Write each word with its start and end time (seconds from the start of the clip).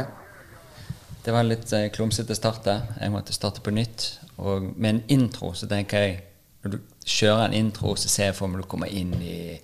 det. 0.00 0.06
Det 1.24 1.32
var 1.32 1.44
litt 1.44 1.72
eh, 1.72 1.90
klumsete 1.92 2.34
start 2.34 2.64
der. 2.64 2.80
Jeg 3.00 3.12
måtte 3.12 3.34
starte 3.36 3.62
på 3.64 3.72
nytt. 3.74 4.06
Og 4.40 4.72
med 4.76 4.90
en 4.90 5.02
intro 5.08 5.52
så 5.54 5.68
tenker 5.68 6.06
jeg 6.06 6.20
Når 6.62 6.70
du 6.70 6.78
kjører 7.08 7.46
en 7.46 7.54
intro, 7.56 7.94
så 7.96 8.08
ser 8.08 8.24
jeg 8.28 8.34
for 8.36 8.52
meg 8.52 8.60
du 8.60 8.66
kommer 8.68 8.90
inn 8.92 9.14
i, 9.24 9.54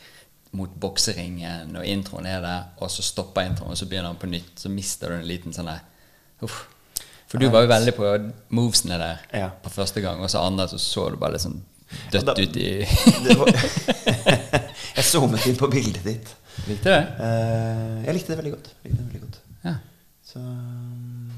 mot 0.53 0.71
bokseringen, 0.81 1.75
og 1.77 1.85
introen 1.85 2.27
er 2.31 2.41
der, 2.41 2.63
og 2.81 2.91
så 2.91 3.03
stopper 3.03 3.43
introen, 3.51 3.73
og 3.75 3.77
så 3.79 3.87
begynner 3.91 4.13
han 4.13 4.21
på 4.21 4.29
nytt. 4.31 4.55
Så 4.63 4.71
mister 4.73 5.11
du 5.13 5.19
en 5.19 5.27
liten 5.29 5.53
sånn 5.57 5.67
der 5.73 5.81
Uff. 6.45 6.67
For 7.27 7.39
du 7.43 7.49
var 7.51 7.65
jo 7.65 7.69
veldig 7.73 7.93
på 7.97 8.11
movesene 8.55 8.99
der 9.01 9.19
Ja. 9.35 9.49
på 9.51 9.71
første 9.73 10.01
gang, 10.01 10.21
og 10.23 10.31
så 10.31 10.39
andre 10.47 10.69
så 10.69 10.79
så 10.79 11.09
du 11.11 11.17
bare 11.17 11.33
litt 11.33 11.43
sånn 11.43 11.59
dødt 12.13 12.15
Ja, 12.15 12.21
da- 12.21 12.43
ut 12.43 12.57
i 12.57 12.87
var, 13.41 13.51
jeg 14.97 15.05
zoomet 15.05 15.47
inn 15.47 15.57
på 15.59 15.69
bildet 15.73 16.05
ditt. 16.05 16.35
Likte 16.69 16.93
det? 16.93 17.03
Eh, 17.21 18.05
jeg 18.07 18.15
likte 18.17 18.33
det 18.33 18.39
veldig 18.41 18.53
godt. 18.55 18.71
Likte 18.85 18.99
det 19.03 19.07
veldig 19.11 19.23
godt. 19.27 19.41
Ja. 19.65 19.75
Så, 20.27 20.41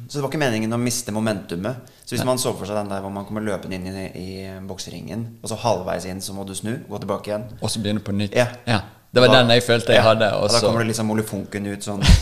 så 0.09 0.19
det 0.19 0.23
var 0.25 0.31
ikke 0.31 0.41
meningen 0.45 0.73
å 0.73 0.79
miste 0.81 1.13
momentumet. 1.13 1.89
Så 2.05 2.15
hvis 2.17 2.25
man 2.25 2.39
så 2.41 2.55
for 2.57 2.65
seg 2.69 2.79
den 2.79 2.89
der 2.93 3.03
hvor 3.05 3.13
man 3.13 3.27
kommer 3.29 3.45
løpende 3.45 3.77
inn 3.77 3.89
i, 3.89 4.05
i 4.17 4.29
bokseringen, 4.69 5.27
og 5.43 5.51
så 5.51 5.59
halvveis 5.61 6.07
inn 6.09 6.23
så 6.25 6.33
må 6.37 6.45
du 6.49 6.55
snu, 6.57 6.79
gå 6.89 7.01
tilbake 7.03 7.29
igjen 7.33 7.45
Og 7.61 7.69
så 7.71 7.83
begynne 7.85 8.01
på 8.05 8.15
nytt. 8.17 8.37
Ja. 8.39 8.81
Det 9.13 9.21
var 9.25 9.29
Da- 9.33 9.39
den 9.43 9.51
jeg 9.55 9.63
følte 9.65 9.93
jeg 9.93 10.03
ja, 10.03 10.09
hadde. 10.09 10.33
Og 10.37 10.43
Og 10.43 10.51
da 10.51 10.61
kommer 10.61 10.79
det 10.85 10.87
liksom 10.93 11.07
molefonken 11.07 11.67
ut 11.67 11.85
sånn. 11.85 12.03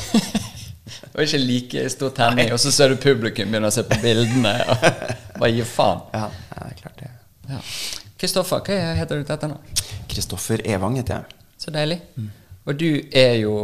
Det 0.86 1.14
var 1.14 1.22
ikke 1.24 1.38
like 1.46 1.88
stor 1.90 2.10
tenning, 2.10 2.52
og 2.52 2.58
så 2.60 2.70
ser 2.70 2.88
du 2.92 2.96
publikum 3.00 3.48
begynne 3.50 3.66
å 3.70 3.72
se 3.72 3.82
på 3.88 3.96
bildene. 4.02 4.52
Og 4.68 4.76
bare 5.40 5.50
gi 5.50 5.64
faen. 5.64 6.02
Ja, 6.12 6.26
det 6.52 6.66
er 6.66 6.74
klart 6.82 6.98
det. 7.00 7.08
Ja. 7.48 7.60
Kristoffer, 8.20 8.60
hva 8.60 8.94
heter 8.98 9.16
du 9.16 9.24
til 9.24 9.34
etternavn? 9.34 9.80
Kristoffer 10.08 10.60
Evang 10.64 10.96
heter 11.00 11.14
jeg. 11.22 11.24
Så 11.58 11.72
deilig. 11.72 11.98
Og 12.66 12.76
du 12.78 13.00
er 13.12 13.34
jo 13.40 13.56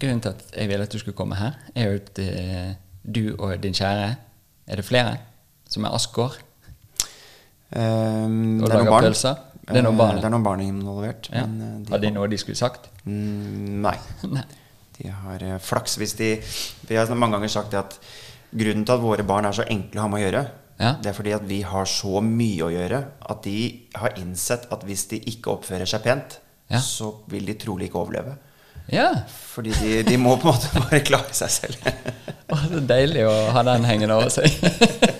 Grunnen 0.00 0.20
til 0.24 0.32
at 0.32 0.40
jeg 0.56 0.68
ville 0.68 0.82
at 0.82 0.90
du 0.90 0.98
skulle 0.98 1.14
komme 1.14 1.36
her, 1.38 1.52
er 1.76 1.84
jo 1.92 1.98
at 2.00 2.18
eh, 2.18 2.72
du 3.06 3.36
og 3.38 3.52
din 3.62 3.72
kjære 3.76 4.08
Er 4.66 4.76
det 4.80 4.84
flere 4.84 5.12
som 5.70 5.84
er 5.84 5.94
Asgård? 5.94 6.34
Um, 7.74 8.62
Og 8.62 8.68
er 8.68 8.74
lager 8.74 9.00
pølser? 9.06 9.38
Det 9.68 9.78
er 9.80 9.82
noen 9.86 9.96
barn, 9.96 10.16
Eh. 10.16 10.20
Det 10.20 10.28
er 10.28 10.34
noen 10.34 10.44
barn 10.44 10.60
involvert. 10.60 11.28
Ja. 11.32 11.46
Men, 11.46 11.60
eh, 11.62 11.78
de 11.86 11.92
Har 11.94 11.98
de 12.02 12.10
noe 12.10 12.28
de 12.28 12.36
skulle 12.38 12.56
sagt? 12.58 12.90
Mm, 13.06 13.80
nei. 13.82 13.96
Nei. 14.36 14.44
De 14.98 15.08
har 15.10 15.42
eh, 15.42 15.58
flaks 15.58 15.96
hvis 15.98 16.12
de 16.18 16.28
Vi 16.88 16.94
har 16.96 17.08
mange 17.14 17.38
ganger 17.38 17.48
sagt 17.50 17.70
det 17.72 17.80
at 17.80 17.96
grunnen 18.54 18.84
til 18.86 18.94
at 18.94 19.00
våre 19.02 19.24
barn 19.26 19.44
er 19.48 19.52
så 19.56 19.64
enkle 19.66 19.98
å 19.98 20.04
ha 20.04 20.08
med 20.12 20.20
å 20.20 20.24
gjøre, 20.28 20.44
Ja. 20.78 20.92
det 21.02 21.06
er 21.10 21.14
fordi 21.16 21.32
at 21.34 21.42
vi 21.46 21.62
har 21.62 21.84
så 21.86 22.20
mye 22.22 22.62
å 22.66 22.70
gjøre 22.70 23.00
at 23.30 23.42
de 23.42 23.56
har 23.94 24.14
innsett 24.18 24.66
at 24.74 24.82
hvis 24.86 25.08
de 25.10 25.18
ikke 25.30 25.50
oppfører 25.56 25.86
seg 25.86 26.02
pent, 26.02 26.38
Ja. 26.70 26.78
så 26.78 27.14
vil 27.28 27.44
de 27.46 27.54
trolig 27.54 27.88
ikke 27.90 27.98
overleve. 28.04 28.36
Ja. 28.92 29.10
Fordi 29.26 29.70
de, 29.80 30.02
de 30.02 30.16
må 30.20 30.36
på 30.36 30.48
en 30.50 30.54
måte 30.54 30.70
bare 30.76 31.00
klare 31.06 31.32
seg 31.32 31.50
selv. 31.50 31.76
Å, 32.52 32.56
så 32.68 32.80
deilig 32.84 33.24
å 33.26 33.34
ha 33.56 33.62
den 33.66 33.84
hengende 33.88 34.14
over 34.18 34.28
seg. 34.30 34.50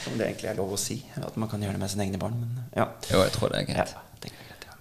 Jeg 0.00 0.06
vet 0.06 0.06
ikke 0.06 0.12
om 0.14 0.20
det 0.20 0.26
egentlig 0.30 0.48
er 0.48 0.56
lov 0.56 0.70
å 0.72 0.80
si, 0.80 0.94
at 1.20 1.34
man 1.36 1.48
kan 1.50 1.60
gjøre 1.60 1.76
det 1.76 1.80
med 1.82 1.90
sine 1.92 2.04
egne 2.06 2.18
barn, 2.20 2.38
men 2.40 2.62
ja. 2.72 2.86
jo, 3.10 3.18
jeg 3.20 3.32
tror 3.34 3.52
det 3.52 3.58
er 3.60 3.82
ja 3.82 3.84
det 4.22 4.30
er 4.30 4.36
greit, 4.38 4.64
ja. 4.64 4.76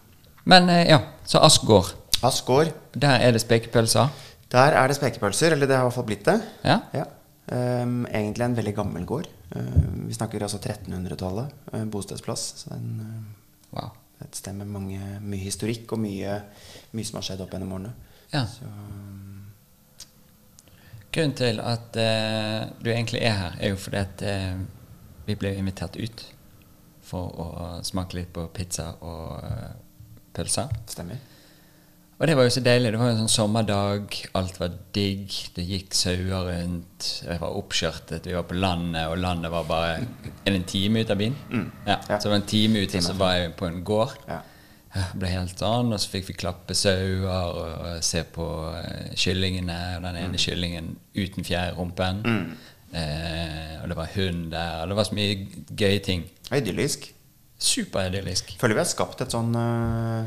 Men 0.47 0.69
eh, 0.71 0.85
ja, 0.87 0.99
så 1.27 1.41
Askgård. 1.43 1.91
Askgård. 2.23 2.71
Der 2.95 3.19
er 3.25 3.35
det 3.35 3.41
spekepølser. 3.43 4.07
Der 4.51 4.77
er 4.79 4.87
det 4.87 4.95
spekepølser, 4.95 5.57
eller 5.57 5.67
det 5.67 5.75
har 5.75 5.83
i 5.83 5.89
hvert 5.89 5.97
fall 5.97 6.07
blitt 6.07 6.23
det. 6.27 6.37
Ja. 6.63 7.03
Ehm, 7.51 8.05
egentlig 8.07 8.45
en 8.47 8.55
veldig 8.57 8.75
gammel 8.77 9.05
gård. 9.09 9.27
Uh, 9.51 10.07
vi 10.07 10.13
snakker 10.13 10.43
altså 10.45 10.59
1300-tallet. 10.61 11.53
Uh, 11.73 11.83
bostedsplass. 11.91 12.47
Så 12.63 12.71
den, 12.73 12.99
uh, 13.03 13.75
Wow. 13.75 13.91
et 14.21 14.35
sted 14.35 14.53
med 14.57 14.65
mange, 14.65 14.99
mye 15.21 15.43
historikk 15.43 15.91
og 15.93 15.99
mye, 16.01 16.39
mye 16.97 17.05
som 17.05 17.19
har 17.19 17.27
skjedd 17.27 17.43
opp 17.43 17.53
gjennom 17.53 17.75
årene. 17.77 17.93
Ja. 18.33 18.45
Så, 18.49 18.71
Grunnen 21.09 21.33
til 21.37 21.61
at 21.65 21.95
uh, 21.97 22.69
du 22.83 22.91
egentlig 22.91 23.21
er 23.25 23.37
her, 23.37 23.55
er 23.59 23.71
jo 23.73 23.79
fordi 23.81 23.97
at 23.97 24.21
eh, 24.21 24.59
vi 25.29 25.37
ble 25.39 25.53
invitert 25.57 25.97
ut 25.99 26.25
for 27.09 27.41
å 27.41 27.49
smake 27.85 28.17
litt 28.17 28.31
på 28.33 28.47
pizza 28.53 28.91
og 29.05 29.43
uh, 29.45 29.69
pølser. 30.35 30.73
stemmer. 30.89 31.21
Og 32.19 32.27
det 32.27 32.35
var 32.35 32.49
jo 32.49 32.51
så 32.51 32.61
deilig. 32.63 32.91
Det 32.91 32.99
var 32.99 33.13
en 33.13 33.21
sånn 33.21 33.31
sommerdag. 33.31 34.15
Alt 34.35 34.57
var 34.59 34.73
digg. 34.95 35.31
Det 35.55 35.63
gikk 35.63 35.95
sauer 35.95 36.49
rundt. 36.49 37.07
Jeg 37.23 37.39
var 37.39 37.55
oppskjørtet. 37.55 38.27
Vi 38.27 38.35
var 38.35 38.43
på 38.49 38.57
landet, 38.59 39.05
og 39.07 39.21
landet 39.23 39.53
var 39.53 39.69
bare 39.69 39.93
Er 40.01 40.49
det 40.51 40.57
en 40.57 40.67
time 40.67 40.99
ut 40.99 41.13
av 41.13 41.21
byen? 41.21 41.37
Ja. 41.87 41.95
Ja. 41.95 42.17
Så 42.17 42.27
det 42.27 42.33
var 42.33 42.41
en 42.41 42.49
time 42.51 42.81
ut, 42.83 42.95
og 42.95 43.05
så 43.05 43.15
var 43.15 43.37
jeg 43.37 43.53
på 43.61 43.69
en 43.69 43.79
gård. 43.87 44.17
Ja. 44.27 44.41
Jeg 44.89 45.21
ble 45.21 45.31
helt 45.31 45.63
sånn, 45.63 45.93
og 45.93 46.01
så 46.01 46.11
fikk 46.11 46.27
vi 46.31 46.35
klappe 46.41 46.75
sauer 46.75 47.55
og 47.61 48.03
se 48.03 48.25
på 48.35 48.49
uh, 48.67 49.15
kyllingene. 49.15 49.79
Og 49.95 50.07
den 50.09 50.19
ene 50.25 50.43
kyllingen 50.43 50.97
uten 51.15 51.47
fjær 51.47 51.71
i 51.71 51.77
rumpen. 51.79 52.19
Eh, 52.89 53.77
og 53.83 53.89
det 53.89 53.97
var 53.97 54.11
hund 54.15 54.49
der. 54.53 54.81
Og 54.81 54.91
det 54.91 54.97
var 54.97 55.07
så 55.07 55.17
mye 55.17 55.37
gøye 55.77 56.01
ting. 56.05 56.25
Idyllisk. 56.49 57.09
Superidyllisk. 57.59 58.55
Føler 58.59 58.77
vi 58.77 58.83
har 58.83 58.87
skapt 58.87 59.19
et 59.25 59.33
sånn 59.35 59.51
uh, 59.51 60.23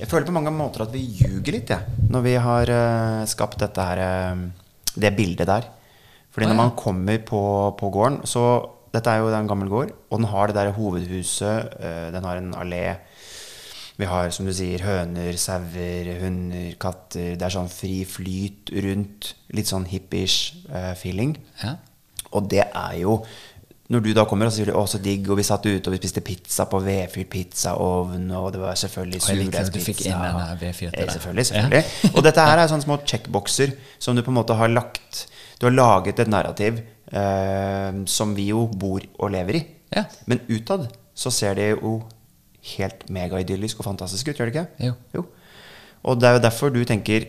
Jeg 0.00 0.08
føler 0.08 0.24
på 0.24 0.32
mange 0.32 0.52
måter 0.54 0.86
at 0.86 0.94
vi 0.94 1.02
ljuger 1.04 1.58
litt, 1.58 1.72
jeg. 1.74 1.96
Når 2.08 2.24
vi 2.24 2.36
har 2.40 2.72
uh, 2.72 3.24
skapt 3.28 3.60
dette 3.60 3.84
her 3.84 4.00
uh, 4.00 4.46
Det 4.96 5.12
bildet 5.16 5.50
der. 5.50 5.68
Fordi 6.32 6.48
når 6.48 6.58
man 6.58 6.72
kommer 6.78 7.20
på, 7.22 7.42
på 7.78 7.90
gården 7.94 8.24
så 8.26 8.46
Dette 8.94 9.10
er 9.10 9.20
jo 9.20 9.30
en 9.34 9.50
gammel 9.50 9.68
gård, 9.70 9.90
og 10.08 10.20
den 10.20 10.28
har 10.30 10.48
det 10.48 10.54
der 10.54 10.68
hovedhuset. 10.76 11.72
den 12.14 12.26
har 12.28 12.38
en 12.38 12.52
allé. 12.54 12.84
Vi 13.94 14.06
har, 14.10 14.30
som 14.34 14.46
du 14.48 14.50
sier, 14.54 14.82
høner, 14.82 15.36
sauer, 15.38 16.08
hunder, 16.18 16.72
katter. 16.82 17.36
Det 17.38 17.46
er 17.46 17.54
sånn 17.54 17.70
fri 17.70 18.00
flyt 18.08 18.72
rundt. 18.82 19.34
Litt 19.54 19.70
sånn 19.70 19.86
hippish 19.86 20.66
uh, 20.66 20.92
feeling. 20.98 21.36
Ja. 21.62 21.76
Og 22.34 22.48
det 22.50 22.64
er 22.66 23.02
jo 23.04 23.20
Når 23.92 24.00
du 24.00 24.14
da 24.16 24.22
kommer 24.24 24.48
og 24.48 24.54
sier 24.54 24.70
'Å, 24.72 24.86
så 24.88 24.96
digg', 24.98 25.28
og 25.28 25.36
vi 25.36 25.42
satt 25.44 25.66
ute 25.66 25.90
og 25.90 25.92
vi 25.92 25.98
spiste 26.00 26.22
pizza 26.24 26.64
på 26.64 26.78
vedfyrt 26.80 27.28
pizzaovn, 27.28 28.30
og 28.32 28.46
det 28.54 28.60
var 28.62 28.74
selvfølgelig 28.80 29.20
surdeigspizza. 29.20 30.08
Eh. 30.64 31.10
Selvfølgelig. 31.12 31.46
selvfølgelig 31.46 32.16
Og 32.16 32.24
dette 32.24 32.40
her 32.40 32.58
er 32.58 32.70
sånne 32.72 32.86
små 32.86 32.96
checkboxer 33.04 33.76
som 33.98 34.16
du 34.16 34.22
på 34.22 34.32
en 34.32 34.40
måte 34.40 34.56
har 34.56 34.72
lagt 34.72 35.28
Du 35.60 35.66
har 35.66 35.76
laget 35.76 36.18
et 36.18 36.32
narrativ 36.32 36.80
uh, 37.12 37.92
som 38.06 38.34
vi 38.34 38.48
jo 38.48 38.66
bor 38.72 39.04
og 39.18 39.30
lever 39.30 39.60
i. 39.60 39.66
Ja. 39.94 40.04
Men 40.26 40.40
utad 40.48 40.88
så 41.14 41.30
ser 41.30 41.54
det 41.54 41.70
jo 41.76 42.00
helt 42.64 43.08
megaidyllisk 43.12 43.80
og 43.82 43.88
fantastisk 43.90 44.28
ut, 44.30 44.38
gjør 44.38 44.50
det 44.50 44.54
ikke? 44.54 44.92
Jo. 45.14 45.24
Og 46.04 46.20
det 46.20 46.28
er 46.28 46.36
jo 46.38 46.44
derfor 46.44 46.72
du 46.72 46.82
tenker 46.84 47.28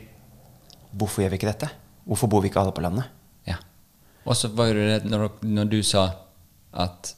Hvorfor 0.96 1.22
gjør 1.25 1.34
vi 1.34 1.40
ikke 1.41 1.50
dette? 1.50 1.68
Hvorfor 2.07 2.29
bor 2.31 2.40
vi 2.44 2.47
ikke 2.47 2.62
alle 2.62 2.72
på 2.72 2.84
landet? 2.85 3.09
Ja. 3.47 3.57
Og 4.23 4.38
så 4.40 4.47
var 4.56 4.69
jo 4.69 4.75
det 4.79 5.01
når, 5.12 5.25
når 5.44 5.68
du 5.73 5.81
sa 5.84 6.06
at 6.72 7.09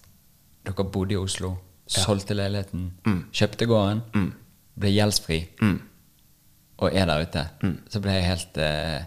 dere 0.66 0.86
bodde 0.92 1.14
i 1.14 1.20
Oslo, 1.20 1.52
solgte 1.88 2.34
leiligheten, 2.34 2.88
kjøpte 3.32 3.68
gården, 3.70 4.02
ble 4.78 4.90
gjeldsfri 4.96 5.38
og 6.78 6.90
er 6.94 7.06
der 7.10 7.22
ute, 7.26 7.44
så 7.90 8.02
ble 8.04 8.18
jeg 8.18 8.26
helt 8.28 8.58
eh, 8.62 9.06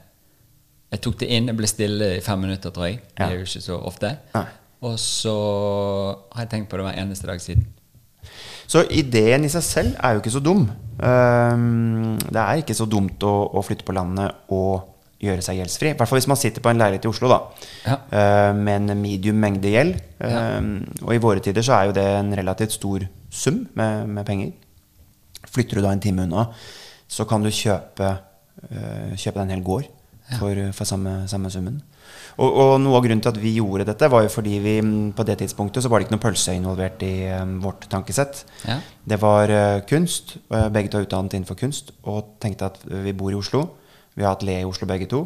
Jeg 0.90 1.02
tok 1.04 1.18
det 1.20 1.28
inn, 1.30 1.46
jeg 1.50 1.58
ble 1.58 1.68
stille 1.70 2.08
i 2.16 2.22
fem 2.24 2.40
minutter, 2.42 2.70
tror 2.74 2.88
jeg. 2.88 2.96
Det 3.14 3.26
er 3.26 3.36
jo 3.38 3.44
ikke 3.46 3.60
så 3.62 3.76
ofte. 3.78 4.08
Nei. 4.34 4.46
Og 4.82 4.96
så 4.98 5.34
har 6.32 6.46
jeg 6.46 6.50
tenkt 6.50 6.70
på 6.70 6.80
det 6.80 6.86
hver 6.88 6.98
eneste 6.98 7.28
dag 7.28 7.42
siden. 7.42 7.66
Så 8.70 8.84
ideen 8.94 9.44
i 9.46 9.50
seg 9.50 9.64
selv 9.66 9.96
er 9.98 10.14
jo 10.14 10.20
ikke 10.22 10.30
så 10.36 10.42
dum. 10.44 10.68
Ehm, 11.02 12.16
det 12.30 12.38
er 12.38 12.60
ikke 12.62 12.76
så 12.78 12.86
dumt 12.86 13.22
å, 13.26 13.32
å 13.58 13.62
flytte 13.66 13.86
på 13.88 13.94
landet 13.96 14.44
og 14.54 14.86
gjøre 15.20 15.42
seg 15.44 15.58
gjeldsfri. 15.58 15.90
I 15.92 15.96
hvert 15.98 16.08
fall 16.08 16.20
hvis 16.20 16.28
man 16.30 16.38
sitter 16.40 16.62
på 16.64 16.70
en 16.70 16.78
leilighet 16.80 17.04
i 17.04 17.10
Oslo 17.10 17.28
da, 17.28 17.38
Ja. 17.84 17.96
eh, 18.08 18.52
med 18.56 18.90
en 18.90 19.00
medium 19.02 19.36
mengde 19.42 19.68
gjeld. 19.74 19.98
Ja. 20.22 20.44
Og 21.04 21.12
i 21.16 21.20
våre 21.20 21.42
tider 21.44 21.66
så 21.66 21.74
er 21.76 21.90
jo 21.90 21.96
det 21.98 22.06
en 22.20 22.30
relativt 22.38 22.72
stor 22.78 23.04
sum 23.30 23.66
med, 23.76 24.06
med 24.08 24.24
penger. 24.28 24.52
Flytter 25.50 25.80
du 25.80 25.84
da 25.84 25.92
en 25.92 26.00
time 26.00 26.24
unna, 26.28 26.46
så 27.10 27.26
kan 27.28 27.42
du 27.44 27.50
kjøpe, 27.50 28.14
eh, 28.70 29.12
kjøpe 29.16 29.40
deg 29.40 29.44
en 29.48 29.54
hel 29.56 29.66
gård 29.66 29.90
for, 30.38 30.54
for 30.76 30.86
samme, 30.88 31.24
samme 31.28 31.50
summen. 31.50 31.80
Og, 32.38 32.48
og 32.48 32.72
noe 32.82 32.98
av 32.98 33.04
grunnen 33.06 33.22
til 33.24 33.32
at 33.32 33.40
vi 33.42 33.56
gjorde 33.56 33.88
dette, 33.88 34.10
var 34.12 34.24
jo 34.24 34.32
fordi 34.32 34.60
vi 34.62 34.76
mm, 34.84 35.12
på 35.18 35.26
det 35.28 35.40
tidspunktet 35.42 35.84
så 35.84 35.90
var 35.90 36.00
det 36.00 36.08
ikke 36.08 36.16
noe 36.16 36.24
pølse 36.24 36.54
involvert 36.56 37.04
i 37.06 37.14
um, 37.34 37.58
vårt 37.64 37.88
tankesett. 37.92 38.44
Ja. 38.68 38.78
Det 39.12 39.20
var 39.22 39.52
uh, 39.52 39.82
kunst. 39.90 40.36
og 40.48 40.72
Begge 40.74 40.92
to 40.92 41.00
er 41.00 41.08
utdannet 41.08 41.36
innenfor 41.38 41.58
kunst. 41.60 41.94
Og 42.08 42.36
tenkte 42.42 42.70
at 42.70 42.82
vi 42.86 43.16
bor 43.16 43.34
i 43.34 43.38
Oslo. 43.38 43.66
Vi 44.14 44.26
har 44.26 44.36
atelier 44.36 44.64
i 44.64 44.68
Oslo 44.68 44.88
begge 44.90 45.08
to. 45.10 45.24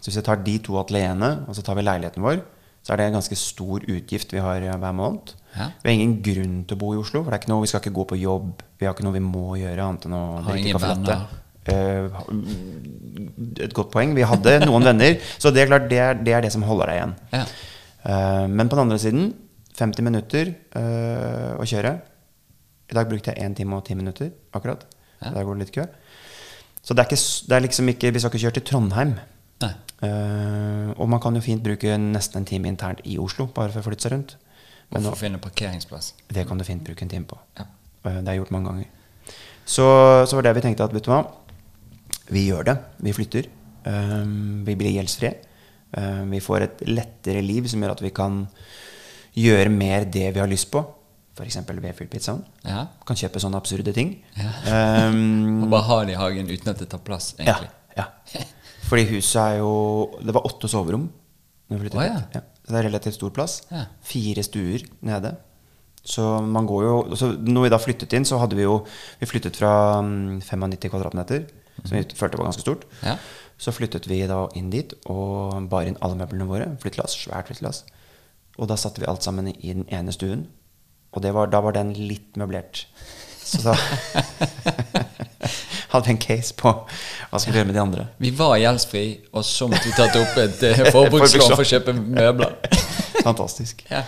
Så 0.00 0.10
hvis 0.10 0.20
vi 0.20 0.26
tar 0.28 0.42
de 0.44 0.58
to 0.62 0.76
atelierene, 0.78 1.32
og 1.48 1.56
så 1.56 1.64
tar 1.64 1.78
vi 1.78 1.86
leiligheten 1.86 2.24
vår, 2.24 2.42
så 2.86 2.92
er 2.92 3.00
det 3.00 3.06
en 3.08 3.16
ganske 3.18 3.38
stor 3.38 3.82
utgift 3.90 4.30
vi 4.30 4.42
har 4.42 4.62
eh, 4.62 4.76
hver 4.78 4.92
måned. 4.94 5.32
Ja. 5.56 5.70
Vi 5.82 5.88
har 5.88 5.96
ingen 5.96 6.20
grunn 6.22 6.60
til 6.68 6.76
å 6.76 6.78
bo 6.78 6.92
i 6.94 7.00
Oslo, 7.00 7.24
for 7.24 7.32
det 7.32 7.40
er 7.40 7.42
ikke 7.42 7.50
noe, 7.50 7.64
vi 7.64 7.70
skal 7.72 7.82
ikke 7.82 7.96
gå 7.96 8.04
på 8.12 8.18
jobb. 8.20 8.62
Vi 8.78 8.86
har 8.86 8.94
ikke 8.94 9.06
noe 9.06 9.16
vi 9.16 9.24
må 9.24 9.56
gjøre 9.58 9.88
annet 9.88 10.06
enn 10.06 10.14
å 10.14 10.22
drikke 10.46 10.76
kaffe 10.76 10.92
latte. 10.92 11.16
Eh, 11.72 12.08
et 13.64 13.74
godt 13.76 13.92
poeng. 13.94 14.14
Vi 14.16 14.26
hadde 14.26 14.58
noen 14.64 14.86
venner, 14.86 15.16
så 15.38 15.52
det 15.54 15.64
er 15.64 15.70
klart 15.70 15.88
det 15.90 16.00
er 16.02 16.18
det, 16.18 16.34
er 16.36 16.46
det 16.46 16.52
som 16.54 16.66
holder 16.66 16.92
deg 16.92 17.00
igjen. 17.00 17.14
Ja. 17.34 17.44
Eh, 18.06 18.46
men 18.52 18.68
på 18.70 18.78
den 18.78 18.84
andre 18.86 19.00
siden 19.02 19.30
50 19.76 20.06
minutter 20.06 20.52
eh, 20.52 21.52
å 21.56 21.66
kjøre. 21.66 21.96
I 22.86 22.96
dag 22.96 23.08
brukte 23.10 23.32
jeg 23.34 23.42
1 23.42 23.56
time 23.58 23.78
og 23.78 23.86
10 23.86 23.98
minutter 23.98 24.30
akkurat. 24.54 24.86
Ja. 25.20 25.32
Der 25.32 25.46
går 25.46 25.56
det 25.56 25.66
litt 25.66 25.74
kø. 25.74 25.86
Så 26.86 26.94
det 26.94 27.02
er, 27.02 27.08
ikke, 27.10 27.24
det 27.50 27.56
er 27.56 27.64
liksom 27.64 27.88
ikke 27.90 28.10
Vi 28.14 28.20
skal 28.22 28.30
ikke 28.30 28.44
kjøre 28.44 28.56
til 28.60 28.68
Trondheim. 28.68 29.16
Eh, 30.04 30.90
og 31.00 31.08
man 31.08 31.20
kan 31.24 31.36
jo 31.36 31.40
fint 31.40 31.62
bruke 31.64 31.94
nesten 31.96 32.42
en 32.42 32.48
time 32.48 32.68
internt 32.68 33.00
i 33.08 33.16
Oslo 33.20 33.46
bare 33.48 33.72
for 33.72 33.80
å 33.80 33.88
flytte 33.88 34.06
seg 34.06 34.12
rundt. 34.12 34.36
Og 34.92 35.00
for 35.00 35.14
å 35.14 35.18
finne 35.18 35.40
parkeringsplass. 35.42 36.12
det 36.30 36.44
kan 36.46 36.58
du 36.60 36.64
fint 36.64 36.84
bruke 36.84 37.02
en 37.02 37.10
time 37.10 37.26
på. 37.26 37.38
Ja. 37.58 37.66
Uh, 38.04 38.20
Det 38.20 38.28
er 38.28 38.38
gjort 38.38 38.52
mange 38.54 38.70
ganger. 38.70 39.32
Så, 39.64 39.86
så 40.28 40.36
var 40.36 40.46
det 40.46 40.54
vi 40.60 40.66
tenkte 40.68 40.84
at 40.84 40.94
vet 40.94 41.02
du 41.02 41.10
hva, 41.10 41.24
vi 42.32 42.46
gjør 42.48 42.66
det. 42.70 42.76
Vi 43.06 43.14
flytter. 43.16 43.48
Um, 43.86 44.64
vi 44.66 44.74
blir 44.78 44.96
gjeldsfrie. 44.96 45.34
Um, 45.96 46.32
vi 46.34 46.42
får 46.42 46.66
et 46.66 46.84
lettere 46.90 47.42
liv 47.44 47.68
som 47.70 47.82
gjør 47.82 47.94
at 47.96 48.04
vi 48.04 48.12
kan 48.14 48.44
gjøre 49.36 49.72
mer 49.72 50.06
det 50.08 50.30
vi 50.34 50.42
har 50.42 50.50
lyst 50.50 50.70
på. 50.72 50.82
F.eks. 51.36 51.58
vedfyllpizzaen. 51.68 52.40
Ja. 52.64 52.86
Kan 53.06 53.18
kjøpe 53.20 53.42
sånne 53.42 53.60
absurde 53.60 53.92
ting. 53.96 54.16
Ja. 54.38 55.08
Um, 55.10 55.62
Og 55.66 55.70
bare 55.74 55.86
ha 55.90 55.98
det 56.08 56.16
i 56.16 56.20
hagen 56.20 56.48
uten 56.48 56.72
at 56.72 56.80
det 56.80 56.88
tar 56.92 57.02
plass, 57.04 57.34
ja, 57.38 57.52
egentlig. 57.52 57.72
ja. 57.98 58.46
Fordi 58.86 59.02
huset 59.10 59.40
er 59.42 59.56
jo 59.58 59.70
Det 60.22 60.34
var 60.34 60.46
åtte 60.46 60.70
soverom. 60.70 61.08
Når 61.66 61.78
vi 61.78 61.82
flyttet 61.84 62.00
Å, 62.00 62.06
ja. 62.06 62.20
ja. 62.38 62.42
Så 62.62 62.72
det 62.72 62.78
er 62.80 62.88
relativt 62.88 63.18
stor 63.18 63.34
plass. 63.34 63.60
Ja. 63.70 63.84
Fire 64.06 64.44
stuer 64.46 64.86
nede. 65.06 65.34
Så 66.06 66.24
man 66.42 66.68
går 66.70 66.84
jo 66.86 67.18
så 67.18 67.32
Når 67.34 67.66
vi 67.66 67.72
da 67.74 67.80
flyttet 67.82 68.14
inn, 68.16 68.26
så 68.28 68.38
hadde 68.38 68.58
vi 68.58 68.66
jo 68.66 68.78
Vi 69.20 69.28
flyttet 69.28 69.58
fra 69.58 70.00
mm, 70.06 70.40
95 70.46 70.92
kvadratmeter, 70.92 71.46
som 71.88 71.98
vi 71.98 72.04
følte 72.18 72.40
var 72.40 72.50
ganske 72.50 72.64
stort. 72.64 72.86
Ja. 73.02 73.16
Så 73.56 73.72
flyttet 73.72 74.08
vi 74.10 74.20
da 74.28 74.42
inn 74.58 74.68
dit 74.72 74.92
og 75.08 75.68
bar 75.72 75.88
inn 75.88 75.96
alle 76.04 76.18
møblene 76.20 76.48
våre. 76.50 76.68
Flyttelass, 76.82 77.16
svært 77.24 77.48
flyttelass. 77.48 77.84
Og 78.60 78.68
da 78.70 78.76
satte 78.80 79.02
vi 79.02 79.08
alt 79.08 79.24
sammen 79.24 79.48
i 79.52 79.72
den 79.72 79.86
ene 79.92 80.12
stuen. 80.12 80.46
Og 81.16 81.24
det 81.24 81.32
var, 81.32 81.48
da 81.52 81.62
var 81.64 81.76
den 81.76 81.94
litt 81.96 82.36
møblert. 82.36 82.84
Så 83.46 83.62
da 83.62 83.76
hadde 85.92 86.08
vi 86.08 86.12
en 86.12 86.20
case 86.20 86.54
på 86.58 86.72
hva 86.72 87.40
skulle 87.40 87.54
vi 87.54 87.60
gjøre 87.60 87.70
med 87.70 87.78
de 87.78 87.82
andre. 87.82 88.06
Vi 88.22 88.32
var 88.36 88.56
gjeldsfri, 88.60 89.04
og 89.32 89.44
så 89.46 89.68
måtte 89.70 89.88
vi 89.88 89.94
tatt 89.96 90.16
opp 90.18 90.40
et 90.42 90.64
eh, 90.66 90.82
forbrukslån 90.96 91.54
for 91.54 91.64
å 91.64 91.68
kjøpe 91.68 91.94
møbler. 91.96 92.56
Fantastisk. 93.26 93.84
Ja. 93.90 94.02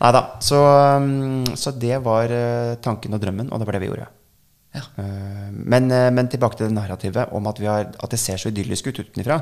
Nei 0.00 0.10
da. 0.14 0.24
Så, 0.44 0.60
um, 1.00 1.44
så 1.58 1.72
det 1.80 1.98
var 2.04 2.32
eh, 2.34 2.74
tanken 2.84 3.16
og 3.16 3.22
drømmen, 3.22 3.50
og 3.50 3.60
det 3.60 3.68
var 3.68 3.78
det 3.78 3.84
vi 3.84 3.90
gjorde. 3.90 4.08
Ja. 4.74 4.82
Eh, 4.98 5.50
men, 5.52 5.90
eh, 5.90 6.10
men 6.12 6.28
tilbake 6.28 6.58
til 6.58 6.66
det 6.66 6.74
narrativet 6.74 7.32
om 7.32 7.46
at, 7.46 7.60
vi 7.60 7.70
har, 7.70 7.92
at 7.94 8.10
det 8.10 8.18
ser 8.18 8.40
så 8.40 8.50
idyllisk 8.50 8.90
ut 8.90 8.98
utenfra. 9.04 9.40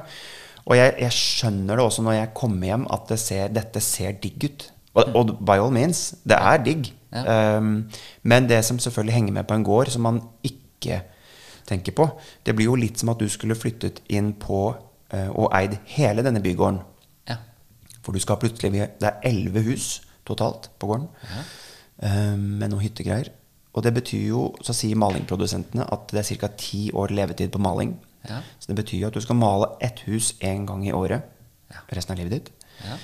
Og 0.64 0.76
jeg, 0.76 0.94
jeg 1.00 1.17
skjønner 1.17 1.79
det 1.79 1.84
også 1.84 2.05
når 2.06 2.19
jeg 2.19 2.34
kommer 2.38 2.69
hjem, 2.69 2.87
at 2.93 3.08
det 3.11 3.19
ser, 3.19 3.49
dette 3.55 3.81
ser 3.82 4.19
digg 4.23 4.44
ut. 4.44 4.69
Og, 4.93 5.08
og 5.17 5.32
by 5.40 5.56
all 5.56 5.73
means, 5.73 6.12
det 6.29 6.37
er 6.37 6.61
digg. 6.62 6.93
Ja. 7.12 7.56
Um, 7.58 7.88
men 8.23 8.46
det 8.49 8.61
som 8.64 8.79
selvfølgelig 8.79 9.14
henger 9.14 9.32
med 9.32 9.49
på 9.49 9.56
en 9.56 9.64
gård, 9.64 9.90
som 9.93 10.05
man 10.06 10.20
ikke 10.44 11.00
tenker 11.69 11.96
på, 11.96 12.06
det 12.46 12.55
blir 12.56 12.70
jo 12.70 12.78
litt 12.78 13.00
som 13.00 13.11
at 13.12 13.20
du 13.20 13.28
skulle 13.32 13.56
flyttet 13.58 14.02
inn 14.12 14.32
på 14.40 14.62
uh, 14.73 15.31
og 15.31 15.50
eid 15.56 15.78
hele 15.96 16.25
denne 16.25 16.44
bygården. 16.44 16.81
Ja. 17.28 17.40
For 18.05 18.12
du 18.12 18.20
skal 18.23 18.40
plutselig 18.43 18.73
Det 18.73 19.08
er 19.08 19.20
elleve 19.28 19.64
hus 19.67 20.02
totalt 20.28 20.70
på 20.78 20.93
gården. 20.93 21.08
um, 22.02 22.38
med 22.61 22.69
noen 22.69 22.85
hyttegreier. 22.85 23.32
Og 23.72 23.82
det 23.86 23.94
betyr 23.96 24.26
jo, 24.28 24.40
så 24.60 24.74
sier 24.76 24.98
malingprodusentene 25.00 25.86
at 25.94 26.10
det 26.12 26.20
er 26.20 26.40
ca. 26.42 26.50
ti 26.60 26.90
år 26.92 27.14
levetid 27.16 27.52
på 27.54 27.60
maling. 27.62 27.94
Ja. 28.28 28.42
Så 28.60 28.69
det 28.70 28.76
betyr 28.82 28.98
jo 29.00 29.08
at 29.08 29.16
du 29.16 29.20
skal 29.24 29.38
male 29.40 29.70
ett 29.80 30.04
hus 30.06 30.34
én 30.40 30.66
gang 30.69 30.84
i 30.86 30.92
året 30.92 31.22
Ja. 31.72 31.80
resten 31.90 32.12
av 32.12 32.19
livet 32.20 32.32
ditt. 32.32 32.50
Ja. 32.84 32.98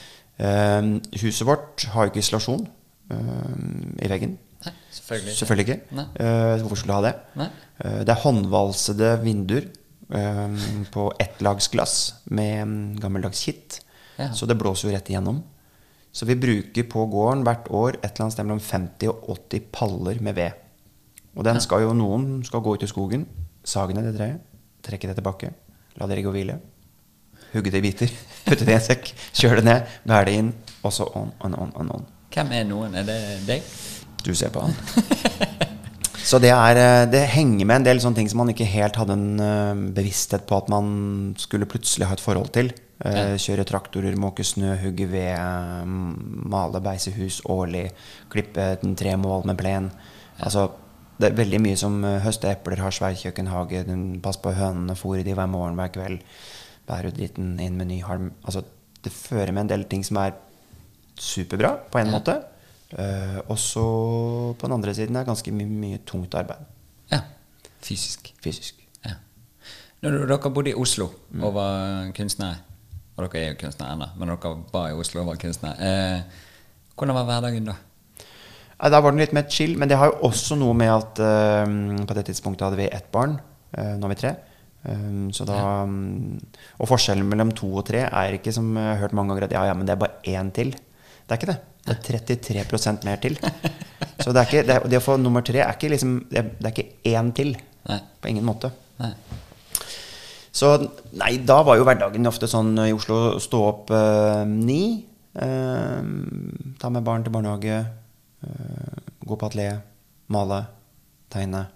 Um, 0.78 1.00
huset 1.18 1.46
vårt 1.48 1.86
har 1.90 2.04
jo 2.04 2.12
ikke 2.12 2.20
isolasjon 2.22 2.68
um, 3.10 3.96
i 3.98 4.10
veggen. 4.12 4.36
Nei, 4.66 4.72
selvfølgelig 4.92 5.32
ikke. 5.32 5.38
Selvfølgelig 5.38 5.66
ikke. 5.68 6.04
Eh, 6.20 6.60
hvorfor 6.62 6.76
skulle 6.76 6.94
du 6.94 6.98
ha 6.98 7.08
det? 7.08 7.48
Eh, 7.80 7.98
det 8.04 8.12
er 8.14 8.22
håndvalsede 8.24 9.10
vinduer 9.22 9.68
um, 10.10 10.56
på 10.92 11.08
ettlagsglass 11.22 11.94
med 12.34 12.62
um, 12.62 12.78
gammeldags 13.00 13.44
kitt. 13.46 13.80
Ja. 14.18 14.32
Så 14.34 14.46
det 14.50 14.58
blåser 14.58 14.90
jo 14.90 14.94
rett 14.96 15.08
igjennom. 15.10 15.40
Så 16.12 16.26
vi 16.26 16.38
bruker 16.38 16.86
på 16.88 17.04
gården 17.12 17.44
hvert 17.46 17.68
år 17.70 17.98
et 17.98 18.10
eller 18.10 18.24
annet 18.26 18.36
sted 18.36 18.48
mellom 18.48 18.62
50 18.64 19.12
og 19.12 19.28
80 19.36 19.68
paller 19.74 20.22
med 20.24 20.38
ved. 20.38 20.64
Og 21.36 21.44
den 21.46 21.60
skal 21.62 21.84
jo 21.84 21.94
noen 21.94 22.40
skal 22.46 22.64
gå 22.64 22.74
ut 22.74 22.82
i 22.82 22.90
skogen, 22.90 23.26
sage 23.62 23.94
ned 23.94 24.08
det 24.08 24.16
treet, 24.16 24.42
trekke 24.82 25.10
det 25.10 25.18
tilbake, 25.20 25.52
la 26.00 26.08
det 26.08 26.18
ligge 26.18 26.32
og 26.32 26.36
hvile. 26.38 26.58
Hugge 27.52 27.70
det 27.72 27.80
i 27.80 27.86
biter, 27.86 28.12
putte 28.48 28.66
det 28.66 28.74
i 28.74 28.78
en 28.78 28.86
sekk, 28.88 29.12
kjøre 29.38 29.60
det 29.60 29.68
ned, 29.68 29.96
bære 30.08 30.28
det 30.28 30.36
inn, 30.42 30.52
og 30.82 30.94
så 30.94 31.06
on, 31.14 31.30
on, 31.44 31.54
on, 31.54 31.72
on, 31.78 31.94
on. 32.00 32.12
Hvem 32.34 32.52
er 32.58 32.68
noen? 32.68 32.98
Er 32.98 33.06
det 33.08 33.18
deg? 33.48 33.72
Du 34.24 34.34
ser 34.34 34.52
på 34.52 34.66
han. 34.66 34.74
Så 36.28 36.36
det, 36.42 36.50
er, 36.52 36.76
eh, 36.76 37.06
det 37.08 37.22
henger 37.32 37.64
med 37.68 37.76
en 37.80 37.86
del 37.86 38.00
sånne 38.02 38.18
ting 38.20 38.28
som 38.28 38.42
man 38.42 38.50
ikke 38.52 38.66
helt 38.68 38.98
hadde 39.00 39.14
en 39.16 39.40
eh, 39.40 39.78
bevissthet 39.96 40.44
på 40.48 40.58
at 40.58 40.68
man 40.72 40.90
skulle 41.40 41.68
plutselig 41.70 42.08
ha 42.10 42.16
et 42.18 42.24
forhold 42.24 42.50
til. 42.56 42.72
Eh, 43.00 43.14
Ja. 43.14 43.36
Kjøre 43.38 43.64
traktorer, 43.64 44.16
måke 44.18 44.44
snø, 44.44 44.74
hugge 44.82 45.06
ved, 45.08 45.30
eh, 45.38 45.86
male 45.86 46.80
beisehus 46.84 47.40
årlig, 47.48 47.86
klippe 48.28 48.74
den 48.82 48.96
tre 48.98 49.14
mål 49.16 49.46
med 49.46 49.56
plen. 49.56 49.90
Altså, 50.42 50.66
det 51.18 51.30
er 51.32 51.38
veldig 51.38 51.60
mye 51.64 51.76
som 51.80 52.02
høste 52.22 52.50
epler, 52.50 52.78
har 52.84 52.90
svær 52.94 53.14
kjøkkenhage, 53.16 53.86
den- 53.86 54.20
pass 54.20 54.36
på 54.36 54.52
hønene, 54.54 54.94
fôre 54.98 55.24
de 55.24 55.32
hver 55.34 55.48
morgen, 55.48 55.76
hver 55.76 55.88
kveld, 55.94 56.20
bære 56.88 57.06
ut 57.08 57.16
dritten 57.16 57.58
inn 57.60 57.76
med 57.78 57.88
ny 57.88 58.02
halm. 58.02 58.32
Altså, 58.44 58.64
det 59.02 59.12
fører 59.12 59.52
med 59.52 59.62
en 59.62 59.68
del 59.78 59.84
ting 59.84 60.04
som 60.04 60.16
er 60.18 60.32
superbra 61.18 61.78
på 61.90 61.98
en 62.00 62.06
Ja. 62.10 62.18
måte. 62.18 62.42
Eh, 62.96 63.38
og 63.52 63.58
så 63.60 63.82
på 64.56 64.64
den 64.64 64.72
andre 64.78 64.94
siden 64.96 65.16
er 65.16 65.26
det 65.26 65.28
ganske 65.28 65.52
mye, 65.52 65.68
mye 65.68 65.98
tungt 66.08 66.32
arbeid 66.34 66.62
Ja. 67.12 67.20
Fysisk. 67.84 68.32
fysisk. 68.42 68.74
Ja. 69.04 69.16
Når 70.02 70.26
dere 70.30 70.50
bodde 70.54 70.70
i 70.70 70.74
Oslo 70.74 71.10
Mm. 71.30 71.44
og 71.44 71.54
var 71.54 72.10
kunstnere, 72.16 72.56
og 73.16 73.28
dere 73.28 73.42
er 73.44 73.48
jo 73.52 73.58
kunstnere 73.66 73.92
ennå, 73.92 74.08
men 74.18 74.28
dere 74.28 74.56
var 74.72 74.88
i 74.88 74.92
Oslo 74.96 75.20
og 75.20 75.26
var 75.26 75.36
kunstnere, 75.36 75.76
uh, 75.76 76.22
hvordan 76.96 77.14
var 77.14 77.24
hverdagen 77.28 77.66
da? 77.66 77.74
Ja, 78.80 78.88
da 78.88 79.00
var 79.00 79.10
den 79.10 79.20
litt 79.20 79.32
mer 79.34 79.44
chill, 79.50 79.76
men 79.76 79.88
det 79.88 79.98
har 79.98 80.06
jo 80.06 80.20
også 80.30 80.56
noe 80.56 80.72
med 80.74 80.88
at 80.88 81.18
uh, 81.20 82.06
på 82.06 82.14
det 82.14 82.24
tidspunktet 82.26 82.62
hadde 82.62 82.76
vi 82.76 82.88
ett 82.90 83.10
barn. 83.12 83.40
nå 83.76 84.00
har 84.00 84.08
vi 84.08 84.14
tre. 84.14 84.36
Um, 84.88 85.28
så 85.30 85.44
da, 85.44 85.82
um, 85.82 86.38
og 86.80 86.88
forskjellen 86.88 87.28
mellom 87.28 87.50
to 87.52 87.66
og 87.76 87.84
tre 87.84 88.06
er 88.08 88.32
ikke 88.38 88.52
som 88.54 88.70
jeg 88.76 88.86
har 88.96 88.96
hørt 89.02 89.12
mange 89.12 89.28
ganger 89.34 89.44
at 89.44 89.52
ja, 89.52 89.64
ja, 89.66 89.74
men 89.74 89.84
det 89.86 89.92
er 89.92 90.00
bare 90.00 90.22
én 90.24 90.50
til. 90.54 90.74
Det 91.28 91.34
er 91.34 91.40
ikke 91.42 91.52
det. 91.52 91.58
Det 91.84 91.94
er 91.94 92.20
33% 92.64 93.04
mer 93.04 93.18
til. 93.20 93.34
Så 94.22 94.32
det, 94.32 94.46
ikke, 94.48 94.62
det, 94.64 94.78
det 94.88 94.98
å 94.98 95.04
få 95.04 95.18
nummer 95.20 95.44
tre 95.44 95.60
er 95.60 95.76
ikke 95.76 95.90
liksom 95.92 96.14
Det 96.30 96.40
er, 96.40 96.48
det 96.56 96.72
ikke 96.72 97.12
én 97.12 97.28
til. 97.36 97.52
Nei. 97.88 97.98
På 98.20 98.30
ingen 98.30 98.46
måte. 98.48 98.70
Nei. 98.98 99.12
Så 100.58 100.72
nei, 101.20 101.34
da 101.46 101.60
var 101.66 101.76
jo 101.78 101.84
hverdagen 101.86 102.26
ofte 102.26 102.48
sånn 102.50 102.72
i 102.82 102.94
Oslo 102.96 103.36
stå 103.42 103.60
opp 103.66 103.92
øh, 103.94 104.42
ni. 104.48 105.04
øh, 105.36 106.08
ta 106.80 106.90
med 106.90 107.04
barn 107.04 107.26
til 107.26 107.36
barnehage. 107.36 107.78
øh, 108.48 108.98
gå 109.28 109.36
på 109.36 109.52
atelier. 109.52 109.82
Male. 110.32 110.64
Tegne. 111.28 111.66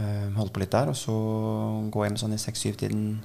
holde 0.00 0.52
på 0.52 0.60
litt 0.62 0.72
der. 0.72 0.88
Og 0.88 0.96
så 0.96 1.12
gå 1.92 2.04
hjem 2.06 2.16
sånn 2.16 2.32
i 2.32 2.40
seks-syv-tiden. 2.40 3.20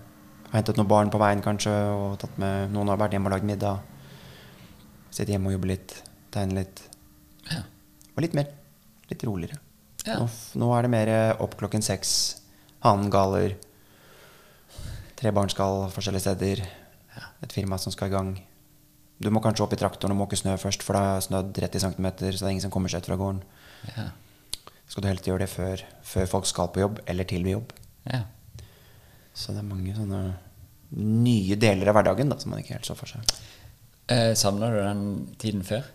Hentet 0.52 0.76
noen 0.76 0.92
barn 0.92 1.10
på 1.12 1.20
veien 1.20 1.42
kanskje, 1.42 1.72
og 1.72 2.18
tatt 2.20 2.36
med 2.38 2.74
noen 2.76 2.92
har 2.92 3.00
vært 3.00 3.16
hjemme 3.16 3.32
og 3.32 3.38
lagd 3.38 3.48
middag. 3.48 3.95
Sitte 5.16 5.32
hjemme 5.32 5.52
og 5.52 5.56
jobbe 5.56 5.70
litt. 5.72 5.94
Tegne 6.36 6.60
litt. 6.60 6.82
Ja. 7.48 7.62
Og 8.16 8.24
litt 8.26 8.36
mer. 8.36 8.50
Litt 9.08 9.24
roligere. 9.28 9.62
Ja. 10.06 10.20
Nå, 10.20 10.28
nå 10.60 10.72
er 10.76 10.86
det 10.86 10.92
mer 10.92 11.12
eh, 11.14 11.30
opp 11.42 11.56
klokken 11.60 11.86
seks. 11.86 12.12
Hanegaler. 12.84 13.56
Tre 15.16 15.32
barn 15.34 15.50
skal 15.54 15.88
forskjellige 15.94 16.26
steder. 16.26 16.66
Et 17.46 17.56
firma 17.56 17.80
som 17.80 17.94
skal 17.96 18.12
i 18.12 18.16
gang. 18.16 18.36
Du 19.24 19.30
må 19.32 19.40
kanskje 19.40 19.64
opp 19.64 19.74
i 19.74 19.80
traktoren 19.80 20.12
og 20.12 20.26
måke 20.26 20.36
snø 20.36 20.58
først, 20.60 20.84
for 20.84 20.98
det 20.98 21.04
har 21.06 21.24
snødd 21.24 21.54
30 21.56 21.86
cm, 21.86 22.08
så 22.20 22.36
det 22.36 22.48
er 22.50 22.52
ingen 22.52 22.66
som 22.66 22.74
kommer 22.74 22.92
seg 22.92 23.06
ut 23.06 23.08
fra 23.08 23.20
gården. 23.22 23.40
Ja. 23.96 24.10
Skal 24.92 25.06
du 25.06 25.08
helst 25.08 25.28
gjøre 25.30 25.46
det 25.46 25.50
før, 25.54 25.84
før 26.06 26.28
folk 26.34 26.50
skal 26.50 26.68
på 26.76 26.84
jobb, 26.84 27.00
eller 27.08 27.28
til 27.30 27.48
ved 27.48 27.56
jobb. 27.58 27.72
ja. 28.12 28.26
Så 29.36 29.52
det 29.52 29.60
er 29.60 29.68
mange 29.68 29.92
sånne 29.92 30.20
nye 30.96 31.58
deler 31.60 31.90
av 31.92 31.98
hverdagen 31.98 32.30
da, 32.32 32.38
som 32.40 32.54
man 32.54 32.62
ikke 32.62 32.78
helt 32.78 32.88
så 32.88 32.94
for 32.96 33.12
seg. 33.12 33.34
Eh, 34.12 34.34
Savna 34.38 34.70
du 34.70 34.78
den 34.78 35.04
tiden 35.42 35.64
før? 35.66 35.86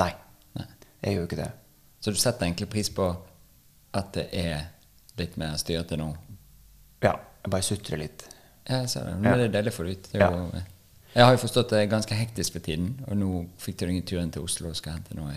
Nei, 0.00 0.10
Nei. 0.58 0.64
jeg 1.04 1.14
gjør 1.14 1.20
jo 1.22 1.26
ikke 1.28 1.40
det. 1.42 1.50
Så 2.00 2.10
du 2.14 2.18
setter 2.18 2.46
egentlig 2.46 2.68
pris 2.72 2.90
på 2.94 3.06
at 3.98 4.12
det 4.16 4.26
er 4.32 4.64
litt 5.18 5.36
mer 5.40 5.56
styrete 5.60 5.96
nå? 5.98 6.08
Ja, 7.04 7.12
jeg 7.44 7.50
bare 7.52 7.66
sutrer 7.66 8.00
litt. 8.00 8.24
Ja, 8.68 8.80
jeg 8.82 8.90
ser 8.92 9.04
det. 9.08 9.14
Men 9.20 9.30
Ja. 9.30 9.36
det 9.36 9.44
er 9.48 9.54
deilig 9.62 9.72
å 9.72 9.76
få 9.78 9.84
det 9.86 9.92
ut. 9.98 10.08
Det 10.12 10.20
er 10.22 10.30
jo, 10.34 10.62
jeg 11.14 11.24
har 11.24 11.32
jo 11.32 11.42
forstått 11.44 11.70
det 11.70 11.78
er 11.82 11.86
ganske 11.90 12.14
hektisk 12.14 12.52
for 12.52 12.60
tiden, 12.60 13.04
og 13.08 13.16
nå 13.16 13.46
fikk 13.58 13.78
du 13.78 13.86
ingen 13.86 14.02
turen 14.06 14.30
til 14.30 14.42
Oslo 14.42 14.68
og 14.70 14.76
skal 14.76 14.92
hente 14.98 15.14
noe 15.16 15.34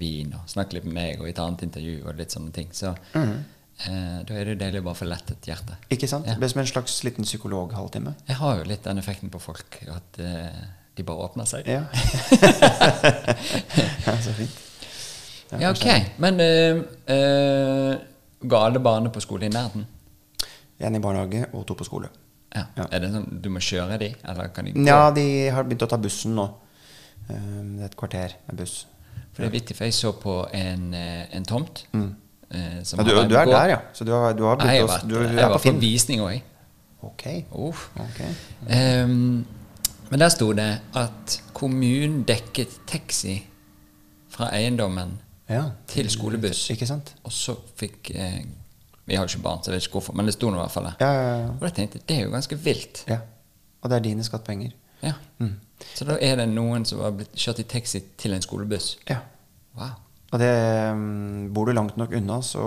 vin 0.00 0.32
og 0.34 0.48
snakke 0.48 0.74
litt 0.74 0.84
med 0.84 0.94
meg 0.94 1.20
og 1.20 1.28
et 1.28 1.38
annet 1.38 1.62
intervju 1.62 2.06
og 2.06 2.16
litt 2.16 2.30
sånne 2.32 2.52
ting. 2.52 2.68
Så 2.72 2.94
eh, 3.14 4.22
da 4.26 4.34
er 4.34 4.44
det 4.44 4.58
deilig 4.60 4.80
å 4.82 4.86
bare 4.90 4.94
få 5.00 5.08
lettet 5.08 5.46
hjertet. 5.48 5.76
Ikke 5.90 6.08
sant? 6.08 6.26
Ja. 6.26 6.34
Det 6.34 6.40
blir 6.40 6.48
som 6.52 6.60
en 6.60 6.66
slags 6.66 7.02
liten 7.04 7.24
psykologhalvtime. 7.24 8.14
Jeg 8.28 8.36
har 8.36 8.58
jo 8.58 8.64
litt 8.68 8.84
den 8.84 8.98
effekten 8.98 9.30
på 9.30 9.40
folk, 9.40 9.80
at 9.88 10.18
eh, 10.18 10.60
de 11.00 11.04
bare 11.08 11.24
åpner 11.26 11.44
seg. 11.48 11.66
Ja. 11.68 11.82
ja, 14.06 14.14
så 14.22 14.32
fint. 14.36 14.56
Ja, 15.58 15.70
ok. 15.72 15.86
Men 16.22 16.38
uh, 16.40 16.82
uh, 17.10 17.94
ga 18.40 18.56
alle 18.68 18.78
barna 18.82 19.10
på 19.10 19.20
skole 19.24 19.46
i 19.48 19.52
nærheten? 19.52 19.86
En 20.80 20.96
i 20.96 21.00
barnehage 21.02 21.46
og 21.52 21.66
to 21.68 21.74
på 21.76 21.84
skole. 21.88 22.08
Ja. 22.54 22.64
Ja. 22.76 22.86
Er 22.90 23.02
det 23.04 23.10
sånn 23.12 23.26
du 23.42 23.48
må 23.52 23.60
kjøre 23.62 23.98
de, 24.00 24.12
eller 24.26 24.48
kan 24.54 24.66
de 24.66 24.72
gå? 24.74 24.84
Ja, 24.86 25.10
de 25.14 25.24
har 25.54 25.66
begynt 25.66 25.84
å 25.86 25.90
ta 25.90 25.98
bussen 26.00 26.34
nå. 26.38 26.46
Eh, 27.28 27.36
Det 27.36 27.84
er 27.84 27.90
et 27.90 27.98
kvarter 27.98 28.30
med 28.48 28.62
buss. 28.62 28.76
For 29.30 29.44
det 29.44 29.50
er 29.50 29.54
vittig, 29.54 29.76
for 29.78 29.86
jeg 29.86 29.94
så 29.94 30.10
på 30.18 30.34
en, 30.56 30.88
eh, 30.94 31.26
en 31.36 31.44
tomt. 31.46 31.84
Mm. 31.92 32.10
som 32.82 32.98
Mm. 32.98 33.06
Ja, 33.06 33.14
du, 33.22 33.28
du 33.28 33.36
er 33.38 33.44
der, 33.46 33.68
ja. 33.68 33.78
Så 33.92 34.04
du 34.04 34.10
har, 34.12 34.32
du 34.34 34.42
har 34.42 34.56
Jeg 34.58 34.86
begynt 34.88 35.12
å 35.12 35.22
jeg 35.22 35.36
var 35.36 35.52
på 35.54 35.58
Finn? 35.62 35.78
visning 35.80 36.20
òg. 36.20 36.40
Ok. 37.02 37.24
Uh, 37.52 37.74
ok. 38.02 38.20
Ehm, 38.68 39.44
men 40.10 40.18
der 40.20 40.28
sto 40.32 40.52
det 40.52 40.68
at 40.96 41.36
kommunen 41.54 42.22
dekket 42.28 42.80
taxi 42.86 43.38
fra 44.30 44.50
eiendommen 44.56 45.18
Ja. 45.50 45.64
til 45.90 46.06
skolebuss. 46.10 46.68
Ikke 46.70 46.86
sant? 46.86 47.14
Og 47.24 47.32
så 47.34 47.56
fikk 47.76 48.10
eh, 48.14 48.44
Vi 49.06 49.14
har 49.16 49.24
jo 49.26 49.32
ikke 49.36 49.42
barn, 49.42 49.62
så 49.64 49.70
jeg 49.72 49.80
vet 49.80 49.86
ikke 49.88 49.92
hvorfor, 49.98 50.14
men 50.14 50.26
det 50.26 50.34
sto 50.36 50.50
nå 50.50 50.56
i 50.58 50.60
hvert 50.60 50.70
fall 50.70 50.84
der. 50.86 50.96
Ja, 51.00 51.08
ja, 51.12 51.32
ja. 51.40 51.48
Og 51.56 51.62
jeg 51.66 51.74
tenkte 51.74 51.98
det 52.06 52.16
er 52.16 52.22
jo 52.28 52.30
ganske 52.30 52.56
vilt. 52.58 53.04
ja. 53.08 53.18
Og 53.82 53.90
det 53.90 53.96
er 53.96 54.00
dine 54.04 54.22
skattepenger. 54.24 54.70
Ja. 55.02 55.12
Mm. 55.38 55.54
Så 55.96 56.04
da 56.04 56.18
er 56.20 56.36
det 56.36 56.48
noen 56.52 56.84
som 56.84 57.00
har 57.00 57.10
blitt 57.16 57.32
kjørt 57.34 57.58
i 57.62 57.64
taxi 57.64 58.00
til 58.20 58.34
en 58.36 58.42
skolebuss. 58.44 58.98
Ja. 59.08 59.16
Wow. 59.78 59.94
Og 60.32 60.38
det 60.38 60.50
mm, 60.94 61.48
Bor 61.54 61.64
du 61.66 61.72
langt 61.72 61.96
nok 61.96 62.12
unna, 62.12 62.42
så, 62.42 62.60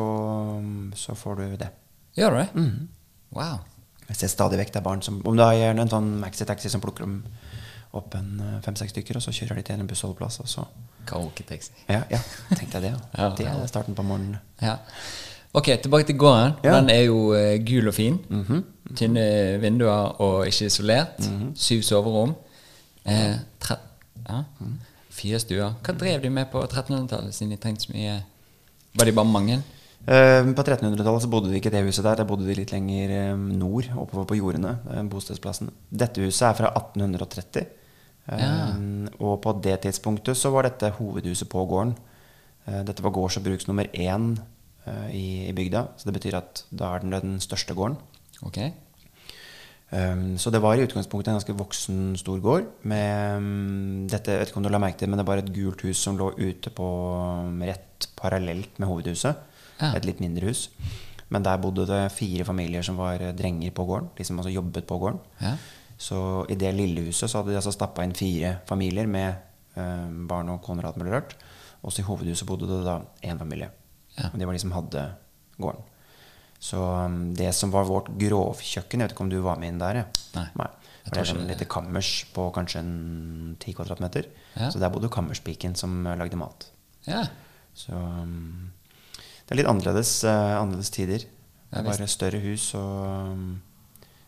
så 0.96 1.14
får 1.16 1.36
du 1.36 1.44
det. 1.62 1.70
Gjør 2.18 2.30
du 2.34 2.38
det? 2.42 2.48
Mm. 2.56 2.90
Wow. 3.38 3.60
Jeg 4.14 4.22
ser 4.22 4.32
stadig 4.32 4.60
vekk 4.62 4.76
det 4.76 4.80
er 4.80 4.86
barn 4.86 5.02
som 5.02 5.20
Om 5.26 5.38
det 5.40 5.50
er 5.58 5.74
en 5.74 5.90
sånn 5.90 6.14
maxitaxi 6.22 6.70
som 6.70 6.82
plukker 6.84 7.08
dem 7.08 7.24
opp 7.98 8.16
en 8.18 8.40
eh, 8.42 8.62
fem-seks 8.66 8.94
stykker, 8.94 9.18
og 9.18 9.22
så 9.22 9.34
kjører 9.34 9.60
de 9.60 9.66
til 9.68 9.82
en 9.82 9.90
bussholdeplass, 9.90 10.40
og 10.42 10.50
så 10.50 10.64
Kalketaxi. 11.06 11.74
Ja, 11.90 12.02
ja 12.10 12.20
tenkte 12.56 12.80
jeg 12.80 12.88
det. 12.88 12.94
Ja. 13.20 13.28
Det 13.38 13.46
er 13.50 13.66
starten 13.70 13.98
på 13.98 14.06
morgenen. 14.06 14.40
Ja. 14.62 14.78
Ok, 15.54 15.70
tilbake 15.84 16.08
til 16.10 16.18
gården. 16.18 16.56
Ja. 16.64 16.78
Den 16.80 16.90
er 16.90 17.04
jo 17.04 17.34
eh, 17.38 17.60
gul 17.66 17.92
og 17.92 17.94
fin. 17.94 18.18
Tynne 18.98 19.26
vinduer 19.62 20.16
og 20.22 20.48
ikke 20.48 20.72
isolert. 20.72 21.22
Syv 21.56 21.84
soverom. 21.86 22.34
Eh, 23.06 23.36
tre, 23.62 23.78
ja. 24.30 24.42
Fire 25.14 25.40
stuer. 25.44 25.76
Hva 25.86 25.94
drev 25.94 26.24
de 26.24 26.34
med 26.34 26.50
på 26.50 26.64
1300-tallet, 26.64 27.36
siden 27.36 27.54
de 27.54 27.62
trengte 27.62 27.86
så 27.86 27.94
mye 27.94 28.22
Var 28.98 29.06
de 29.10 29.14
bare 29.14 29.30
mange? 29.30 29.62
Eh, 30.04 30.44
På 30.52 30.64
1300-tallet 30.64 31.24
så 31.24 31.30
bodde 31.32 31.50
de 31.52 31.60
ikke 31.60 31.72
i 31.72 31.76
det 31.78 31.84
huset 31.88 32.04
der. 32.04 32.20
Da 32.20 32.26
bodde 32.28 32.48
de 32.48 32.56
litt 32.58 32.74
lenger 32.76 33.14
eh, 33.16 33.36
nord, 33.56 33.88
oppover 33.96 34.28
på 34.28 34.40
jordene. 34.40 34.78
eh, 34.92 35.04
Bostedsplassen. 35.08 35.72
Dette 35.90 36.26
huset 36.26 36.50
er 36.50 36.58
fra 36.60 36.74
1830. 36.76 37.68
Eh, 38.28 38.40
Ja. 38.40 38.74
Og 39.20 39.42
på 39.44 39.52
det 39.64 39.82
tidspunktet 39.84 40.38
så 40.40 40.52
var 40.52 40.64
dette 40.68 40.92
hovedhuset 40.98 41.50
på 41.50 41.66
gården. 41.68 41.96
Dette 42.88 43.04
var 43.04 43.12
gårds- 43.12 43.36
og 43.38 43.44
bruks 43.44 43.68
nummer 43.68 43.84
én 43.92 44.38
i, 45.12 45.50
i 45.50 45.52
bygda. 45.52 45.82
Så 46.00 46.08
det 46.08 46.14
betyr 46.16 46.38
at 46.38 46.62
da 46.72 46.94
er 46.96 47.00
den 47.04 47.12
den 47.12 47.40
største 47.44 47.76
gården. 47.76 47.98
Ok. 48.48 48.58
Um, 49.92 50.38
så 50.40 50.50
det 50.50 50.62
var 50.64 50.76
i 50.80 50.86
utgangspunktet 50.88 51.28
en 51.28 51.36
ganske 51.38 51.54
voksen, 51.60 52.16
stor 52.18 52.40
gård. 52.40 52.64
Med 52.88 53.36
um, 53.38 54.08
dette, 54.08 54.32
jeg 54.32 54.40
vet 54.40 54.50
ikke 54.54 54.58
om 54.62 54.64
du 54.64 54.70
la 54.72 54.80
merke 54.80 54.98
til, 54.98 55.10
men 55.12 55.20
det 55.20 55.28
var 55.28 55.38
et 55.44 55.52
gult 55.54 55.84
hus 55.84 56.00
som 56.02 56.16
lå 56.18 56.32
ute 56.40 56.72
på 56.74 56.88
um, 57.44 57.60
rett 57.62 58.08
parallelt 58.16 58.80
med 58.80 58.88
hovedhuset. 58.88 59.36
Ja. 59.80 59.94
Et 59.94 60.06
litt 60.08 60.22
mindre 60.24 60.52
hus. 60.52 60.68
Men 61.34 61.46
der 61.46 61.62
bodde 61.62 61.88
det 61.90 62.02
fire 62.14 62.46
familier 62.46 62.86
som 62.86 63.00
var 63.00 63.22
eh, 63.22 63.34
drenger 63.36 63.74
på 63.76 63.86
gården. 63.90 64.12
De 64.18 64.28
som 64.28 64.40
altså 64.40 64.54
jobbet 64.54 64.88
på 64.90 65.00
gården. 65.02 65.22
Ja. 65.42 65.56
Så 65.98 66.20
i 66.52 66.58
det 66.60 66.74
lille 66.76 67.08
huset 67.08 67.30
så 67.30 67.40
hadde 67.40 67.54
de 67.54 67.60
altså 67.60 67.74
stappa 67.74 68.04
inn 68.06 68.16
fire 68.18 68.58
familier 68.70 69.08
med 69.10 69.34
eh, 69.80 70.10
barn 70.30 70.52
og 70.54 70.62
koner 70.66 70.86
og 70.86 70.94
alt 70.94 71.02
mulig. 71.02 71.24
Også 71.84 72.04
i 72.04 72.08
hovedhuset 72.08 72.48
bodde 72.48 72.70
det 72.70 72.84
da 72.86 73.00
én 73.24 73.40
familie. 73.40 73.72
Ja. 74.18 74.30
Og 74.32 74.40
det 74.40 74.48
var 74.48 74.56
de 74.56 74.62
som 74.64 74.76
hadde 74.76 75.08
gården. 75.58 75.90
Så 76.64 76.80
um, 76.80 77.34
det 77.36 77.50
som 77.58 77.74
var 77.74 77.90
vårt 77.90 78.08
grovkjøkken 78.16 79.02
Jeg 79.02 79.10
vet 79.10 79.14
ikke 79.18 79.26
om 79.26 79.32
du 79.32 79.42
var 79.44 79.60
med 79.60 79.74
inn 79.74 79.82
der? 79.82 80.04
Ja. 80.04 80.06
Nei. 80.40 80.70
For 81.04 81.10
det 81.10 81.18
var 81.18 81.26
et 81.26 81.32
sånn 81.34 81.50
lite 81.50 81.68
kammers 81.68 82.12
på 82.32 82.46
kanskje 82.56 82.80
en 82.80 82.94
ti 83.60 83.74
kvadratmeter. 83.76 84.30
Ja. 84.56 84.70
Så 84.72 84.80
der 84.80 84.94
bodde 84.94 85.12
kammerspiken 85.12 85.76
som 85.76 86.06
eh, 86.08 86.16
lagde 86.20 86.40
mat. 86.40 86.70
Ja. 87.10 87.26
Så 87.76 87.98
um, 87.98 88.72
det 89.44 89.56
er 89.56 89.60
litt 89.60 89.70
annerledes, 89.70 90.12
eh, 90.28 90.56
annerledes 90.58 90.92
tider. 90.94 91.26
Det 91.74 91.82
er 91.82 91.88
bare 91.88 92.08
større 92.08 92.40
hus 92.44 92.70
og 92.78 93.32
um, 93.34 93.48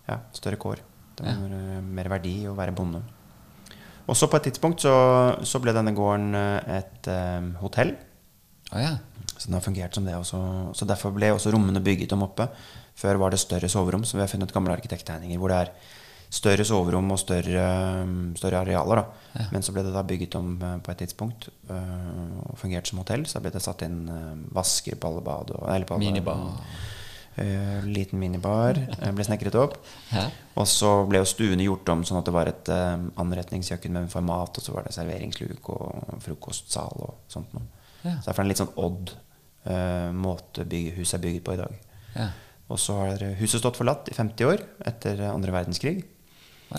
ja, 0.10 0.20
større 0.36 0.60
kår. 0.60 0.82
Det 1.16 1.26
var 1.28 1.54
ja. 1.54 1.82
mer 1.82 2.10
verdi 2.12 2.34
å 2.50 2.56
være 2.58 2.74
bonde. 2.76 3.04
Og 4.06 4.18
så 4.18 4.28
på 4.30 4.38
et 4.38 4.50
tidspunkt 4.50 4.84
så, 4.84 4.94
så 5.46 5.62
ble 5.62 5.74
denne 5.74 5.94
gården 5.98 6.36
eh, 6.38 6.80
et 6.82 7.10
um, 7.10 7.54
hotell. 7.62 7.96
Å 8.74 8.82
ja. 8.82 8.96
Så 9.36 9.48
den 9.48 9.58
har 9.58 9.66
fungert 9.66 9.96
som 9.96 10.06
det 10.08 10.16
også. 10.18 10.40
Så 10.78 10.88
derfor 10.90 11.14
ble 11.16 11.32
også 11.34 11.54
rommene 11.54 11.84
bygget 11.84 12.14
om 12.16 12.26
oppe. 12.28 12.50
Før 12.96 13.20
var 13.22 13.34
det 13.34 13.42
større 13.42 13.70
soverom, 13.72 14.06
så 14.08 14.18
vi 14.18 14.24
har 14.24 14.32
funnet 14.32 14.54
gamle 14.56 14.76
arkitekttegninger 14.76 15.40
hvor 15.40 15.52
det 15.52 15.64
er 15.66 15.74
større 16.36 16.66
soverom 16.68 17.14
og 17.14 17.20
større, 17.22 17.68
um, 18.04 18.34
større 18.38 18.64
arealer. 18.66 19.02
Da. 19.02 19.46
Men 19.54 19.64
så 19.66 19.76
ble 19.76 19.86
det 19.86 19.94
da 19.96 20.04
bygget 20.08 20.36
om 20.40 20.56
eh, 20.64 20.76
på 20.84 20.92
et 20.94 21.02
tidspunkt 21.04 21.50
øh, 21.70 22.36
og 22.46 22.60
fungert 22.60 22.88
som 22.88 23.02
hotell. 23.02 23.26
Så 23.28 23.38
da 23.38 23.46
ble 23.46 23.54
det 23.56 23.64
satt 23.64 23.84
inn 23.88 24.06
øh, 24.12 24.44
vasker 24.56 25.00
på 25.00 25.12
alle 25.12 25.24
bad. 25.26 25.56
Og, 25.58 25.66
eller 25.72 25.88
på 25.88 25.98
alle, 25.98 26.12
Minibar. 26.12 26.46
Uh, 27.36 27.84
liten 27.92 28.16
minibar 28.16 28.78
ble 29.12 29.24
snekret 29.28 29.58
opp. 29.60 29.74
Ja. 30.16 30.30
Og 30.56 30.70
så 30.72 30.88
ble 31.10 31.20
jo 31.20 31.28
stuene 31.28 31.66
gjort 31.66 31.90
om 31.92 32.06
sånn 32.08 32.22
at 32.22 32.30
det 32.30 32.32
var 32.32 32.48
et 32.48 32.70
uh, 32.72 32.94
anretningskjøkken 33.20 33.92
med 33.92 34.08
format, 34.14 34.56
og 34.56 34.64
så 34.64 34.72
var 34.72 34.88
det 34.88 34.94
serveringsluk 34.96 35.68
og 35.74 36.22
frokostsal 36.24 37.04
og 37.04 37.26
sånt 37.28 37.52
noe. 37.58 37.68
Ja. 38.06 38.14
Så 38.22 38.30
derfor 38.30 38.38
er 38.38 38.38
det 38.38 38.46
en 38.46 38.54
litt 38.54 38.62
sånn 38.62 38.72
odd 38.80 39.12
uh, 39.68 40.16
måte 40.16 40.64
bygge, 40.64 40.96
huset 41.02 41.18
er 41.18 41.26
bygget 41.26 41.44
på 41.44 41.58
i 41.58 41.60
dag. 41.60 41.76
Ja. 42.16 42.30
Og 42.72 42.80
så 42.80 42.96
har 43.02 43.28
huset 43.42 43.60
stått 43.60 43.82
forlatt 43.82 44.08
i 44.08 44.16
50 44.16 44.54
år 44.54 44.64
etter 44.88 45.28
andre 45.28 45.58
verdenskrig. 45.58 46.06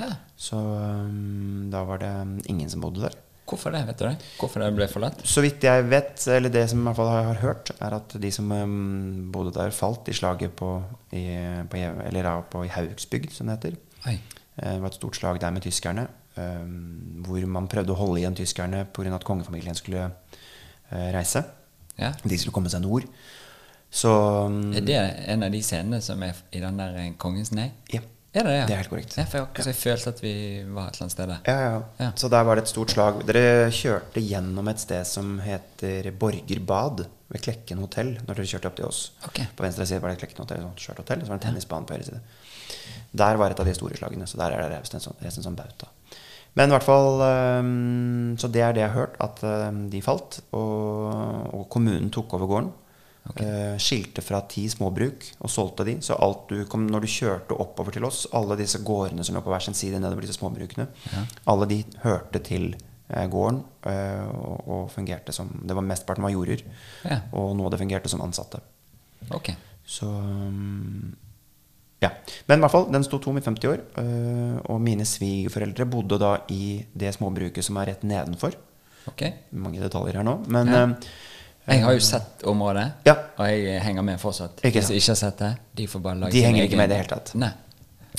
Ja. 0.00 0.10
Så 0.36 0.58
um, 0.58 1.68
da 1.72 1.82
var 1.88 2.02
det 2.02 2.12
ingen 2.50 2.68
som 2.72 2.82
bodde 2.84 3.06
der. 3.06 3.16
Hvorfor 3.46 3.70
det? 3.70 3.84
vet 3.86 3.98
du 4.00 4.04
det? 4.08 4.16
Hvorfor 4.40 4.62
det 4.62 4.72
ble 4.74 4.88
forlatt? 4.90 5.20
Så 5.22 5.42
vidt 5.44 5.62
jeg 5.62 5.84
vet, 5.86 6.24
eller 6.34 6.50
det 6.50 6.64
som 6.72 6.80
i 6.80 6.86
hvert 6.88 6.98
fall 6.98 7.12
jeg 7.12 7.26
har 7.28 7.42
hørt, 7.44 7.70
er 7.78 7.94
at 8.00 8.16
de 8.22 8.30
som 8.34 8.50
um, 8.50 9.28
bodde 9.32 9.52
der, 9.54 9.70
falt 9.70 10.08
i 10.10 10.16
slaget 10.18 10.56
på, 10.58 10.70
i, 11.14 11.22
på, 11.70 11.82
eller, 12.08 12.30
på 12.50 12.64
i 12.66 12.72
Haugsbygd, 12.74 13.30
som 13.36 13.46
det 13.46 13.58
heter. 13.60 13.76
Oi. 14.10 14.16
Eh, 14.56 14.72
Det 14.72 14.80
var 14.82 14.90
et 14.90 14.98
stort 14.98 15.16
slag 15.16 15.38
der 15.40 15.54
med 15.54 15.62
tyskerne, 15.62 16.08
um, 16.36 17.22
hvor 17.26 17.46
man 17.46 17.68
prøvde 17.70 17.94
å 17.94 18.00
holde 18.00 18.18
igjen 18.24 18.34
tyskerne 18.34 18.82
pga. 18.92 19.14
at 19.14 19.24
kongefamilien 19.24 19.78
skulle 19.78 20.08
uh, 20.10 21.10
reise. 21.14 21.44
Ja. 21.98 22.12
De 22.24 22.38
skulle 22.38 22.52
komme 22.56 22.72
seg 22.72 22.82
nord. 22.82 23.06
Så 23.90 24.10
um, 24.10 24.72
Er 24.74 24.82
det 24.84 24.98
en 25.30 25.46
av 25.46 25.54
de 25.54 25.62
scenene 25.62 26.02
som 26.02 26.22
er 26.26 26.34
i 26.52 26.60
den 26.60 26.76
der 26.82 26.98
eh, 26.98 27.12
Kongens 27.16 27.52
nei? 27.54 27.70
Ja. 27.94 28.02
Er 28.36 28.44
det 28.44 28.52
det? 28.52 28.56
Ja? 28.58 28.64
Det 28.68 28.74
er 28.74 28.80
helt 28.82 28.90
korrekt. 28.92 29.14
Ja, 29.16 29.24
for 29.24 29.38
jeg, 29.38 29.46
akkurat 29.48 29.68
jeg 29.70 29.78
følte 29.80 30.10
at 30.12 30.18
vi 30.20 30.32
var 30.76 30.90
et 30.90 30.96
eller 30.98 31.04
annet 31.06 31.14
sted 31.14 31.30
der. 31.30 31.38
Ja, 31.48 31.54
ja. 31.62 31.76
Ja. 32.04 32.08
Så 32.20 32.28
der 32.32 32.42
var 32.44 32.58
det 32.58 32.66
et 32.66 32.72
stort 32.72 32.92
slag. 32.92 33.22
Dere 33.30 33.70
kjørte 33.72 34.20
gjennom 34.20 34.68
et 34.68 34.82
sted 34.82 35.08
som 35.08 35.38
heter 35.40 36.10
Borgerbad 36.20 37.06
ved 37.32 37.44
Klekken 37.46 37.80
hotell. 37.80 38.12
Når 38.26 38.36
dere 38.36 38.50
kjørte 38.50 38.68
opp 38.68 38.76
til 38.76 38.88
oss. 38.90 39.00
Okay. 39.30 39.48
På 39.56 39.64
venstre 39.64 39.88
side 39.88 40.02
var 40.04 40.12
det 40.12 40.20
Klekken 40.20 40.44
hotell, 40.44 40.60
sånn 40.66 40.76
skjørt 40.84 41.00
hotell. 41.00 41.24
Så 41.24 41.32
var 41.32 41.40
det 41.40 41.46
en 41.46 41.48
tennisbane 41.48 41.88
på 41.88 41.96
høyre 41.96 42.08
side. 42.10 42.20
Der 43.16 43.40
var 43.40 43.54
et 43.54 43.62
av 43.64 43.70
de 43.70 43.76
store 43.78 43.96
slagene. 43.96 44.28
Så 44.28 44.40
der 44.42 44.52
er 44.52 44.66
det 44.66 44.82
reist 44.82 44.98
en 44.98 45.06
sånn, 45.06 45.16
reist 45.24 45.40
en 45.40 45.48
sånn 45.48 45.56
bauta. 45.56 45.88
Men 46.56 46.70
i 46.70 46.76
hvert 46.76 46.86
fall 46.86 47.18
Så 48.40 48.48
det 48.48 48.62
er 48.64 48.76
det 48.76 48.80
jeg 48.84 48.92
har 48.92 48.96
hørt, 48.96 49.16
at 49.20 49.40
de 49.92 50.04
falt. 50.04 50.42
Og, 50.56 51.56
og 51.56 51.64
kommunen 51.72 52.12
tok 52.12 52.36
over 52.36 52.52
gården. 52.52 52.74
Eh, 53.34 53.74
skilte 53.82 54.22
fra 54.22 54.40
ti 54.48 54.66
småbruk 54.70 55.24
og 55.42 55.50
solgte 55.50 55.86
de. 55.88 55.96
Så 56.04 56.16
alt 56.22 56.46
du 56.52 56.60
kom, 56.70 56.86
når 56.90 57.04
du 57.04 57.10
kjørte 57.10 57.58
oppover 57.58 57.96
til 57.96 58.06
oss, 58.06 58.24
alle 58.36 58.58
disse 58.60 58.80
gårdene 58.86 59.24
som 59.26 59.36
lå 59.36 59.42
på 59.44 59.52
hver 59.52 59.64
sin 59.66 59.76
side 59.76 60.00
nedover 60.00 60.24
disse 60.24 60.38
småbrukene, 60.38 60.86
alle 61.50 61.68
de 61.70 61.80
hørte 62.04 62.42
til 62.46 62.70
eh, 63.08 63.26
gården 63.32 63.60
eh, 63.90 64.24
og, 64.30 64.70
og 64.70 64.88
fungerte 64.94 65.34
som 65.34 65.50
Det 65.62 65.76
var 65.76 65.86
mesteparten 65.86 66.26
var 66.26 66.34
jorder. 66.34 66.64
Ja. 67.04 67.20
Og 67.34 67.54
noe 67.58 67.68
av 67.68 67.74
det 67.74 67.82
fungerte 67.82 68.12
som 68.12 68.22
ansatte. 68.24 68.62
Okay. 69.34 69.58
Så 69.86 70.06
um, 70.06 71.14
Ja. 72.02 72.12
Men 72.46 72.60
i 72.60 72.62
hvert 72.62 72.74
fall, 72.76 72.90
den 72.92 73.04
sto 73.04 73.18
tom 73.18 73.38
i 73.40 73.42
50 73.42 73.70
år. 73.72 73.80
og 74.68 74.80
mine 74.80 75.04
svigerforeldre 75.08 75.86
bodde 75.90 76.18
da 76.20 76.36
i 76.52 76.84
det 76.94 77.14
småbruket 77.16 77.64
som 77.64 77.78
er 77.80 77.90
rett 77.90 78.04
nedenfor. 78.06 78.54
Okay. 79.08 79.32
Mange 79.50 79.80
detaljer 79.80 80.20
her 80.20 80.26
nå. 80.26 80.44
Men 80.46 80.68
Ja. 80.70 80.84
Eh, 81.66 81.76
Jeg 81.76 81.84
har 81.84 81.92
jo 81.92 82.00
sett 82.00 82.42
området, 82.46 82.86
Ja. 83.06 83.14
og 83.38 83.46
jeg 83.46 83.80
henger 83.82 84.02
med 84.02 84.20
fortsatt. 84.20 84.60
Ikke 84.64 84.80
Hvis 84.80 84.90
jeg 84.90 85.02
ikke 85.02 85.10
har 85.14 85.20
sett 85.22 85.38
det, 85.38 85.52
de 85.74 85.86
får 85.86 86.00
bare 86.02 86.18
lage 86.20 86.32
De 86.32 86.42
henger 86.42 86.64
ikke 86.64 86.76
med 86.76 86.84
i 86.90 86.94
det 86.94 86.96
hele 87.02 87.08
tatt. 87.08 87.34
Nei. 87.34 87.52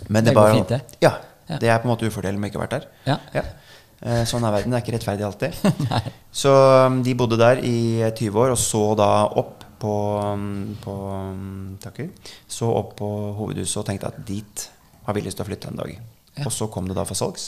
Men 0.09 0.23
Det 0.23 0.29
det, 0.31 0.35
går 0.35 0.41
bare, 0.43 0.55
fint, 0.55 0.69
det. 0.69 0.81
Ja, 1.01 1.13
Ja. 1.49 1.57
Det 1.57 1.69
er 1.69 1.77
på 1.79 1.87
en 1.87 1.93
måte 1.95 2.05
ufordelen 2.05 2.39
med 2.41 2.51
ikke 2.51 2.59
å 2.59 2.61
ha 2.61 2.67
vært 2.67 2.81
der. 2.81 2.87
Ja. 3.05 3.17
ja. 3.33 3.43
Sånn 4.27 4.43
er 4.43 4.51
verden. 4.51 4.71
Det 4.71 4.77
er 4.77 4.83
ikke 4.83 4.97
rettferdig 4.97 5.23
alltid. 5.25 5.53
Så 6.43 6.51
um, 6.85 6.97
de 7.03 7.13
bodde 7.15 7.37
der 7.39 7.61
i 7.63 8.03
20 8.11 8.35
år 8.35 8.51
og 8.51 8.57
så 8.59 8.81
da 8.99 9.07
opp 9.31 9.63
på, 9.79 9.93
um, 10.21 10.75
på 10.83 10.91
um, 10.91 11.77
Takker. 11.81 12.09
Så 12.51 12.67
opp 12.67 12.97
på 12.99 13.07
hovedhuset 13.39 13.77
og 13.79 13.85
tenkte 13.87 14.07
at 14.11 14.19
dit 14.27 14.67
har 15.07 15.15
vi 15.15 15.21
lyst 15.23 15.39
til 15.39 15.45
å 15.45 15.47
flytte 15.47 15.71
en 15.71 15.79
dag. 15.79 15.95
Og 16.45 16.51
så 16.51 16.67
kom 16.69 16.85
det 16.91 16.97
da 16.99 17.05
for 17.07 17.15
salgs 17.17 17.47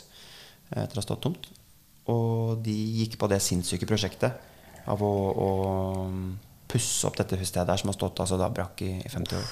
eh, 0.71 0.81
etter 0.85 0.95
å 0.95 1.01
ha 1.01 1.05
stått 1.05 1.21
tomt. 1.27 1.49
Og 2.09 2.63
de 2.63 2.73
gikk 3.03 3.19
på 3.19 3.27
det 3.29 3.41
sinnssyke 3.43 3.85
prosjektet 3.85 4.31
av 4.86 5.03
å, 5.03 5.13
å 5.31 5.50
um, 6.05 6.38
pusse 6.69 7.07
opp 7.07 7.17
dette 7.17 7.39
huset 7.39 7.65
der 7.65 7.81
som 7.81 7.91
har 7.91 7.98
stått 7.98 8.21
altså 8.24 8.38
da 8.39 8.50
brakk 8.53 8.81
i, 8.86 8.93
i 9.01 9.09
50 9.09 9.39
år. 9.39 9.51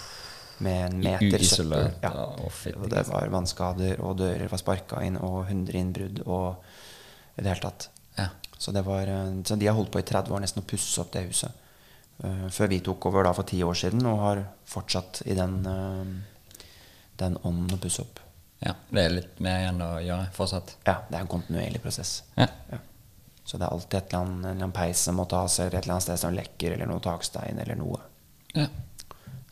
Med 0.65 0.86
en 0.88 0.98
meter 1.03 1.43
søppel. 1.46 1.91
Ja. 2.01 2.12
Og 2.41 2.88
det 2.89 3.03
var 3.12 3.29
vannskader, 3.29 4.01
og 4.01 4.17
dører 4.22 4.50
var 4.50 4.62
sparka 4.62 5.03
inn, 5.05 5.19
og 5.22 5.43
100 5.46 5.77
innbrudd, 5.77 6.24
og 6.25 7.38
i 7.38 7.43
det 7.43 7.51
hele 7.51 7.62
tatt. 7.62 7.89
Ja. 8.17 8.31
Så, 8.57 8.74
det 8.74 8.81
var, 8.81 9.05
eh, 9.07 9.34
så 9.46 9.55
de 9.55 9.67
har 9.69 9.77
holdt 9.77 9.91
på 9.93 10.01
i 10.01 10.05
30 10.07 10.34
år 10.34 10.41
nesten 10.41 10.63
å 10.63 10.67
pusse 10.67 11.01
opp 11.03 11.13
det 11.13 11.27
huset. 11.27 11.63
Uh, 12.17 12.48
før 12.50 12.72
vi 12.72 12.79
tok 12.81 13.05
over 13.05 13.27
da 13.27 13.31
for 13.38 13.46
ti 13.46 13.60
år 13.62 13.75
siden, 13.77 14.01
og 14.10 14.24
har 14.24 14.39
fortsatt 14.65 15.19
i 15.29 15.36
den, 15.38 15.60
uh, 15.69 16.63
den 17.22 17.38
ånden 17.46 17.75
å 17.75 17.81
pusse 17.84 18.01
opp. 18.01 18.24
ja. 18.65 18.74
Det 18.89 19.03
er 19.03 19.13
litt 19.13 19.38
mer 19.46 19.60
igjen 19.62 19.84
å 19.86 19.91
gjøre 20.01 20.31
fortsatt. 20.34 20.74
Ja, 20.88 20.96
det 21.05 21.13
er 21.19 21.22
en 21.22 21.29
kontinuerlig 21.29 21.84
prosess. 21.84 22.24
Ja. 22.34 22.48
Ja. 22.72 22.81
Så 23.47 23.55
det 23.57 23.63
er 23.63 23.71
alltid 23.71 23.95
et 24.01 24.11
eller 24.11 24.25
annet, 24.25 24.37
en 24.43 24.49
eller 24.51 24.57
annen 24.67 24.75
peis 24.75 25.05
som 25.07 25.15
må 25.15 25.23
tas, 25.31 25.53
eller 25.63 25.77
et 25.77 25.85
eller 25.85 25.95
annet 25.95 26.03
sted 26.09 26.19
som 26.19 26.35
lekker, 26.35 26.73
eller 26.75 26.89
noe 26.89 26.99
takstein, 27.03 27.59
eller 27.63 27.79
noe. 27.79 28.01
ja. 28.57 28.67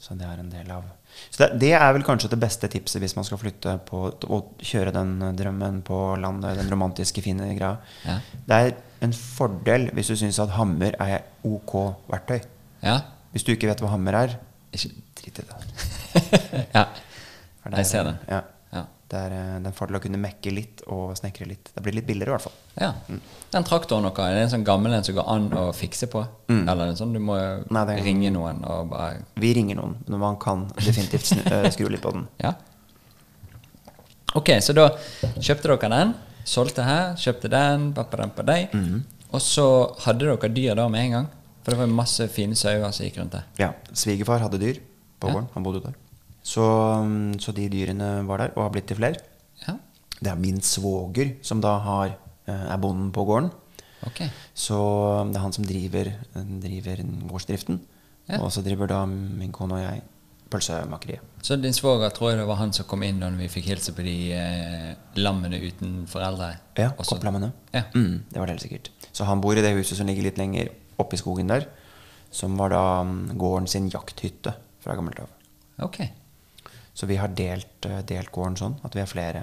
Så 0.06 0.14
det 0.20 0.26
er 0.28 0.38
en 0.38 0.50
del 0.52 0.68
av 0.70 0.84
Så 1.32 1.40
det, 1.40 1.48
det 1.64 1.70
er 1.74 1.94
vel 1.96 2.04
kanskje 2.06 2.28
det 2.30 2.38
beste 2.38 2.68
tipset 2.70 3.00
hvis 3.02 3.16
man 3.18 3.26
skal 3.26 3.40
flytte 3.42 3.72
på 3.88 4.02
og 4.28 4.60
kjøre 4.62 4.92
den 4.94 5.14
drømmen 5.40 5.80
på 5.88 5.98
landet, 6.22 6.60
den 6.60 6.70
romantiske, 6.70 7.24
fine 7.26 7.48
greia. 7.56 7.78
Ja. 8.06 8.18
Det 8.46 8.60
er 8.60 8.74
en 9.08 9.16
fordel 9.16 9.88
hvis 9.96 10.12
du 10.12 10.18
syns 10.20 10.38
at 10.44 10.52
hammer 10.60 10.94
er 11.02 11.24
ok 11.48 11.74
verktøy. 12.12 12.44
Ja. 12.84 13.00
Hvis 13.32 13.48
du 13.48 13.54
ikke 13.56 13.72
vet 13.72 13.82
hva 13.82 13.96
hammer 13.96 14.20
er, 14.20 14.36
Ikke 14.76 14.92
drit 15.18 15.40
i 15.42 15.48
det. 15.48 15.58
Ja. 16.78 16.86
Jeg 17.72 17.88
ser 17.90 18.04
det. 18.12 18.16
Ja. 18.30 18.44
Ja. 18.76 18.86
Det 19.08 19.20
er, 19.22 19.32
eh, 19.38 19.60
det 19.62 19.68
er 19.68 19.70
en 19.70 19.76
fordel 19.78 19.98
å 20.00 20.02
kunne 20.02 20.18
mekke 20.18 20.52
litt 20.52 20.82
og 20.92 21.14
snekre 21.16 21.46
litt. 21.48 21.70
Det 21.76 21.82
blir 21.86 21.94
litt 21.94 22.08
billigere, 22.08 22.34
i 22.34 22.36
hvert 22.36 22.42
fall. 22.42 22.54
ja. 22.82 22.94
Den 23.52 23.64
traktoren 23.64 24.04
deres, 24.04 24.20
er 24.20 24.34
det 24.36 24.42
en 24.44 24.50
sånn 24.56 24.66
gammel 24.66 24.94
en 24.98 25.04
som 25.04 25.16
går 25.16 25.28
an 25.32 25.50
å 25.52 25.66
fikse 25.78 26.08
på? 26.12 26.26
Eller 26.50 26.88
en 26.90 26.96
sånn 26.96 27.14
du 27.14 27.20
må 27.20 27.36
Mm. 27.38 27.72
Nei, 27.72 27.84
er- 27.98 28.04
ringe 28.04 28.32
noen 28.34 28.64
og 28.66 28.90
bare 28.90 29.24
Vi 29.38 29.54
ringer 29.54 29.76
noen, 29.78 29.96
men 30.08 30.20
man 30.20 30.36
kan 30.38 30.66
definitivt 30.76 31.26
snu, 31.32 31.42
øh, 31.46 31.70
skru 31.72 31.88
litt 31.90 32.02
på 32.02 32.12
den. 32.14 32.28
Ja. 32.44 32.54
Ok, 34.36 34.50
så 34.60 34.74
da 34.76 34.90
kjøpte 35.40 35.70
dere 35.72 35.90
den, 35.90 36.14
solgte 36.46 36.84
her, 36.84 37.14
kjøpte 37.16 37.50
den, 37.50 37.94
pappa 37.96 38.18
den 38.18 38.32
på 38.36 38.46
deg. 38.46 38.72
Mhm. 38.74 39.04
Og 39.32 39.42
så 39.42 39.96
hadde 40.06 40.20
dere 40.26 40.50
dyr 40.54 40.76
da 40.76 40.88
med 40.90 41.06
en 41.06 41.12
gang? 41.12 41.28
For 41.64 41.72
det 41.72 41.80
var 41.80 41.88
masse 41.88 42.28
fine 42.30 42.54
sauer 42.56 42.92
som 42.94 43.06
gikk 43.06 43.18
rundt 43.18 43.32
der. 43.32 43.46
Ja, 43.58 43.72
Svigerfar 43.94 44.40
hadde 44.40 44.60
dyr 44.60 44.80
på 45.20 45.28
Ja. 45.30 45.34
gården. 45.34 45.48
Han 45.54 45.64
bodde 45.64 45.84
der. 45.84 45.94
Så, 46.46 46.64
mm, 47.02 47.40
så 47.42 47.54
de 47.58 47.68
dyrene 47.74 48.10
var 48.28 48.44
der, 48.44 48.54
og 48.56 48.68
har 48.68 48.74
blitt 48.76 48.88
til 48.92 49.00
flere. 49.00 49.18
Ja, 49.66 49.78
Det 50.22 50.32
er 50.32 50.40
min 50.40 50.62
svoger 50.62 51.36
som 51.44 51.62
da 51.62 51.78
har, 51.80 52.18
eh, 52.48 52.66
er 52.74 52.78
bonden 52.78 53.12
på 53.12 53.26
gården. 53.26 53.52
Okay. 54.06 54.30
Så 54.54 54.78
det 55.32 55.36
er 55.36 55.42
han 55.42 55.54
som 55.54 55.66
driver, 55.66 56.12
driver 56.36 57.02
gårdsdriften. 57.28 57.80
Ja. 58.30 58.40
Og 58.42 58.52
så 58.52 58.62
driver 58.64 58.88
da 58.88 59.06
min 59.06 59.52
kone 59.52 59.74
og 59.74 59.82
jeg 59.82 60.02
pølsemakeriet. 60.50 61.22
Så 61.42 61.58
din 61.62 61.74
svoger 61.74 62.10
tror 62.14 62.32
jeg 62.32 62.40
det 62.40 62.48
var 62.48 62.60
han 62.62 62.74
som 62.74 62.86
kom 62.90 63.04
inn 63.04 63.20
da 63.22 63.30
vi 63.34 63.50
fikk 63.52 63.70
hilse 63.74 63.94
på 63.98 64.06
de 64.06 64.16
eh, 64.34 64.92
lammene 65.18 65.60
uten 65.62 66.06
foreldre? 66.10 66.52
Ja, 66.78 66.92
også. 66.98 67.16
kopplammene. 67.16 67.52
Ja. 67.74 67.84
Mm, 67.96 68.24
det 68.32 68.40
var 68.40 68.46
det 68.46 68.58
helt 68.58 68.66
sikkert. 68.68 68.92
Så 69.12 69.26
han 69.26 69.42
bor 69.42 69.58
i 69.58 69.64
det 69.66 69.74
huset 69.78 69.98
som 69.98 70.08
ligger 70.08 70.24
litt 70.30 70.38
lenger 70.42 70.70
oppe 71.02 71.18
i 71.18 71.22
skogen 71.22 71.50
der. 71.52 71.68
Som 72.32 72.58
var 72.60 72.74
da 72.74 72.84
mm, 73.04 73.36
gården 73.40 73.68
sin 73.72 73.90
jakthytte 73.90 74.56
fra 74.84 74.96
gammelt 74.98 75.20
av. 75.24 75.34
Ok. 75.86 76.02
Så 76.96 77.06
vi 77.10 77.18
har 77.20 77.28
delt, 77.36 77.86
eh, 77.86 78.02
delt 78.08 78.32
gården 78.32 78.56
sånn 78.58 78.76
at 78.88 78.94
vi 78.96 79.02
er 79.04 79.10
flere, 79.12 79.42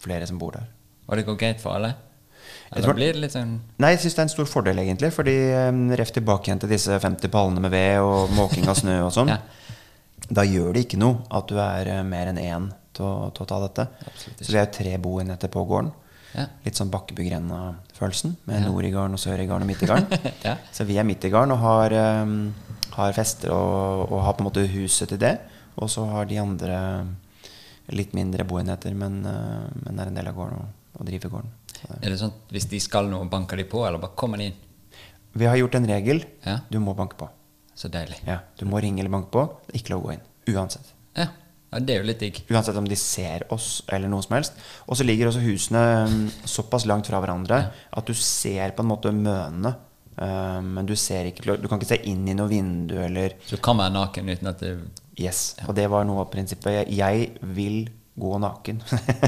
flere 0.00 0.26
som 0.26 0.38
bor 0.40 0.52
der. 0.56 0.66
Og 1.08 1.16
det 1.18 1.26
går 1.26 1.36
greit 1.38 1.60
for 1.60 1.76
alle? 1.76 1.94
Eller 2.72 2.82
tror- 2.86 2.94
blir 2.96 3.12
det 3.12 3.20
litt 3.20 3.32
sånn 3.34 3.60
Nei, 3.78 3.90
jeg 3.94 4.00
syns 4.00 4.14
det 4.16 4.18
er 4.18 4.22
en 4.22 4.32
stor 4.32 4.48
fordel, 4.50 4.78
egentlig. 4.78 5.12
Fordi 5.12 5.36
um, 5.68 5.90
ref 5.98 6.10
tilbake 6.14 6.48
igjen 6.48 6.60
til 6.62 6.68
disse 6.72 6.96
50 7.02 7.28
pallene 7.30 7.60
med 7.60 7.70
ved 7.70 8.00
og 8.00 8.30
måking 8.34 8.66
av 8.68 8.76
snø 8.80 9.02
og 9.06 9.12
sånn. 9.12 9.28
Ja. 9.36 10.32
Da 10.32 10.42
gjør 10.42 10.72
det 10.74 10.86
ikke 10.88 10.98
noe 10.98 11.20
at 11.30 11.46
du 11.46 11.58
er 11.60 11.86
eh, 11.86 12.02
mer 12.02 12.26
enn 12.32 12.38
én 12.40 12.64
til, 12.96 13.04
å- 13.04 13.28
til 13.36 13.44
å 13.44 13.46
ta 13.46 13.60
dette. 13.68 13.84
Så 14.40 14.50
vi 14.50 14.56
er 14.58 14.64
jo 14.66 14.72
tre 14.72 14.96
boenheter 14.98 15.48
på 15.52 15.62
gården. 15.68 15.92
Ja. 16.34 16.46
Litt 16.64 16.74
sånn 16.74 16.90
Bakkebygrenda-følelsen, 16.90 18.34
med 18.48 18.64
nord 18.66 18.84
i 18.84 18.90
garden 18.90 19.14
og 19.14 19.20
sør 19.22 19.38
i 19.40 19.46
garden 19.46 19.62
og 19.62 19.70
midt 19.70 19.82
i 19.84 19.86
garden. 19.86 20.32
Ja. 20.44 20.56
Så 20.72 20.84
vi 20.88 20.96
er 20.98 21.04
midt 21.06 21.24
i 21.24 21.30
garden 21.30 21.52
og 21.54 21.58
har, 21.62 21.92
um, 22.22 22.54
har 22.96 23.12
fester 23.16 23.52
og, 23.54 24.10
og 24.12 24.22
har 24.24 24.34
på 24.34 24.42
en 24.44 24.48
måte 24.50 24.66
huset 24.72 25.08
til 25.12 25.18
det. 25.22 25.34
Og 25.76 25.90
så 25.92 26.04
har 26.08 26.28
de 26.28 26.40
andre 26.40 26.80
litt 27.94 28.14
mindre 28.16 28.46
boenheter, 28.48 28.94
men, 28.98 29.20
uh, 29.26 29.68
men 29.84 30.00
er 30.00 30.10
en 30.10 30.18
del 30.18 30.30
av 30.30 30.36
gården 30.38 30.62
og, 30.62 30.84
og 30.98 31.08
driver 31.08 31.36
gården. 31.36 31.54
Er 32.00 32.10
det 32.10 32.18
sånn 32.20 32.32
at 32.32 32.54
hvis 32.54 32.68
de 32.70 32.80
skal 32.82 33.10
noe, 33.10 33.28
banker 33.30 33.60
de 33.60 33.66
på, 33.68 33.84
eller 33.86 34.00
bare 34.02 34.16
kommer 34.18 34.40
de 34.40 34.50
inn? 34.50 34.60
Vi 35.36 35.44
har 35.44 35.58
gjort 35.60 35.76
en 35.76 35.88
regel. 35.88 36.22
Ja. 36.46 36.60
Du 36.72 36.78
må 36.80 36.94
banke 36.96 37.18
på. 37.20 37.28
Så 37.76 37.90
deilig. 37.92 38.22
Ja, 38.24 38.40
Du 38.56 38.64
må 38.64 38.80
ringe 38.80 39.02
eller 39.02 39.12
banke 39.12 39.28
på. 39.34 39.42
Det 39.66 39.74
er 39.74 39.82
ikke 39.82 39.92
lov 39.92 40.04
å 40.04 40.06
gå 40.06 40.14
inn. 40.14 40.22
Uansett. 40.54 40.94
Ja. 41.16 41.26
ja, 41.72 41.80
det 41.80 41.92
er 41.92 42.00
jo 42.00 42.06
litt 42.08 42.22
digg. 42.24 42.38
Uansett 42.48 42.78
om 42.80 42.88
de 42.88 42.96
ser 42.96 43.44
oss 43.52 43.82
eller 43.92 44.08
noe 44.08 44.24
som 44.24 44.36
helst. 44.38 44.56
Og 44.88 44.96
så 44.96 45.04
ligger 45.04 45.28
også 45.28 45.44
husene 45.44 45.82
mm, 46.08 46.22
såpass 46.48 46.86
langt 46.88 47.10
fra 47.10 47.20
hverandre 47.20 47.60
at 47.68 48.08
du 48.08 48.16
ser 48.16 48.72
på 48.72 48.84
en 48.84 48.90
måte 48.94 49.12
mønene. 49.12 49.74
Eh, 50.22 50.60
men 50.62 50.86
du 50.88 50.94
ser 50.96 51.30
ikke 51.30 51.56
Du 51.60 51.68
kan 51.68 51.80
ikke 51.80 51.94
se 51.94 52.00
inn 52.08 52.26
i 52.28 52.34
noe 52.36 52.48
vindu 52.50 52.96
eller 53.00 53.36
Så 53.46 53.56
du 53.56 53.62
kan 53.62 53.78
være 53.78 53.94
naken 53.94 54.32
uten 54.32 54.52
at 54.52 54.64
det 54.64 54.76
Yes. 55.16 55.54
Og 55.64 55.72
det 55.76 55.86
var 55.88 56.04
noe 56.04 56.26
av 56.26 56.28
prinsippet. 56.28 56.90
Jeg, 56.92 57.30
vil 57.56 57.86
gå 58.16 58.38
naken. 58.40 58.82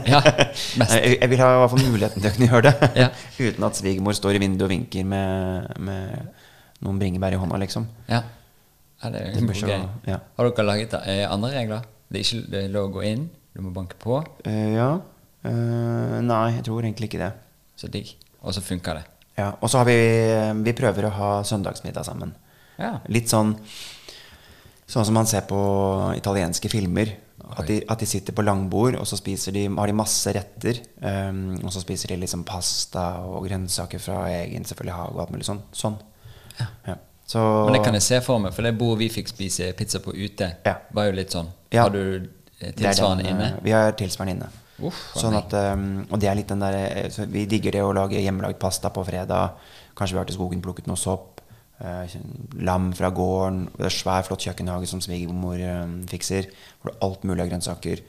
Ja, 0.08 0.20
jeg, 1.00 1.28
vil 1.30 1.40
ha 1.40 1.48
i 1.54 1.60
hvert 1.62 1.72
fall 1.72 1.84
muligheten 1.84 2.24
til 2.24 2.28
å 2.28 2.34
kunne 2.34 2.48
gjøre 2.50 2.70
det. 2.70 2.90
Ja. 2.96 3.08
Uten 3.46 3.66
at 3.68 3.80
svigermor 3.80 4.16
står 4.16 4.36
i 4.36 4.42
vinduet 4.42 4.66
og 4.66 4.72
vinker 4.72 5.08
med, 5.08 5.72
med 5.84 6.84
noen 6.84 7.00
bringebær 7.00 7.36
i 7.36 7.40
hånda, 7.40 7.60
liksom. 7.64 7.88
Ja. 8.08 8.22
ja 9.02 9.12
det 9.14 9.24
er 9.30 9.36
Det 9.36 9.56
så- 9.56 9.80
ja. 10.08 10.20
Har 10.36 10.50
dere 10.50 10.68
laget 10.68 10.96
andre 11.28 11.52
regler? 11.56 11.88
Det 12.08 12.20
er 12.20 12.24
ikke 12.24 12.50
det 12.52 12.64
lov 12.72 12.88
å 12.88 12.94
gå 12.96 13.04
inn, 13.04 13.28
du 13.52 13.60
må 13.64 13.72
banke 13.76 13.96
på. 14.00 14.22
Uh, 14.46 14.68
ja. 14.72 14.88
Uh, 15.44 16.20
nei, 16.24 16.56
jeg 16.56 16.64
tror 16.68 16.84
egentlig 16.84 17.10
ikke 17.10 17.20
det. 17.20 17.32
Så 17.76 17.90
digg. 17.92 18.14
Og 18.40 18.56
så 18.56 18.64
funker 18.64 19.00
det. 19.00 19.04
Ja, 19.38 19.52
og 19.62 19.70
så 19.70 19.78
har 19.80 19.86
vi 19.86 19.96
Vi 20.66 20.72
prøver 20.74 21.06
å 21.08 21.14
ha 21.14 21.30
søndagsmiddag 21.46 22.04
sammen. 22.08 22.34
Ja. 22.78 22.98
Litt 23.08 23.30
sånn 23.30 23.54
Sånn 24.88 25.04
som 25.04 25.12
man 25.18 25.26
ser 25.28 25.42
på 25.44 25.58
italienske 26.16 26.70
filmer. 26.72 27.10
At 27.48 27.66
de, 27.68 27.82
at 27.92 28.00
de 28.00 28.06
sitter 28.08 28.32
på 28.32 28.40
langbord, 28.44 28.96
og 28.96 29.04
så 29.08 29.18
spiser 29.20 29.52
de, 29.52 29.66
har 29.68 29.90
de 29.90 29.96
masse 29.96 30.32
retter. 30.32 30.80
Um, 31.00 31.58
og 31.60 31.72
så 31.74 31.82
spiser 31.82 32.08
de 32.12 32.16
liksom 32.22 32.40
pasta 32.48 33.02
og 33.24 33.44
grønnsaker 33.44 34.00
fra 34.00 34.22
egen 34.32 34.64
selvfølgelig 34.68 34.96
hage 34.96 35.12
og 35.14 35.20
alt 35.26 35.34
mulig 35.34 35.44
sånn. 35.48 35.60
sånn. 35.76 35.98
Ja. 36.58 36.96
Så, 37.28 37.40
Men 37.68 37.76
det 37.76 37.82
kan 37.84 37.96
jeg 37.98 38.06
se 38.06 38.20
for 38.24 38.40
meg, 38.40 38.54
for 38.56 38.64
det 38.64 38.72
bordet 38.80 39.02
vi 39.04 39.10
fikk 39.18 39.28
spise 39.28 39.68
pizza 39.76 40.00
på 40.00 40.14
ute, 40.16 40.54
Ja. 40.64 40.78
var 40.96 41.10
jo 41.10 41.12
litt 41.20 41.36
sånn. 41.36 41.50
Ja. 41.70 41.82
Har 41.82 41.90
du 41.92 42.28
eh, 42.60 42.72
tilsvarende 42.72 43.24
den, 43.24 43.36
eh, 43.36 43.48
inne? 43.52 43.60
Vi 43.62 43.70
har 43.76 43.92
tilsvarende 43.92 44.36
inne. 44.38 44.48
Uff, 44.78 44.98
sånn 45.18 45.34
at, 45.34 45.54
um, 45.74 46.04
og 46.06 46.20
det 46.22 46.28
er 46.30 46.36
litt 46.38 46.50
den 46.52 46.62
der 46.62 46.76
eh, 46.78 47.08
så 47.10 47.24
Vi 47.26 47.48
digger 47.50 47.74
det 47.74 47.82
å 47.82 47.94
lage 47.96 48.20
hjemmelagd 48.22 48.60
pasta 48.62 48.92
på 48.94 49.02
fredag. 49.06 49.58
Kanskje 49.98 50.14
vi 50.14 50.20
har 50.20 50.28
til 50.28 50.38
skogen 50.38 50.62
plukket 50.62 50.86
noe 50.90 51.00
sopp. 51.00 51.42
Uh, 51.82 52.06
lam 52.62 52.92
fra 52.94 53.10
gården. 53.14 53.64
Det 53.74 53.88
er 53.88 53.94
svær, 53.94 54.24
flott 54.26 54.46
kjøkkenhage 54.46 54.90
som 54.90 55.02
svigermor 55.02 55.58
um, 55.82 55.98
fikser. 56.10 56.50
Hvor 56.78 56.92
det 56.92 56.96
er 56.96 57.06
alt 57.08 57.26
mulig 57.26 57.44
av 57.44 57.50
grønnsaker. 57.50 58.04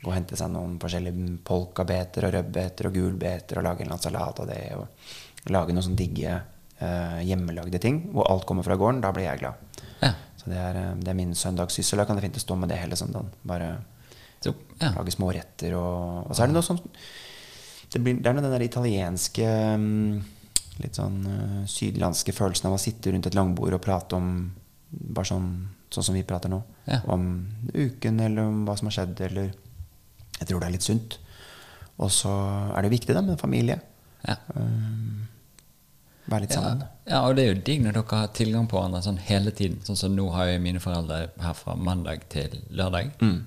Gå 0.00 0.08
og 0.08 0.16
hente 0.16 0.38
seg 0.38 0.50
noen 0.50 0.78
forskjellige 0.82 1.36
polkabeter 1.46 2.26
og 2.26 2.34
rødbeter 2.34 2.88
og 2.88 2.96
gulbeter 2.96 3.60
og 3.60 3.66
lage 3.68 3.84
en 3.84 3.90
eller 3.90 3.98
annen 3.98 4.06
salat 4.06 4.42
av 4.42 4.50
det. 4.50 4.60
Og 4.80 5.52
lage 5.54 5.76
noen 5.76 5.86
sånne 5.86 6.00
digge 6.00 6.34
uh, 6.80 7.20
hjemmelagde 7.22 7.82
ting 7.82 8.02
hvor 8.10 8.26
alt 8.32 8.48
kommer 8.50 8.66
fra 8.66 8.78
gården. 8.80 9.02
Da 9.04 9.14
blir 9.14 9.28
jeg 9.28 9.44
glad. 9.44 9.86
Ja. 10.00 10.14
Så 10.40 10.50
det 10.50 10.58
er, 10.58 10.82
det 10.98 11.12
er 11.12 11.18
min 11.18 11.36
søndagssyssel. 11.36 12.02
Da 12.02 12.08
kan 12.08 12.18
det 12.18 12.26
fint 12.26 12.42
stå 12.42 12.58
med 12.58 12.72
det 12.72 12.82
hele 12.82 12.98
søndagen. 12.98 13.30
Bare 13.46 13.74
Så, 14.40 14.54
ja. 14.80 14.92
lage 14.96 15.12
små 15.12 15.32
retter 15.36 15.74
og, 15.76 16.28
og 16.28 16.32
så 16.32 16.44
er 16.44 16.48
det 16.50 16.56
noe 16.56 16.64
sånn 16.64 16.80
det, 17.90 17.98
blir, 17.98 18.20
det 18.22 18.30
er 18.30 18.36
noe 18.36 18.44
den 18.44 18.54
der 18.54 18.64
italienske 18.64 19.48
mm, 19.76 20.20
Litt 20.80 20.96
sånn 20.96 21.18
uh, 21.26 21.56
sydlandske 21.68 22.32
følelsen 22.32 22.70
av 22.70 22.78
å 22.78 22.80
sitte 22.80 23.12
rundt 23.12 23.28
et 23.28 23.36
langbord 23.36 23.76
og 23.76 23.82
prate 23.84 24.16
om 24.16 24.30
Bare 24.90 25.28
sånn, 25.28 25.50
sånn 25.92 26.06
som 26.06 26.16
vi 26.16 26.24
prater 26.26 26.50
nå. 26.50 26.56
Ja. 26.88 26.96
Om 27.14 27.26
uken, 27.70 28.16
eller 28.24 28.48
om 28.48 28.64
hva 28.66 28.74
som 28.78 28.88
har 28.88 28.96
skjedd, 28.96 29.20
eller 29.28 29.52
Jeg 30.40 30.48
tror 30.48 30.62
det 30.62 30.66
er 30.66 30.74
litt 30.74 30.86
sunt. 30.86 31.14
Og 32.00 32.10
så 32.10 32.32
er 32.74 32.82
det 32.82 32.90
viktig, 32.96 33.14
det 33.14 33.22
med 33.22 33.38
familie. 33.38 33.76
Ja. 34.24 34.34
Um, 34.56 35.28
være 36.30 36.46
litt 36.46 36.56
sammen. 36.56 36.82
ja, 37.06 37.20
og 37.26 37.36
det 37.36 37.44
er 37.44 37.52
jo 37.52 37.60
digg 37.66 37.84
når 37.84 37.96
dere 38.00 38.18
har 38.22 38.34
tilgang 38.36 38.66
på 38.70 38.78
hverandre 38.78 39.02
sånn 39.04 39.20
hele 39.28 39.52
tiden. 39.54 39.78
Sånn 39.86 39.98
som 40.00 40.16
nå 40.16 40.26
har 40.34 40.50
jeg 40.50 40.64
mine 40.64 40.82
foreldre 40.82 41.22
her 41.42 41.56
fra 41.58 41.76
mandag 41.78 42.26
til 42.32 42.58
lørdag. 42.70 43.14
Mm. 43.22 43.38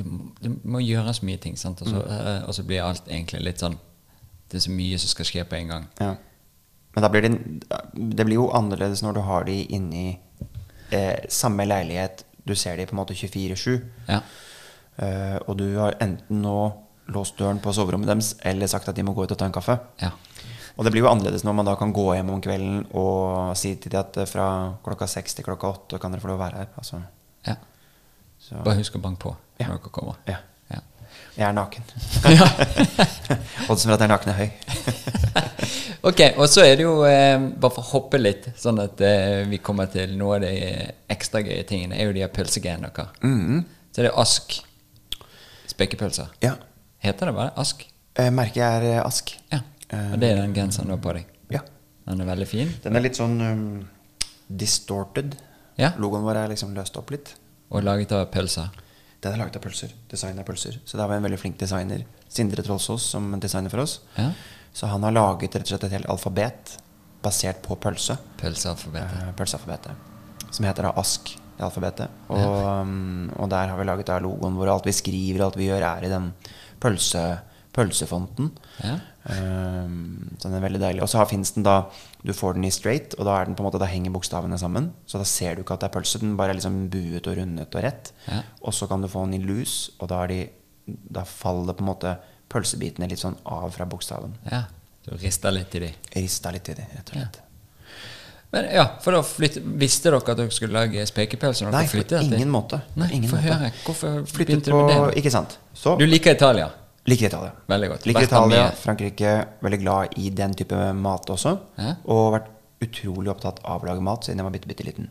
Det, 0.00 0.50
må, 0.64 0.80
gjøres 0.80 1.22
mye 1.26 1.40
ting, 1.42 1.56
sant? 1.60 1.82
Og 1.84 1.92
så, 1.92 2.02
eh, 2.02 2.42
og 2.48 2.56
så 2.56 2.64
blir 2.66 2.84
alt 2.84 3.08
egentlig 3.08 3.42
litt 3.44 3.62
sånn 3.62 3.76
Det 4.50 4.58
er 4.58 4.64
så 4.64 4.72
mye 4.74 4.98
som 4.98 5.12
skal 5.12 5.28
skje 5.28 5.44
på 5.46 5.58
en 5.60 5.68
gang. 5.70 5.86
Ja. 6.00 6.14
Men 6.96 7.06
blir 7.12 7.22
det, 7.22 7.30
det 7.94 8.26
blir 8.26 8.40
jo 8.40 8.48
annerledes 8.56 9.02
når 9.04 9.18
du 9.18 9.20
har 9.22 9.46
de 9.46 9.60
inni 9.70 10.06
eh, 10.90 11.26
samme 11.30 11.66
leilighet, 11.68 12.24
du 12.44 12.56
ser 12.58 12.80
de 12.80 12.86
på 12.88 12.96
en 12.96 13.02
måte 13.02 13.14
24-7. 13.14 13.76
Ja. 14.08 14.22
Eh, 14.96 15.36
og 15.46 15.56
du 15.60 15.68
har 15.76 15.98
enten 16.02 16.42
nå 16.42 16.56
låst 17.10 17.38
døren 17.38 17.60
på 17.62 17.72
soverommet 17.74 18.10
deres 18.10 18.34
eller 18.46 18.70
sagt 18.70 18.90
at 18.90 18.98
de 18.98 19.04
må 19.06 19.14
gå 19.14 19.24
ut 19.24 19.32
og 19.34 19.38
ta 19.38 19.46
en 19.48 19.54
kaffe. 19.54 19.78
Ja. 20.02 20.12
Og 20.76 20.86
det 20.86 20.92
blir 20.94 21.04
jo 21.04 21.10
annerledes 21.10 21.44
når 21.44 21.56
man 21.58 21.68
da 21.68 21.74
kan 21.78 21.94
gå 21.94 22.06
hjem 22.14 22.30
om 22.32 22.42
kvelden 22.42 22.84
og 22.96 23.56
si 23.58 23.74
til 23.76 23.94
dem 23.94 24.02
at 24.02 24.20
eh, 24.22 24.28
fra 24.28 24.46
klokka 24.84 25.08
seks 25.10 25.38
til 25.38 25.46
klokka 25.46 25.74
åtte 25.74 26.02
kan 26.02 26.14
dere 26.14 26.24
få 26.24 26.32
lov 26.32 26.40
å 26.40 26.44
være 26.44 26.62
her. 26.62 26.72
Altså, 26.80 27.02
ja. 27.46 27.56
Så, 28.50 28.60
Bare 28.66 28.80
husk 28.82 28.96
å 28.98 29.02
banke 29.02 29.22
på 29.28 29.36
Ja. 29.60 29.68
når 29.70 29.78
dere 29.80 29.92
kommer. 29.94 30.16
ja. 30.28 30.40
Ja. 30.70 30.80
Jeg 31.36 31.46
er 31.48 31.52
naken. 31.54 31.82
Oddsen 33.70 33.88
for 33.88 33.94
at 33.94 34.02
jeg 34.02 34.06
er 34.06 34.12
naken, 34.12 34.30
er 34.30 34.38
høy. 34.40 34.50
Ok, 36.10 36.20
og 36.40 36.46
så 36.48 36.62
er 36.64 36.78
det 36.80 36.84
jo 36.86 37.02
eh, 37.04 37.34
Bare 37.60 37.74
for 37.74 37.82
å 37.84 37.88
hoppe 37.90 38.16
litt, 38.16 38.46
sånn 38.56 38.78
at 38.80 39.00
eh, 39.04 39.42
vi 39.50 39.58
kommer 39.60 39.90
til 39.92 40.14
noe 40.16 40.38
av 40.38 40.46
de 40.46 40.52
ekstra 41.12 41.42
gøye 41.44 41.66
tingene, 41.68 41.98
er 42.00 42.08
jo 42.08 42.14
de 42.16 42.22
her 42.24 42.30
pølsegreiene 42.32 42.88
deres. 42.88 43.18
Mhm. 43.20 43.58
Så 43.92 44.00
det 44.04 44.08
er 44.08 44.16
Ask 44.22 44.54
spekepølser. 45.70 46.30
Ja. 46.42 46.54
Heter 47.04 47.30
det 47.30 47.34
bare 47.36 47.52
Ask? 47.60 47.84
Eh, 48.16 48.30
Merket 48.32 48.62
er 48.64 48.86
eh, 48.94 49.02
Ask. 49.04 49.34
Ja. 49.52 49.60
Og 50.12 50.16
det 50.22 50.30
er 50.32 50.40
den 50.40 50.54
genseren 50.56 50.88
du 50.88 50.94
har 50.94 51.02
på 51.02 51.12
deg. 51.18 51.26
Ja. 51.50 51.60
Den 52.06 52.20
er 52.22 52.28
veldig 52.30 52.46
fin. 52.48 52.68
Den 52.84 52.96
er 52.96 53.02
litt 53.04 53.18
sånn 53.18 53.36
um, 53.42 53.62
distorted. 54.48 55.34
Ja. 55.80 55.92
Logoen 55.98 56.22
vår 56.26 56.38
er 56.44 56.52
liksom 56.52 56.72
løst 56.76 56.96
opp 57.00 57.10
litt. 57.14 57.32
Og 57.70 57.84
laget 57.86 58.12
av 58.16 58.24
pølser. 58.34 58.70
Den 59.22 59.34
er 59.34 59.42
laget 59.42 59.56
av 59.60 59.62
pølser. 59.62 59.92
Design 60.10 60.38
av 60.40 60.46
pølser. 60.48 60.78
Så 60.88 60.96
der 60.98 61.06
var 61.10 61.16
en 61.20 61.26
veldig 61.26 61.38
flink 61.38 61.58
designer, 61.60 62.04
Sindre 62.30 62.62
Trollsås, 62.66 63.04
som 63.12 63.28
designer 63.42 63.70
for 63.72 63.82
oss. 63.84 63.98
Ja. 64.16 64.30
Så 64.72 64.86
han 64.90 65.02
har 65.06 65.12
laget 65.14 65.54
rett 65.58 65.66
og 65.66 65.72
slett 65.74 65.84
et 65.88 65.94
helt 65.98 66.08
alfabet 66.10 66.76
basert 67.22 67.60
på 67.62 67.76
pølse. 67.76 68.16
Pølsealfabetet. 68.40 69.22
eh, 69.28 69.32
Pølsealfabetet. 69.36 70.08
Som 70.50 70.64
heter 70.66 70.88
da 70.88 70.92
ASK, 70.98 71.34
det 71.58 71.66
alfabetet. 71.66 72.08
Og, 72.32 72.40
ja. 72.40 72.74
og 73.36 73.50
der 73.52 73.68
har 73.74 73.78
vi 73.78 73.84
laget 73.86 74.08
da 74.08 74.18
logoen 74.24 74.56
vår. 74.58 74.72
Alt 74.72 74.88
vi 74.88 74.94
skriver, 74.96 75.44
alt 75.44 75.58
vi 75.60 75.68
gjør, 75.68 75.84
er 75.90 76.06
i 76.08 76.12
den 76.12 76.30
pølse, 76.80 77.24
pølsefonten. 77.76 78.50
Ja. 78.82 78.96
Um, 79.24 80.30
så 80.40 80.48
den 80.48 80.56
er 80.56 80.64
veldig 80.64 80.80
deilig. 80.80 81.02
Og 81.04 81.10
så 81.12 81.22
fins 81.28 81.52
den 81.52 81.66
da 81.66 81.74
Du 82.24 82.32
får 82.36 82.54
den 82.56 82.64
i 82.64 82.70
straight, 82.72 83.14
og 83.18 83.24
da, 83.28 83.36
er 83.36 83.46
den 83.48 83.54
på 83.56 83.62
en 83.62 83.68
måte, 83.68 83.80
da 83.80 83.88
henger 83.88 84.12
bokstavene 84.14 84.58
sammen. 84.60 84.90
Så 85.06 85.20
da 85.20 85.24
ser 85.28 85.54
du 85.56 85.62
ikke 85.62 85.76
at 85.76 85.84
det 85.84 85.90
er 85.90 85.94
pølse. 85.98 86.20
Den 86.20 86.36
bare 86.36 86.52
er 86.54 86.58
liksom 86.58 86.82
buet 86.92 87.28
og 87.30 87.38
rundet 87.38 87.76
og 87.76 87.84
rett. 87.86 88.12
Ja. 88.26 88.42
Og 88.64 88.74
så 88.76 88.88
kan 88.90 89.00
du 89.04 89.08
få 89.08 89.24
den 89.26 89.38
i 89.38 89.44
loose, 89.44 89.92
og 90.00 90.10
da, 90.12 90.24
er 90.24 90.32
de, 90.34 90.40
da 90.86 91.24
faller 91.28 91.76
på 91.76 91.84
en 91.84 91.90
måte 91.92 92.16
pølsebitene 92.50 93.08
litt 93.08 93.22
sånn 93.22 93.38
av 93.44 93.70
fra 93.76 93.86
bokstaven. 93.88 94.36
ja. 94.50 94.64
Du 95.00 95.14
rister 95.16 95.50
litt 95.50 95.72
i 95.74 95.80
de. 95.80 95.88
Rista 96.12 96.50
litt 96.52 96.68
i 96.68 96.74
de, 96.76 96.84
rett 96.92 97.08
og 97.08 97.16
slett. 97.16 97.38
Men 98.52 98.66
ja, 98.74 98.82
for 99.00 99.14
da 99.14 99.22
flytte, 99.24 99.62
Visste 99.80 100.10
dere 100.10 100.18
at 100.20 100.28
dere 100.38 100.52
skulle 100.54 100.74
lage 100.74 101.04
spekepølser? 101.08 101.68
når 101.68 101.76
Nei, 101.76 101.86
på 101.88 102.18
ingen 102.26 102.50
måte. 102.50 102.80
Nei, 102.98 103.08
ingen 103.16 103.30
måte. 103.30 103.42
høre. 103.46 103.70
Hvorfor 103.86 104.20
Flyttet 104.28 104.68
på 104.68 104.74
du 104.74 104.90
med 104.90 104.92
det? 104.92 105.22
Ikke 105.22 105.32
sant. 105.32 105.56
Så 105.74 105.96
Du 105.98 106.04
liker 106.06 106.34
Italia? 106.34 106.68
Liker 107.08 107.30
Italia. 107.30 107.52
Veldig 107.70 107.88
godt. 107.92 108.06
Liker 108.06 108.20
der 108.20 108.28
Italia. 108.28 108.66
Frankrike. 108.76 109.32
Veldig 109.64 109.80
glad 109.80 110.18
i 110.20 110.30
den 110.30 110.54
type 110.58 110.80
mat 110.98 111.32
også. 111.32 111.56
Ja. 111.80 111.94
Og 112.12 112.34
vært 112.36 112.50
utrolig 112.84 113.32
opptatt 113.32 113.60
av 113.64 113.82
å 113.84 113.88
lage 113.88 114.04
mat 114.04 114.24
siden 114.24 114.40
jeg 114.40 114.48
var 114.48 114.54
bitte, 114.54 114.70
bitte 114.70 114.86
liten. 114.86 115.10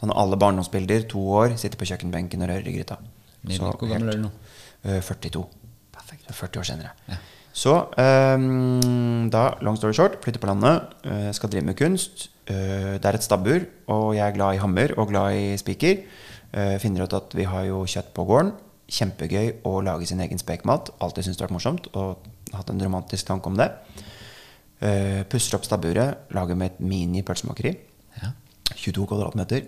Sånn 0.00 0.12
alle 0.16 0.38
barndomsbilder, 0.40 1.04
to 1.10 1.20
år, 1.42 1.56
sitter 1.60 1.80
på 1.80 1.88
kjøkkenbenken 1.90 2.44
og 2.44 2.52
rører 2.52 2.68
i 2.68 2.76
gryta. 2.78 2.98
Hvor 3.44 3.84
gammel 3.84 4.12
er 4.12 4.20
du 4.20 4.26
nå? 4.26 4.30
Eh, 4.84 5.00
42. 5.04 5.44
Perfekt. 5.94 6.30
40 6.32 6.62
år 6.62 6.68
senere. 6.68 6.94
Ja. 7.08 7.18
Så 7.58 7.74
um, 7.98 9.28
da, 9.32 9.44
long 9.66 9.76
story 9.78 9.96
short, 9.96 10.20
flytter 10.22 10.42
på 10.42 10.50
landet, 10.50 10.92
eh, 11.08 11.30
skal 11.34 11.50
drive 11.50 11.66
med 11.66 11.78
kunst. 11.78 12.28
Eh, 12.46 12.94
det 13.00 13.08
er 13.08 13.18
et 13.18 13.24
stabbur, 13.24 13.64
og 13.90 14.12
jeg 14.14 14.24
er 14.24 14.36
glad 14.36 14.56
i 14.56 14.62
hammer 14.62 14.94
og 14.96 15.10
glad 15.10 15.34
i 15.36 15.56
spiker. 15.60 16.04
Eh, 16.52 16.76
finner 16.80 17.04
ut 17.04 17.16
at 17.18 17.34
vi 17.36 17.48
har 17.48 17.66
jo 17.66 17.82
kjøtt 17.88 18.12
på 18.16 18.24
gården. 18.28 18.52
Kjempegøy 18.88 19.58
å 19.68 19.78
lage 19.84 20.08
sin 20.08 20.20
egen 20.24 20.40
spekmat. 20.40 20.92
Alltid 21.04 21.26
syntes 21.26 21.38
det 21.38 21.44
har 21.44 21.50
vært 21.50 21.58
morsomt, 21.58 21.88
og 21.92 22.54
hatt 22.56 22.70
en 22.72 22.80
romantisk 22.80 23.28
tanke 23.28 23.50
om 23.50 23.58
det. 23.58 23.68
Uh, 24.78 25.24
pusser 25.28 25.58
opp 25.58 25.66
stabburet, 25.66 26.28
lager 26.36 26.56
med 26.56 26.72
et 26.72 26.84
mini-pølsemakeri. 26.84 27.74
Ja. 28.22 28.32
22 28.78 29.08
kvadratmeter. 29.10 29.66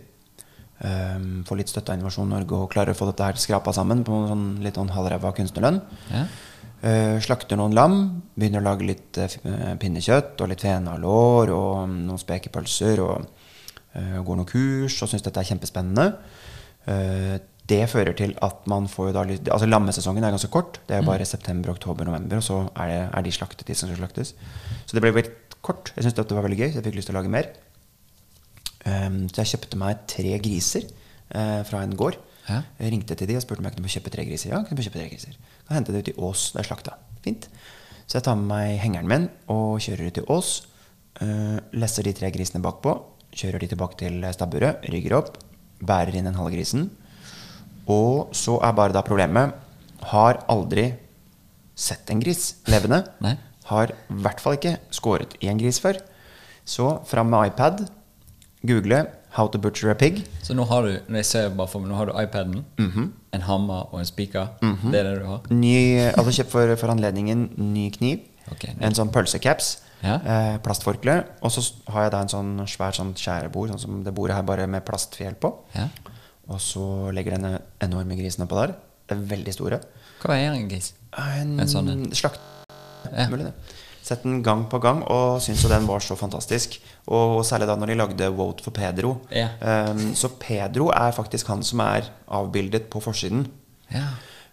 Um, 0.80 1.42
får 1.44 1.58
litt 1.60 1.68
støtte 1.68 1.92
av 1.92 1.98
Innovasjon 1.98 2.30
Norge 2.32 2.56
og 2.56 2.70
klarer 2.72 2.94
å 2.94 2.96
få 2.96 3.10
dette 3.10 3.26
her 3.26 3.36
skrapa 3.36 3.74
sammen 3.76 4.00
på 4.06 4.16
en 4.16 4.30
sånn, 4.30 4.46
litt 4.64 4.78
sånn 4.80 4.92
halvræva 4.94 5.34
kunstnerlønn. 5.36 5.82
Ja. 6.08 6.24
Uh, 6.80 7.16
slakter 7.20 7.58
noen 7.60 7.76
lam, 7.76 7.96
begynner 8.32 8.62
å 8.62 8.68
lage 8.70 8.86
litt 8.88 9.20
uh, 9.20 9.74
pinnekjøtt 9.80 10.40
og 10.40 10.48
litt 10.48 10.64
fenalår 10.64 11.52
og 11.52 11.82
um, 11.84 11.98
noen 12.06 12.22
spekepølser. 12.22 13.04
Og 13.04 13.28
uh, 13.92 14.18
går 14.24 14.40
noen 14.40 14.48
kurs 14.48 14.96
og 15.04 15.12
syns 15.12 15.26
dette 15.26 15.42
er 15.42 15.50
kjempespennende. 15.52 16.08
Det 17.70 17.84
fører 17.90 18.16
til 18.18 18.32
at 18.42 18.64
man 18.70 18.88
får 18.90 19.10
jo 19.10 19.14
da 19.14 19.22
litt 19.28 19.48
Altså 19.52 19.68
Lammesesongen 19.68 20.24
er 20.26 20.34
ganske 20.34 20.50
kort. 20.52 20.80
Det 20.88 20.96
er 20.96 21.06
bare 21.06 21.26
september, 21.28 21.70
oktober, 21.74 22.08
november, 22.08 22.40
og 22.40 22.46
så 22.46 22.60
er, 22.74 22.90
det, 22.90 23.00
er 23.14 23.26
de 23.26 23.34
slaktet, 23.34 23.66
de 23.68 23.76
som 23.78 23.90
skal 23.90 24.00
slaktes. 24.02 24.32
Så 24.86 24.96
det 24.96 25.04
ble 25.04 25.12
veldig 25.14 25.60
kort. 25.62 25.92
Jeg 25.94 26.06
syntes 26.06 26.18
dette 26.18 26.36
var 26.36 26.46
veldig 26.46 26.58
gøy, 26.58 26.70
så 26.70 26.80
jeg 26.80 26.88
fikk 26.88 26.98
lyst 26.98 27.10
til 27.10 27.16
å 27.16 27.20
lage 27.20 27.32
mer. 27.32 27.50
Um, 28.80 29.22
så 29.28 29.42
jeg 29.42 29.52
kjøpte 29.52 29.78
meg 29.80 30.02
tre 30.08 30.34
griser 30.42 30.86
uh, 30.88 31.60
fra 31.68 31.82
en 31.84 31.94
gård. 32.00 32.16
Hæ? 32.48 32.62
Jeg 32.80 32.94
ringte 32.94 33.16
til 33.18 33.28
de 33.28 33.36
og 33.38 33.44
spurte 33.44 33.62
om 33.62 33.68
jeg 33.68 33.76
kunne 33.76 33.92
kjøpe 33.92 34.14
tre 34.14 34.24
griser. 34.26 34.54
Ja, 34.54 34.62
kunne 34.66 34.86
kjøpe 34.86 34.98
tre 34.98 35.10
griser. 35.12 35.36
Kan 35.68 35.78
hente 35.78 35.94
det 35.94 36.02
ut 36.02 36.10
i 36.10 36.16
Ås, 36.26 36.46
det 36.54 36.62
er 36.62 36.70
slakta. 36.70 36.96
Fint. 37.24 37.46
Så 38.06 38.18
jeg 38.18 38.26
tar 38.26 38.40
med 38.40 38.50
meg 38.50 38.80
hengeren 38.82 39.10
min 39.10 39.28
og 39.52 39.78
kjører 39.84 40.08
ut 40.08 40.18
til 40.18 40.32
Ås. 40.32 40.54
Uh, 41.20 41.60
lesser 41.76 42.08
de 42.08 42.16
tre 42.16 42.32
grisene 42.34 42.64
bakpå. 42.64 42.96
Kjører 43.30 43.62
de 43.62 43.70
tilbake 43.70 44.00
til 44.00 44.24
stabburet, 44.34 44.82
rygger 44.90 45.20
opp, 45.20 45.36
bærer 45.86 46.16
inn 46.18 46.26
den 46.26 46.38
halve 46.40 46.56
grisen. 46.56 46.88
Og 47.88 48.34
så 48.36 48.58
er 48.62 48.72
bare 48.76 48.92
da 48.92 49.02
problemet 49.02 49.52
Har 50.12 50.44
aldri 50.48 50.94
sett 51.76 52.10
en 52.10 52.20
gris 52.20 52.56
levende. 52.68 53.04
Nei. 53.24 53.36
Har 53.70 53.92
i 53.92 53.94
hvert 54.24 54.40
fall 54.42 54.56
ikke 54.58 54.78
skåret 54.90 55.36
i 55.40 55.48
en 55.48 55.58
gris 55.60 55.78
før. 55.80 55.98
Så 56.64 57.00
fram 57.08 57.30
med 57.30 57.52
iPad, 57.52 57.86
google 58.66 59.06
'How 59.32 59.46
to 59.48 59.58
butcher 59.58 59.90
a 59.90 59.94
pig'. 59.94 60.24
Så 60.42 60.54
nå 60.54 60.64
har 60.66 60.82
du 60.82 60.98
når 61.08 61.16
jeg 61.22 61.24
ser 61.26 61.48
bare 61.54 61.68
for 61.68 61.78
meg, 61.80 61.90
nå 61.90 61.96
har 61.96 62.06
du 62.06 62.12
iPaden, 62.18 62.64
Mhm. 62.78 63.12
en 63.32 63.40
hammer 63.42 63.86
og 63.94 64.00
en 64.00 64.04
spiker. 64.06 64.48
Det 64.60 64.94
er 64.94 65.04
det 65.04 65.20
du 65.22 65.26
har? 65.26 65.40
Ny, 65.50 65.98
altså 66.18 66.32
kjøpt 66.42 66.50
for, 66.50 66.76
for 66.76 66.88
anledningen 66.88 67.50
ny 67.56 67.90
kniv. 67.90 68.20
Okay, 68.50 68.74
en 68.80 68.92
sånn 68.92 69.10
pølsecaps. 69.12 69.76
Ja. 70.02 70.14
Eh, 70.16 70.58
plastforkle. 70.58 71.24
Og 71.42 71.50
så 71.52 71.62
har 71.88 72.02
jeg 72.02 72.10
da 72.12 72.20
en 72.22 72.28
sånn 72.28 72.66
svær 72.66 72.90
sånn 72.92 73.14
skjærebord, 73.14 73.70
sånn 73.70 73.78
som 73.80 74.02
det 74.02 74.12
bordet 74.14 74.34
her, 74.34 74.42
bare 74.42 74.66
med 74.66 74.84
plastfjell 74.84 75.34
på. 75.38 75.54
Ja. 75.76 75.88
Og 76.50 76.60
så 76.62 76.84
legger 77.14 77.36
denne 77.36 77.60
enorme 77.82 78.16
grisen 78.18 78.44
oppå 78.46 78.58
der. 78.58 78.74
Er 79.10 79.22
veldig 79.30 79.54
store. 79.54 79.80
Hva 80.22 80.36
er 80.36 80.52
en 80.52 80.68
gris? 80.70 80.92
En, 81.18 81.56
En 81.62 81.70
sånn 81.70 81.90
en. 81.90 82.08
slakt. 82.14 82.42
Ja. 83.10 83.26
Mulig 83.30 83.48
det. 83.48 83.54
Sett 84.10 84.24
den 84.24 84.40
gang 84.42 84.64
på 84.70 84.80
gang, 84.82 85.02
og 85.12 85.42
syns 85.44 85.62
jo 85.62 85.70
den 85.70 85.86
var 85.86 86.02
så 86.02 86.16
fantastisk. 86.18 86.78
Og 87.12 87.44
særlig 87.46 87.68
da 87.68 87.76
når 87.78 87.92
de 87.92 87.98
lagde 87.98 88.30
Vote 88.34 88.64
for 88.64 88.74
Pedro. 88.74 89.12
Ja. 89.34 89.50
Um, 89.60 90.14
så 90.18 90.32
Pedro 90.40 90.88
er 90.94 91.14
faktisk 91.14 91.50
han 91.52 91.62
som 91.66 91.82
er 91.84 92.08
avbildet 92.26 92.88
på 92.90 93.02
forsiden. 93.04 93.44
Ja. 93.92 94.08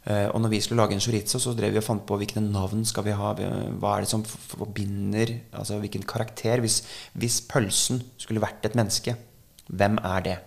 Uh, 0.08 0.28
og 0.34 0.42
når 0.44 0.54
vi 0.54 0.62
skulle 0.64 0.84
lage 0.84 0.98
en 0.98 1.04
chorizo, 1.04 1.40
så 1.42 1.56
drev 1.58 1.74
vi 1.74 1.82
og 1.82 1.88
fant 1.88 2.06
på 2.08 2.20
hvilke 2.20 2.44
navn 2.44 2.86
skal 2.88 3.08
vi 3.08 3.16
ha. 3.18 3.34
Hva 3.38 3.96
er 3.96 4.06
det 4.06 4.12
som 4.12 4.26
forbinder 4.28 5.34
Altså 5.52 5.80
hvilken 5.82 6.06
karakter. 6.08 6.62
Hvis, 6.64 6.82
hvis 7.14 7.42
pølsen 7.50 8.04
skulle 8.18 8.44
vært 8.44 8.68
et 8.68 8.78
menneske, 8.78 9.16
hvem 9.68 9.98
er 10.04 10.28
det? 10.28 10.38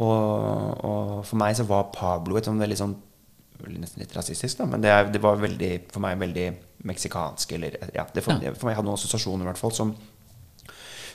Ja. 0.00 0.06
Og, 0.06 0.84
og 0.90 1.24
for 1.28 1.36
meg 1.42 1.56
så 1.58 1.66
var 1.68 1.90
Pablo 1.94 2.38
et 2.40 2.48
sånn 2.48 2.60
veldig 2.62 2.78
sånn 2.80 2.96
Nesten 3.60 4.00
litt 4.00 4.14
rasistisk, 4.16 4.56
da, 4.56 4.64
men 4.64 4.80
det, 4.80 4.88
er, 4.88 5.10
det 5.12 5.20
var 5.20 5.36
veldig, 5.36 5.68
for 5.92 6.00
meg 6.00 6.14
veldig 6.16 6.46
meksikansk. 6.88 7.50
Eller, 7.58 7.74
ja, 7.92 8.06
det 8.08 8.22
for, 8.24 8.40
Ja. 8.40 8.54
for 8.56 8.70
meg 8.70 8.78
hadde 8.78 8.88
noen 8.88 8.96
assosiasjoner 8.96 9.44
i 9.44 9.48
hvert 9.50 9.60
fall 9.60 9.74
som, 9.76 9.90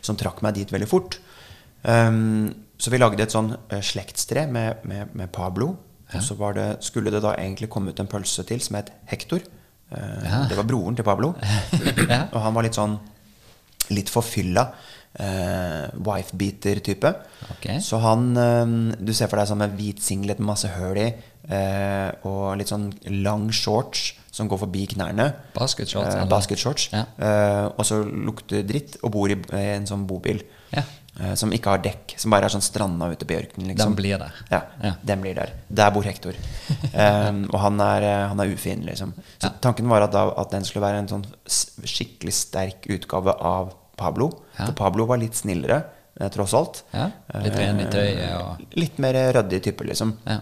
som 0.06 0.14
trakk 0.20 0.44
meg 0.46 0.54
dit 0.60 0.70
veldig 0.70 0.88
fort. 0.92 1.18
Um, 1.82 2.54
så 2.78 2.94
vi 2.94 3.00
lagde 3.02 3.26
et 3.26 3.34
sånn 3.34 3.50
eh, 3.74 3.82
slektstre 3.82 4.46
med, 4.52 4.86
med, 4.86 5.16
med 5.18 5.32
Pablo. 5.34 5.72
Og 6.14 6.22
så 6.22 6.38
var 6.38 6.54
det, 6.54 6.68
skulle 6.86 7.10
det 7.10 7.24
da 7.26 7.34
egentlig 7.34 7.72
komme 7.74 7.90
ut 7.96 8.00
en 8.06 8.12
pølse 8.14 8.46
til 8.46 8.62
som 8.62 8.78
het 8.78 8.94
Hector. 9.10 9.42
Uh, 9.90 10.22
Ja. 10.30 10.44
Det 10.46 10.62
var 10.62 10.70
broren 10.70 10.96
til 11.02 11.08
Pablo. 11.08 11.34
Ja. 12.14 12.28
Og 12.30 12.38
han 12.46 12.54
var 12.54 12.70
litt 12.70 12.78
sånn 12.78 13.00
litt 13.90 14.14
forfylla. 14.14 14.68
Uh, 15.16 15.88
Wife-beater-type. 16.04 17.08
Okay. 17.56 17.80
Så 17.80 18.02
han 18.04 18.34
uh, 18.36 18.66
Du 19.00 19.14
ser 19.16 19.30
for 19.32 19.40
deg 19.40 19.48
sånn 19.48 19.62
med 19.64 19.78
hvit 19.80 20.02
singlet 20.04 20.42
med 20.42 20.50
masse 20.50 20.68
høl 20.76 21.00
i, 21.00 21.08
uh, 21.48 22.10
og 22.28 22.58
litt 22.60 22.72
sånn 22.74 22.90
lang 23.24 23.48
shorts 23.56 24.10
som 24.36 24.50
går 24.52 24.60
forbi 24.66 24.84
knærne. 24.92 25.30
Basketshorts, 25.56 26.18
Uh, 26.20 26.26
basket. 26.28 26.60
Ja. 26.92 27.06
Og 27.78 27.86
så 27.88 28.02
lukter 28.04 28.66
dritt 28.68 28.98
og 29.08 29.14
bor 29.16 29.32
i 29.32 29.38
en 29.78 29.88
sånn 29.88 30.04
bobil. 30.10 30.44
Ja. 30.76 30.84
som 31.40 31.54
ikke 31.56 31.72
har 31.72 31.80
dekk. 31.80 32.18
Som 32.20 32.34
bare 32.34 32.50
er 32.50 32.52
sånn 32.52 32.64
stranda 32.66 33.08
ute 33.08 33.24
på 33.24 33.38
ørkenen. 33.38 33.70
Liksom. 33.70 33.94
Den 33.94 33.96
blir 33.96 34.18
der. 34.20 34.34
Ja, 34.52 34.60
Ja. 34.84 34.92
den 35.00 35.22
blir 35.24 35.38
der. 35.38 35.54
Der 35.72 35.94
bor 35.96 36.04
Hector. 36.04 36.36
um, 36.92 37.46
og 37.54 37.60
han 37.64 37.80
er, 37.80 38.28
han 38.28 38.42
er 38.44 38.52
ufin, 38.52 38.84
liksom. 38.84 39.14
Så 39.40 39.54
tanken 39.64 39.88
var 39.88 40.04
at, 40.04 40.12
da, 40.12 40.26
at 40.36 40.52
den 40.52 40.68
skulle 40.68 40.84
være 40.84 41.06
en 41.06 41.08
sånn 41.08 41.24
skikkelig 41.48 42.36
sterk 42.36 42.90
utgave 42.92 43.32
av 43.40 43.72
Pablo. 43.98 44.30
Ja. 44.58 44.66
For 44.68 44.74
Pablo 44.74 45.06
var 45.06 45.18
litt 45.18 45.34
snillere. 45.36 45.84
eh, 46.20 46.30
tross 46.32 46.54
alt. 46.54 46.84
Ja, 46.94 47.10
litt 47.44 47.56
ren 47.60 47.78
litt, 47.78 47.94
Eh, 47.94 48.38
og- 48.40 48.62
Litt 48.80 48.98
mer 49.00 49.14
ryddig 49.34 49.62
type, 49.64 49.84
liksom. 49.84 50.14
Ja. 50.26 50.40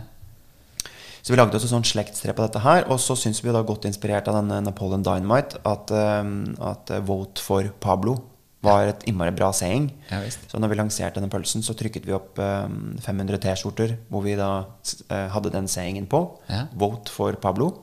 Så 1.23 1.31
vi 1.31 1.37
lagde 1.39 1.55
også 1.57 1.69
sånn 1.71 1.85
slektstre 1.87 2.33
på 2.35 2.43
dette 2.45 2.59
her, 2.59 2.83
og 2.91 2.99
så 2.99 3.15
syns 3.15 3.41
vi 3.41 3.51
da 3.51 3.61
godt 3.63 3.85
inspirert 3.87 4.27
av 4.27 4.35
denne 4.35 4.61
Napoleon 4.65 5.01
Dynamite 5.03 5.57
at, 5.65 5.89
eh, 5.91 6.67
at 6.69 6.91
eh, 6.91 6.99
'vote 7.01 7.39
for 7.39 7.63
Pablo' 7.79 8.21
var 8.61 8.87
et 8.87 9.03
innmari 9.07 9.31
bra 9.35 9.51
saying. 9.51 9.91
Ja, 10.11 10.19
så 10.21 10.59
når 10.59 10.69
vi 10.69 10.75
lanserte 10.75 11.15
denne 11.15 11.29
pølsen, 11.29 11.61
så 11.63 11.73
trykket 11.75 12.05
vi 12.05 12.11
opp 12.13 12.37
eh, 12.39 12.67
500 13.01 13.37
T-skjorter 13.39 13.97
hvor 14.11 14.21
vi 14.23 14.35
da 14.35 14.65
eh, 15.09 15.29
hadde 15.29 15.49
den 15.51 15.65
sayingen 15.67 16.07
på. 16.07 16.37
Ja. 16.49 16.67
'Vote 16.77 17.09
for 17.09 17.33
Pablo'. 17.33 17.79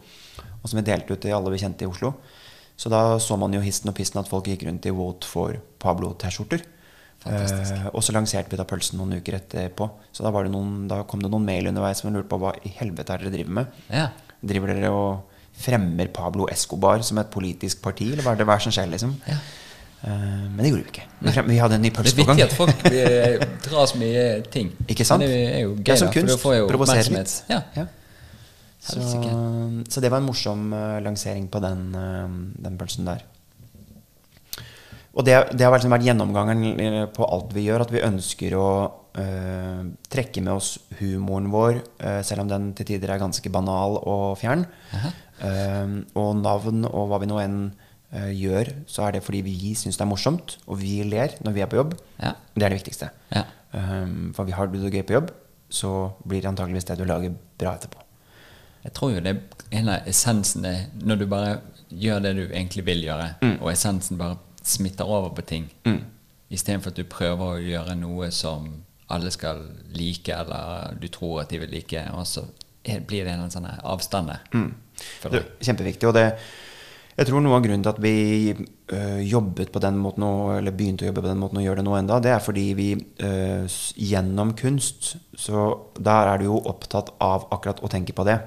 Og 0.62 0.68
som 0.68 0.78
vi 0.82 0.90
delte 0.92 1.10
ut 1.12 1.20
til 1.20 1.32
alle 1.32 1.50
vi 1.50 1.56
kjente 1.58 1.82
i 1.82 1.86
Oslo. 1.90 2.14
Så 2.80 2.88
da 2.92 3.18
så 3.20 3.36
man 3.36 3.52
jo 3.52 3.60
histen 3.60 3.90
og 3.92 3.96
pissen 3.98 4.20
at 4.22 4.28
folk 4.30 4.46
gikk 4.48 4.62
rundt 4.68 4.86
i 4.88 4.92
'Vote 4.96 5.28
for 5.28 5.58
Pablo'-T-skjorter. 5.82 6.62
Eh, 7.28 7.88
og 7.92 8.00
så 8.00 8.14
lanserte 8.16 8.48
vi 8.48 8.56
da 8.56 8.64
pølsen 8.64 8.96
noen 8.96 9.18
uker 9.20 9.36
etterpå. 9.36 9.90
Så 10.16 10.24
da, 10.24 10.30
var 10.32 10.46
det 10.48 10.52
noen, 10.54 10.86
da 10.88 11.02
kom 11.04 11.20
det 11.20 11.28
noen 11.30 11.44
mail 11.44 11.68
underveis 11.68 12.00
som 12.00 12.14
lurte 12.14 12.30
på 12.32 12.38
hva 12.40 12.54
i 12.64 12.72
helvete 12.78 13.12
er 13.12 13.18
dere 13.26 13.34
driver 13.34 13.52
med. 13.58 13.66
Ja. 13.92 14.06
Driver 14.40 14.72
dere 14.72 14.90
og 14.96 15.42
fremmer 15.60 16.08
Pablo 16.08 16.46
Escobar 16.48 17.02
som 17.04 17.18
et 17.20 17.28
politisk 17.30 17.82
parti, 17.84 18.08
eller 18.14 18.24
hva 18.24 18.32
er 18.32 18.40
det 18.40 18.46
hva 18.48 18.56
er 18.56 18.64
som 18.64 18.72
skjer, 18.72 18.88
liksom? 18.94 19.12
Ja. 19.28 19.36
Eh, 20.00 20.08
men 20.48 20.56
det 20.64 20.70
gjorde 20.72 20.84
vi 20.86 20.92
ikke. 20.94 21.04
Vi, 21.20 21.32
frem, 21.36 21.48
vi 21.52 21.58
hadde 21.60 21.76
en 21.76 21.82
ny 21.84 21.90
Det 21.90 21.98
er 21.98 22.02
pølse 22.02 22.16
på 22.16 22.24
gang. 22.30 22.40
viktig 22.40 22.48
at 22.48 22.56
folk 22.56 22.84
eh, 22.88 23.48
dras 23.68 23.94
mye 24.00 24.26
ting. 24.56 24.72
Ikke 24.88 25.04
sant? 25.04 25.20
Men 25.20 25.28
det 25.28 25.42
er 25.52 25.60
jo 25.66 25.74
gøy, 25.76 25.84
ja, 25.84 25.92
er 25.92 26.00
som 26.00 26.08
da, 26.08 26.12
for 26.14 26.20
kunst. 26.22 26.32
du 26.32 26.42
får 26.48 26.54
jo 26.56 26.68
Provosere 26.72 27.04
oppmerksomhet. 27.04 27.34
litt. 27.36 27.50
Ja. 27.52 27.60
Ja. 27.76 27.86
Så, 28.80 28.96
så 29.92 30.00
det 30.00 30.08
var 30.08 30.22
en 30.22 30.28
morsom 30.30 30.70
eh, 30.72 31.00
lansering 31.04 31.50
på 31.52 31.60
den, 31.60 31.90
eh, 31.94 32.38
den 32.64 32.78
pølsen 32.80 33.10
der. 33.10 33.26
Og 35.10 35.26
det, 35.26 35.34
det 35.58 35.66
har 35.66 35.74
liksom 35.74 35.92
vært 35.92 36.06
gjennomgangen 36.06 36.64
eh, 36.80 37.04
på 37.12 37.26
alt 37.26 37.52
vi 37.54 37.66
gjør, 37.66 37.84
at 37.84 37.92
vi 37.92 38.02
ønsker 38.06 38.54
å 38.58 38.68
eh, 39.18 39.82
trekke 40.12 40.42
med 40.46 40.54
oss 40.54 40.76
humoren 41.00 41.50
vår, 41.52 41.80
eh, 41.98 42.20
selv 42.26 42.44
om 42.44 42.52
den 42.52 42.70
til 42.78 42.92
tider 42.92 43.12
er 43.12 43.22
ganske 43.22 43.52
banal 43.52 43.98
og 44.00 44.38
fjern. 44.40 44.66
Uh, 45.40 46.04
og 46.20 46.34
navn 46.36 46.82
og 46.84 47.06
hva 47.08 47.16
vi 47.22 47.28
nå 47.30 47.38
enn 47.40 47.60
uh, 48.12 48.28
gjør, 48.28 48.68
så 48.84 49.06
er 49.06 49.14
det 49.16 49.22
fordi 49.24 49.38
vi 49.46 49.70
syns 49.72 49.96
det 49.96 50.04
er 50.04 50.10
morsomt, 50.10 50.58
og 50.68 50.76
vi 50.82 50.98
ler 51.08 51.32
når 51.40 51.56
vi 51.56 51.62
er 51.64 51.70
på 51.72 51.78
jobb. 51.78 51.94
Ja. 52.20 52.34
Det 52.52 52.66
er 52.66 52.74
det 52.74 52.80
viktigste. 52.82 53.08
Ja. 53.32 53.46
Um, 53.72 54.34
for 54.36 54.44
vi 54.44 54.52
har 54.52 54.68
det 54.68 54.92
gøy 54.92 55.00
på 55.08 55.16
jobb, 55.16 55.32
så 55.72 55.94
blir 56.28 56.44
det 56.44 56.52
antakeligvis 56.52 56.90
det 56.92 57.00
du 57.00 57.06
lager, 57.08 57.32
bra 57.56 57.72
etterpå. 57.78 58.04
Jeg 58.84 58.94
tror 58.96 59.12
jo 59.14 59.24
det 59.24 59.34
er 59.34 59.80
en 59.80 59.90
av 59.92 60.08
essensene 60.08 60.74
når 61.02 61.20
du 61.20 61.26
bare 61.30 61.58
gjør 61.90 62.22
det 62.24 62.34
du 62.38 62.44
egentlig 62.46 62.84
vil 62.86 63.02
gjøre, 63.04 63.32
og 63.58 63.72
essensen 63.72 64.18
bare 64.20 64.38
smitter 64.62 65.08
over 65.08 65.32
på 65.34 65.42
ting, 65.42 65.66
mm. 65.84 66.00
istedenfor 66.54 66.92
at 66.92 67.00
du 67.00 67.04
prøver 67.10 67.56
å 67.56 67.62
gjøre 67.64 67.96
noe 67.98 68.30
som 68.34 68.68
alle 69.10 69.30
skal 69.34 69.64
like, 69.96 70.32
eller 70.32 70.96
du 71.00 71.08
tror 71.12 71.42
at 71.42 71.50
de 71.50 71.60
vil 71.62 71.72
like, 71.74 72.02
og 72.14 72.26
så 72.28 72.44
blir 72.84 73.26
det 73.26 73.34
en 73.34 73.52
sånn 73.52 73.66
avstand 73.66 74.30
der. 74.30 74.44
Er 75.26 75.48
kjempeviktig. 75.66 76.08
Og 76.08 76.14
det, 76.16 76.26
jeg 77.18 77.28
tror 77.28 77.42
noe 77.44 77.58
av 77.58 77.64
grunnen 77.64 77.82
til 77.84 77.92
at 77.92 77.98
vi 78.00 78.14
øh, 78.54 79.20
jobbet 79.26 79.72
på 79.74 79.82
den 79.82 79.98
måten, 80.00 80.24
og, 80.24 80.54
eller 80.60 80.76
begynte 80.76 81.04
å 81.04 81.10
jobbe 81.10 81.24
på 81.24 81.32
den 81.32 81.42
måten 81.42 81.60
og 81.60 81.66
gjør 81.66 81.80
det 81.80 81.86
nå 81.88 81.96
enda, 81.98 82.20
det 82.22 82.32
er 82.36 82.44
fordi 82.44 82.66
vi 82.78 82.88
øh, 82.96 83.66
gjennom 83.96 84.54
kunst, 84.56 85.16
så 85.36 85.66
der 85.98 86.30
er 86.30 86.40
du 86.40 86.48
jo 86.52 86.62
opptatt 86.70 87.12
av 87.20 87.50
akkurat 87.50 87.82
å 87.82 87.90
tenke 87.92 88.16
på 88.16 88.26
det. 88.28 88.38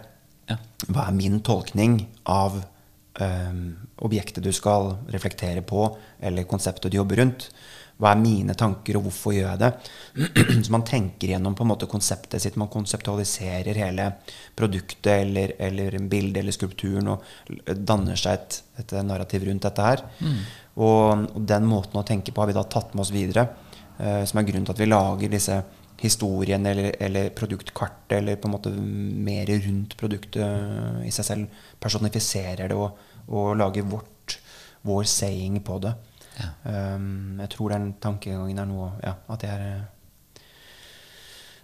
Ja. 0.50 0.60
Hva 0.88 1.08
er 1.08 1.16
min 1.16 1.40
tolkning 1.46 2.02
av 2.30 2.60
um, 2.60 3.64
objektet 4.04 4.44
du 4.44 4.52
skal 4.56 4.96
reflektere 5.14 5.64
på, 5.66 5.88
eller 6.20 6.50
konseptet 6.50 6.92
du 6.92 7.00
jobber 7.00 7.22
rundt? 7.24 7.50
Hva 8.02 8.10
er 8.12 8.20
mine 8.20 8.56
tanker, 8.58 8.98
og 8.98 9.06
hvorfor 9.06 9.36
gjør 9.36 9.52
jeg 9.54 9.62
det? 9.62 9.70
Så 10.66 10.74
man 10.74 10.86
tenker 10.88 11.30
gjennom 11.30 11.54
på 11.56 11.64
en 11.64 11.70
måte 11.70 11.88
konseptet 11.88 12.42
sitt. 12.42 12.58
Man 12.60 12.72
konseptualiserer 12.74 13.78
hele 13.80 14.10
produktet 14.58 15.12
eller, 15.14 15.54
eller 15.62 16.00
bildet 16.12 16.42
eller 16.42 16.56
skulpturen 16.56 17.14
og 17.14 17.24
danner 17.78 18.20
seg 18.20 18.40
et, 18.40 18.58
et 18.82 18.96
narrativ 19.06 19.46
rundt 19.48 19.70
dette 19.70 19.86
her. 19.86 20.04
Og, 20.74 21.30
og 21.38 21.46
den 21.54 21.70
måten 21.70 22.02
å 22.02 22.06
tenke 22.08 22.34
på 22.34 22.44
har 22.44 22.50
vi 22.50 22.58
da 22.58 22.66
tatt 22.66 22.96
med 22.96 23.06
oss 23.06 23.14
videre, 23.14 23.46
eh, 24.00 24.24
som 24.26 24.42
er 24.42 24.50
grunnen 24.50 24.66
til 24.68 24.76
at 24.76 24.84
vi 24.84 24.90
lager 24.90 25.34
disse 25.38 25.62
historiene 26.04 26.72
eller, 26.74 26.96
eller 27.00 27.30
produktkartet 27.36 28.18
eller 28.20 28.40
på 28.40 28.50
en 28.50 28.56
måte 28.58 28.72
mer 28.74 29.50
rundt 29.66 29.96
produktet 30.00 31.06
i 31.08 31.12
seg 31.16 31.28
selv. 31.28 31.62
Personifiserer 31.84 32.68
det 32.72 32.78
og, 32.78 33.00
og 33.32 33.54
lager 33.60 33.88
vårt, 33.88 34.38
vår 34.84 35.08
saying 35.10 35.62
på 35.64 35.80
det. 35.84 35.94
Ja. 36.34 36.50
Um, 36.96 37.40
jeg 37.40 37.54
tror 37.54 37.76
den 37.76 37.92
tankegangen 38.02 38.58
er 38.58 38.66
noe 38.66 38.88
Ja, 39.04 39.12
at 39.30 39.44
det 39.44 39.52
er 39.54 39.84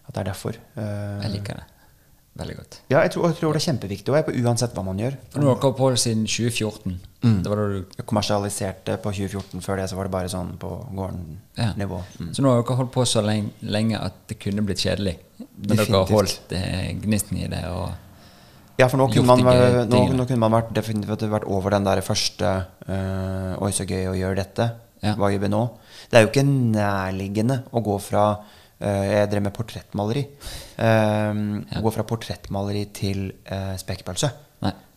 At 0.05 0.13
det 0.13 0.21
er 0.21 0.27
derfor. 0.29 0.59
Uh, 0.77 1.17
Jeg 1.25 1.31
liker 1.39 1.57
det 1.57 1.78
veldig 2.41 2.55
godt. 2.57 2.79
Ja, 2.91 3.03
jeg 3.03 3.13
tror, 3.13 3.27
jeg 3.29 3.37
tror 3.39 3.55
det 3.55 3.61
er 3.61 3.65
kjempeviktig, 3.67 4.23
på 4.27 4.35
uansett 4.41 4.75
hva 4.77 4.83
man 4.87 4.99
gjør. 5.01 5.15
For 5.33 5.43
nå 5.43 5.53
har 5.53 5.77
på 5.77 5.91
siden 5.99 6.25
2014. 6.25 6.97
Det 7.19 7.51
var 7.51 7.59
da 7.59 7.67
du 7.67 7.79
Jeg 7.97 8.05
kommersialiserte 8.07 8.97
på 9.03 9.11
2014. 9.11 9.63
Før 9.65 9.81
det 9.81 9.87
så 9.91 9.97
var 9.99 10.07
det 10.07 10.13
bare 10.13 10.31
sånn 10.31 10.53
på 10.59 10.69
gården-nivå. 10.95 12.03
Mm. 12.19 12.29
Så 12.35 12.43
nå 12.45 12.53
har 12.53 12.61
dere 12.61 12.77
holdt 12.79 12.93
på 12.95 13.05
så 13.09 13.23
lenge, 13.25 13.51
lenge 13.61 13.99
at 13.99 14.21
det 14.31 14.39
kunne 14.39 14.63
blitt 14.67 14.85
kjedelig. 14.85 15.17
Men 15.39 15.73
dere 15.81 15.89
har 15.97 16.13
holdt 16.13 16.55
eh, 16.55 16.93
gnisten 17.03 17.41
i 17.41 17.49
det. 17.51 17.63
Ja, 18.79 18.87
for 18.87 19.01
nå 19.01 19.09
kunne, 19.11 19.27
man, 19.27 19.43
være, 19.43 19.83
nå, 19.91 20.05
nå 20.15 20.25
kunne 20.27 20.39
man 20.45 20.55
vært 20.55 20.71
definitivt 20.77 21.27
vært 21.27 21.47
over 21.51 21.75
den 21.75 21.87
der 21.87 21.99
første 22.05 22.53
øh, 22.87 23.57
Oi, 23.65 23.73
så 23.75 23.83
gøy 23.83 24.07
å 24.13 24.15
gjøre 24.15 24.39
dette. 24.39 24.69
Ja. 25.03 25.17
Hva 25.19 25.31
gjør 25.33 25.43
vi 25.43 25.51
nå? 25.51 25.61
Det 26.07 26.19
er 26.19 26.23
jo 26.23 26.31
ikke 26.31 26.45
nærliggende 26.47 27.61
å 27.75 27.83
gå 27.83 27.97
fra 28.03 28.23
øh, 28.39 29.03
Jeg 29.09 29.29
drev 29.33 29.45
med 29.49 29.55
portrettmaleri. 29.55 30.23
Å 30.79 31.81
gå 31.83 31.91
fra 31.91 32.05
portrettmaleri 32.07 32.85
til 32.95 33.25
uh, 33.51 33.75
spekepølse. 33.79 34.29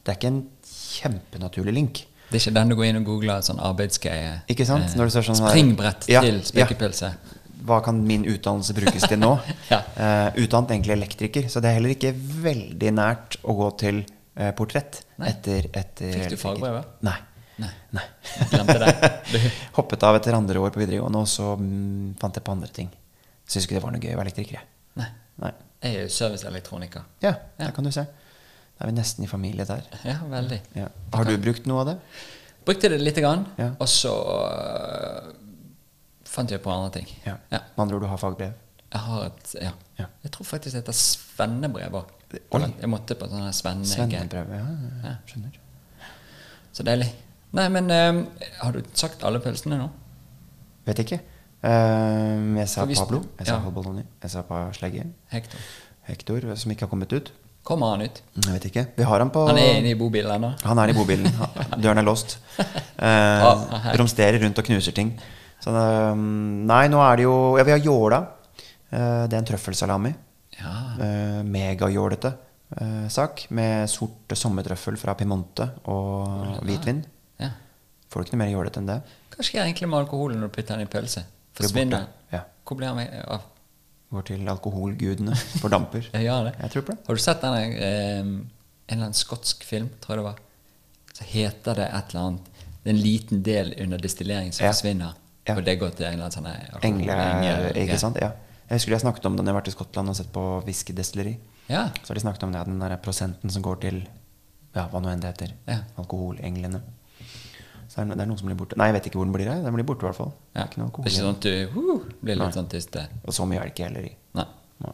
Det 0.02 0.10
er 0.10 0.16
ikke 0.18 0.30
en 0.32 0.40
kjempenaturlig 0.66 1.72
link. 1.76 1.98
det 2.30 2.38
er 2.38 2.40
ikke 2.42 2.54
den 2.56 2.72
du 2.72 2.74
går 2.78 2.88
inn 2.88 2.96
og 2.98 3.04
googler 3.06 3.42
sånn 3.46 3.60
arbeidsgreie. 3.62 4.32
Ikke 4.50 4.64
sant? 4.66 4.88
eh, 4.88 4.96
Når 4.98 5.10
du 5.10 5.12
ser 5.14 5.26
sånn 5.28 5.38
Springbrett 5.38 6.08
Ja, 6.10 6.22
til 6.24 6.40
ja. 6.40 6.46
spekepølse. 6.48 7.12
Hva 7.62 7.78
kan 7.86 8.00
min 8.02 8.24
utdannelse 8.26 8.74
brukes 8.74 9.06
til 9.06 9.20
nå? 9.22 9.36
Ja. 9.70 9.78
uh, 9.94 10.40
utdannet 10.42 10.74
egentlig 10.74 10.96
elektriker, 10.96 11.46
så 11.52 11.62
det 11.62 11.70
er 11.70 11.78
heller 11.78 11.94
ikke 11.94 12.10
veldig 12.16 12.90
nært 12.98 13.36
å 13.46 13.54
gå 13.60 13.68
til 13.84 14.02
uh, 14.02 14.50
portrett 14.58 15.04
Nei. 15.22 15.30
etter, 15.30 15.70
etter 15.70 16.16
Fikk 16.18 16.34
du 16.34 16.40
fagbrevet? 16.42 16.96
Nei. 17.06 17.18
Nei. 17.62 17.70
Nei. 17.94 18.06
Glemte 18.50 18.78
det. 18.82 18.92
Hoppet 19.78 20.02
av 20.08 20.18
etter 20.18 20.34
andre 20.34 20.58
år 20.66 20.72
på 20.74 20.82
videregående, 20.82 21.22
og 21.22 21.30
så 21.30 21.52
mm, 21.60 22.16
fant 22.18 22.34
jeg 22.40 22.42
på 22.48 22.56
andre 22.58 22.72
ting. 22.74 22.90
Syns 23.46 23.68
ikke 23.68 23.78
det 23.78 23.84
var 23.86 23.94
noe 23.94 24.02
gøy 24.02 24.16
å 24.16 24.18
være 24.18 24.32
elektriker. 24.32 24.64
Nei. 24.98 25.12
Nei. 25.46 25.52
Jeg 25.82 25.94
er 25.96 26.02
jo 26.06 26.08
serviceelektroniker. 26.14 27.02
Ja, 27.22 27.34
Ja. 27.58 27.64
der 27.66 27.70
kan 27.74 27.84
du 27.84 27.90
se. 27.90 28.04
Da 28.78 28.84
er 28.86 28.90
vi 28.90 28.92
nesten 28.96 29.24
i 29.24 29.26
familie 29.30 29.64
der. 29.66 29.82
Ja, 30.04 30.18
veldig. 30.30 30.60
Ja. 30.76 30.86
Har 31.14 31.24
du 31.24 31.36
brukt 31.38 31.66
noe 31.66 31.80
av 31.80 31.86
det? 31.86 31.96
Brukte 32.66 32.88
det 32.88 33.00
lite 33.00 33.20
grann, 33.20 33.46
Ja. 33.58 33.70
og 33.80 33.88
så 33.88 34.12
uh, 34.12 35.32
fant 36.24 36.50
jeg 36.50 36.62
på 36.62 36.70
andre 36.70 36.90
ting. 37.00 37.08
Ja. 37.26 37.34
Ja. 37.50 37.58
Med 37.76 37.82
andre 37.84 37.96
ord, 37.96 38.02
du 38.02 38.06
har 38.06 38.16
fagbrev? 38.22 38.52
Jeg 38.92 39.00
har 39.00 39.24
et 39.26 39.54
Ja. 39.60 39.72
Jeg 40.24 40.32
tror 40.32 40.44
faktisk 40.44 40.74
det 40.74 40.82
heter 40.82 40.92
svennebrev 40.92 41.92
òg. 41.94 42.06
Jeg 42.80 42.88
måtte 42.88 43.14
på 43.14 43.26
sånne 43.28 43.52
svenne... 43.52 43.84
Svennebrev, 43.86 44.48
Ja, 45.04 45.16
skjønner. 45.26 45.58
Så 46.72 46.82
deilig. 46.82 47.10
Nei, 47.52 47.68
men 47.68 47.90
øh, 47.90 48.26
har 48.62 48.72
du 48.72 48.80
sagt 48.94 49.22
alle 49.24 49.40
pølsene 49.40 49.76
nå? 49.78 49.90
Vet 50.86 50.98
ikke. 51.04 51.20
Eh, 51.62 52.59
jeg 52.59 52.68
For 52.75 52.87
hvis- 52.90 52.98
Pablo. 52.98 53.22
Jeg 53.38 53.46
sa 53.46 53.55
ja. 53.55 53.61
Halboloni. 53.61 54.03
Jeg 54.22 54.44
pa 54.48 54.64
Slegge. 54.72 55.07
Hector. 55.31 55.59
Hector, 56.09 56.55
som 56.57 56.70
ikke 56.72 56.81
har 56.87 56.88
kommet 56.90 57.12
ut. 57.12 57.31
Kommer 57.62 57.90
han 57.94 58.03
ut? 58.03 58.20
Jeg 58.42 58.53
vet 58.57 58.64
ikke. 58.72 58.87
Vi 58.96 59.05
har 59.07 59.18
han 59.22 59.31
på 59.31 59.46
Han 59.46 59.57
er 59.57 59.79
inne 59.79 59.92
i 59.92 59.94
bobilen 59.94 60.33
ennå? 60.35 60.48
Han 60.64 60.79
er 60.83 60.90
i 60.90 60.92
bobilen. 60.96 61.31
Døren 61.83 61.98
er 61.98 62.07
låst. 62.09 62.38
Eh, 63.03 63.94
romsterer 63.98 64.38
rundt 64.38 64.59
og 64.61 64.64
knuser 64.64 64.92
ting. 64.94 65.09
Så 65.62 65.70
eh, 65.75 66.14
Nei, 66.14 66.87
nå 66.88 67.01
er 67.03 67.16
det 67.16 67.25
jo 67.25 67.57
Ja, 67.59 67.64
vi 67.66 67.72
har 67.75 67.81
jåla. 67.83 68.20
Eh, 68.92 69.27
det 69.27 69.35
er 69.35 69.38
en 69.40 69.48
trøffelsalami. 69.48 70.12
Ja. 70.61 70.75
Eh, 71.03 71.40
Megajålete 71.42 72.31
eh, 72.79 73.09
sak 73.11 73.46
med 73.51 73.88
sort 73.90 74.31
sommertrøffel 74.38 74.96
fra 75.01 75.14
Pimonte 75.18 75.66
og 75.90 76.61
hvitvin. 76.62 77.03
ja. 77.40 77.51
Får 78.12 78.20
du 78.20 78.27
ikke 78.29 78.37
noe 78.37 78.42
mer 78.44 78.53
jålete 78.53 78.79
enn 78.83 78.87
det? 78.92 78.98
Hva 79.33 79.46
skjer 79.48 79.64
egentlig 79.64 79.88
med 79.88 79.98
alkoholen 80.05 80.38
når 80.42 80.51
du 80.53 80.57
putter 80.61 80.77
den 80.77 80.87
i 80.87 80.90
pølse? 80.92 81.25
Forsvinner 81.58 82.06
ja. 82.32 82.42
Hvor 82.64 82.78
blir 82.78 82.88
han 82.88 83.00
av? 83.28 83.48
Går 84.12 84.26
til 84.28 84.48
alkoholgudene. 84.48 85.34
Fordamper. 85.60 86.08
Gjør 86.26 86.48
det. 86.50 86.54
Jeg 86.60 86.70
tror 86.74 86.84
på 86.86 86.92
det. 86.92 86.98
Har 87.06 87.18
du 87.18 87.22
sett 87.24 87.40
denne 87.44 87.62
eh, 87.64 88.18
en 88.20 88.32
eller 88.88 89.06
annen 89.08 89.16
skotsk 89.16 89.64
film, 89.64 89.88
tror 90.00 90.16
jeg 90.16 90.20
det 90.22 90.26
var? 90.28 90.40
Så 91.12 91.26
heter 91.28 91.78
det 91.80 91.88
et 91.92 92.12
eller 92.14 92.22
annet 92.28 92.48
Det 92.82 92.90
er 92.90 92.94
en 92.96 93.02
liten 93.02 93.42
del 93.46 93.74
under 93.84 94.00
destillering 94.02 94.52
som 94.52 94.64
Ja. 94.66 94.72
forsvinner. 94.72 95.14
Ja. 95.48 95.56
Og 95.56 95.64
det 95.66 95.78
går 95.80 95.90
til 95.96 96.06
en 96.06 96.12
eller 96.14 96.28
annen 96.28 96.36
sånn 96.36 96.84
Engle, 96.86 97.72
ikke 97.82 97.98
sant? 97.98 98.16
Ja. 98.20 98.32
Jeg 98.68 98.78
husker 98.78 98.92
de 98.92 98.96
har 98.96 99.04
snakket 99.04 99.26
om 99.26 99.36
det 99.36 99.42
når 99.44 99.50
jeg 99.50 99.54
har 99.54 99.60
vært 99.60 99.68
i 99.68 99.74
Skottland 99.76 100.08
og 100.12 100.16
sett 100.16 100.32
på 100.32 100.42
whiskydestilleri. 100.66 101.32
Ja. 101.68 101.88
Så 102.02 102.12
har 102.12 102.14
de 102.18 102.22
snakket 102.24 102.44
om 102.46 102.52
det, 102.54 102.64
den 102.68 102.78
der 102.80 102.96
prosenten 103.02 103.50
som 103.52 103.62
går 103.64 103.80
til 103.82 103.98
ja, 104.74 104.86
hva 104.88 105.00
nå 105.02 105.10
enn 105.12 105.20
det 105.20 105.32
heter. 105.34 105.52
Ja. 105.68 105.80
Alkoholenglene. 106.00 106.80
Så 107.92 108.00
det, 108.09 108.16
er 108.16 108.28
noen 108.28 108.38
som 108.40 108.48
blir 108.48 108.57
borte. 108.57 108.76
Nei, 108.81 108.87
jeg 108.88 108.96
vet 108.96 109.07
ikke 109.11 109.18
hvor 109.20 109.26
den 109.28 109.35
blir. 109.35 109.48
jeg. 109.50 109.61
Den 109.66 109.74
blir 109.76 109.85
borte, 109.85 110.00
i 110.00 110.09
hvert 110.09 110.16
fall. 110.16 110.31
Det 110.48 110.62
er 110.62 110.68
ikke 110.70 110.81
noe 110.81 110.92
Det 110.94 111.02
er 111.02 111.11
ikke 111.11 111.18
sånn 111.18 111.35
at 111.35 111.44
du 111.44 111.90
uh, 111.92 112.05
blir 112.24 112.38
litt 112.40 112.57
sånn 112.57 112.70
tyste. 112.72 113.02
Og 113.26 113.37
så 113.37 113.44
mye 113.50 113.61
er 113.61 113.68
det 113.68 113.74
ikke 113.74 113.88
heller 113.90 114.07
i. 114.09 114.12
Nei. 114.38 114.46
Nei. 114.87 114.92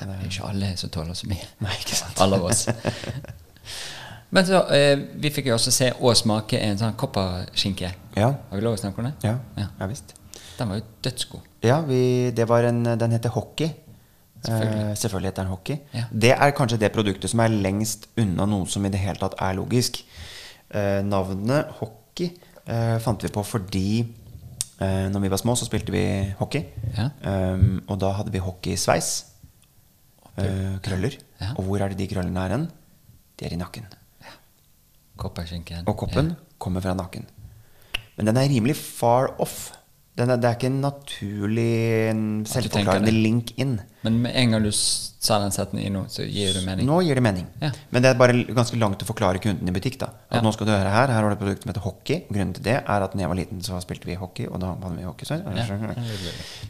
Det 0.00 0.08
er 0.16 0.24
ikke 0.26 0.48
alle 0.48 0.70
som 0.80 0.92
tåler 0.96 1.18
så 1.20 1.28
mye. 1.30 1.46
Nei, 1.62 1.76
ikke 1.78 1.98
sant. 2.00 2.22
Alle 2.24 2.40
av 2.40 2.48
oss. 2.48 2.64
Men 4.34 4.48
så, 4.48 4.64
eh, 4.74 4.96
vi 5.22 5.30
fikk 5.30 5.52
jo 5.52 5.54
også 5.54 5.74
se 5.76 5.92
og 6.00 6.18
smake 6.18 6.58
en 6.66 6.82
sånn 6.82 6.98
kopperskinke. 6.98 7.92
Ja. 8.16 8.32
Har 8.32 8.58
vi 8.58 8.66
lov 8.66 8.74
å 8.74 8.82
snakke 8.82 9.04
om 9.04 9.10
det? 9.10 9.14
Ja, 9.28 9.36
Ja. 9.60 9.68
ja 9.78 9.90
visst. 9.92 10.16
Den 10.58 10.72
var 10.72 10.82
jo 10.82 10.86
dødsgod. 11.06 11.46
Ja, 11.62 11.78
vi, 11.86 12.02
det 12.34 12.48
var 12.50 12.66
en, 12.66 12.82
den 12.82 13.14
heter 13.14 13.36
Hockey. 13.36 13.70
Selvfølgelig. 14.42 14.82
Eh, 14.82 14.94
selvfølgelig 15.04 15.30
heter 15.30 15.44
den 15.44 15.54
Hockey. 15.54 15.78
Ja. 15.94 16.04
Det 16.10 16.34
er 16.34 16.58
kanskje 16.58 16.82
det 16.82 16.90
produktet 16.96 17.30
som 17.30 17.46
er 17.46 17.54
lengst 17.54 18.10
unna 18.18 18.50
noe 18.50 18.66
som 18.66 18.82
i 18.82 18.90
det 18.90 19.04
hele 19.04 19.20
tatt 19.22 19.38
er 19.38 19.54
logisk. 19.62 20.02
Eh, 20.74 21.02
navnet 21.06 21.76
Hockey 21.78 22.01
eh, 22.20 22.98
fant 23.02 23.24
vi 23.24 23.30
på 23.32 23.44
fordi 23.46 23.86
eh, 24.02 25.08
når 25.12 25.24
vi 25.24 25.30
var 25.32 25.40
små, 25.40 25.56
så 25.56 25.68
spilte 25.68 25.94
vi 25.94 26.04
hockey. 26.38 26.64
Ja. 26.96 27.08
Um, 27.24 27.82
og 27.88 28.00
da 28.02 28.12
hadde 28.18 28.34
vi 28.34 28.42
hockeysveis. 28.42 29.12
Eh, 30.40 30.78
krøller. 30.84 31.18
Ja. 31.40 31.52
Og 31.58 31.66
hvor 31.66 31.82
er 31.82 31.92
det 31.92 32.00
de 32.00 32.08
krøllene 32.12 32.46
er 32.46 32.56
hen? 32.56 32.68
De 33.38 33.48
er 33.48 33.56
i 33.56 33.60
nakken. 33.60 33.88
Ja. 34.22 34.36
Og 35.88 35.96
koppen 35.98 36.34
kommer 36.62 36.84
fra 36.84 36.94
nakken. 36.96 37.26
Men 38.16 38.28
den 38.28 38.38
er 38.40 38.48
rimelig 38.48 38.76
far 38.78 39.32
off. 39.42 39.72
Er, 40.12 40.28
det 40.36 40.44
er 40.44 40.56
ikke 40.58 40.68
en 40.68 40.82
naturlig 40.82 42.12
selvforklarende 42.50 43.12
link 43.14 43.54
inn. 43.56 43.78
Men 44.04 44.18
med 44.26 44.34
en 44.36 44.50
gang 44.52 44.66
du 44.66 44.68
sa 44.74 45.38
den 45.40 45.54
setningen 45.54 45.94
nå, 45.96 46.02
så 46.12 46.26
gir 46.26 46.52
det 46.52 46.64
mening. 46.66 46.84
Nå 46.84 46.98
gir 47.06 47.16
det 47.16 47.22
mening. 47.24 47.46
Ja. 47.62 47.70
Men 47.94 48.04
det 48.04 48.10
er 48.10 48.18
bare 48.20 48.34
ganske 48.52 48.76
langt 48.76 49.00
å 49.00 49.08
forklare 49.08 49.40
kunden 49.40 49.70
i 49.70 49.72
butikk. 49.72 49.96
da 50.02 50.10
At 50.28 50.36
Ja. 50.36 50.42
nå 50.44 50.52
skal 50.52 50.68
du 50.68 50.72
høre 50.74 50.90
her, 50.90 51.08
her 51.08 51.22
har 51.22 51.30
du 51.30 51.36
et 51.36 51.40
produkt 51.40 51.62
som 51.62 51.72
heter 51.72 51.86
hockey. 51.86 52.26
Grunnen 52.28 52.52
til 52.52 52.62
det 52.62 52.76
er 52.84 53.06
at 53.06 53.12
da 53.12 53.18
jeg 53.18 53.28
var 53.28 53.40
liten, 53.40 53.62
så 53.62 53.80
spilte 53.80 54.04
vi 54.04 54.14
hockey, 54.14 54.46
og 54.48 54.60
da 54.60 54.74
hadde 54.74 54.98
vi 54.98 55.08
hockey. 55.08 55.24
Så, 55.24 55.40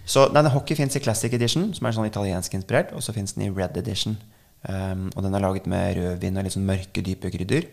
så 0.06 0.32
nei, 0.32 0.42
Hockey 0.48 0.76
fins 0.76 0.94
i 0.94 1.00
Classic 1.00 1.32
Edition, 1.32 1.74
som 1.74 1.86
er 1.86 1.92
sånn 1.92 2.06
italiensk 2.06 2.54
inspirert, 2.54 2.92
og 2.92 3.02
så 3.02 3.12
fins 3.12 3.32
den 3.32 3.48
i 3.48 3.50
Red 3.50 3.76
Edition. 3.76 4.18
Um, 4.68 5.10
og 5.16 5.24
den 5.24 5.34
er 5.34 5.40
laget 5.42 5.66
med 5.66 5.96
rødvin 5.96 6.36
og 6.38 6.44
litt 6.44 6.54
sånn 6.54 6.68
mørke, 6.68 7.02
dype 7.02 7.32
krydder. 7.34 7.66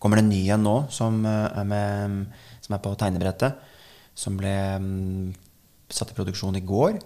Kommer 0.00 0.16
det 0.16 0.24
en 0.24 0.32
ny 0.32 0.48
en 0.50 0.62
nå, 0.64 0.90
som, 0.90 1.24
eh, 1.26 1.60
er 1.60 1.64
med, 1.64 2.26
som 2.62 2.74
er 2.74 2.78
på 2.78 2.96
tegnebrettet. 2.96 3.54
Som 4.14 4.36
ble 4.38 4.52
mm, 4.78 5.34
satt 5.90 6.12
i 6.12 6.16
produksjon 6.16 6.56
i 6.56 6.64
går. 6.64 7.00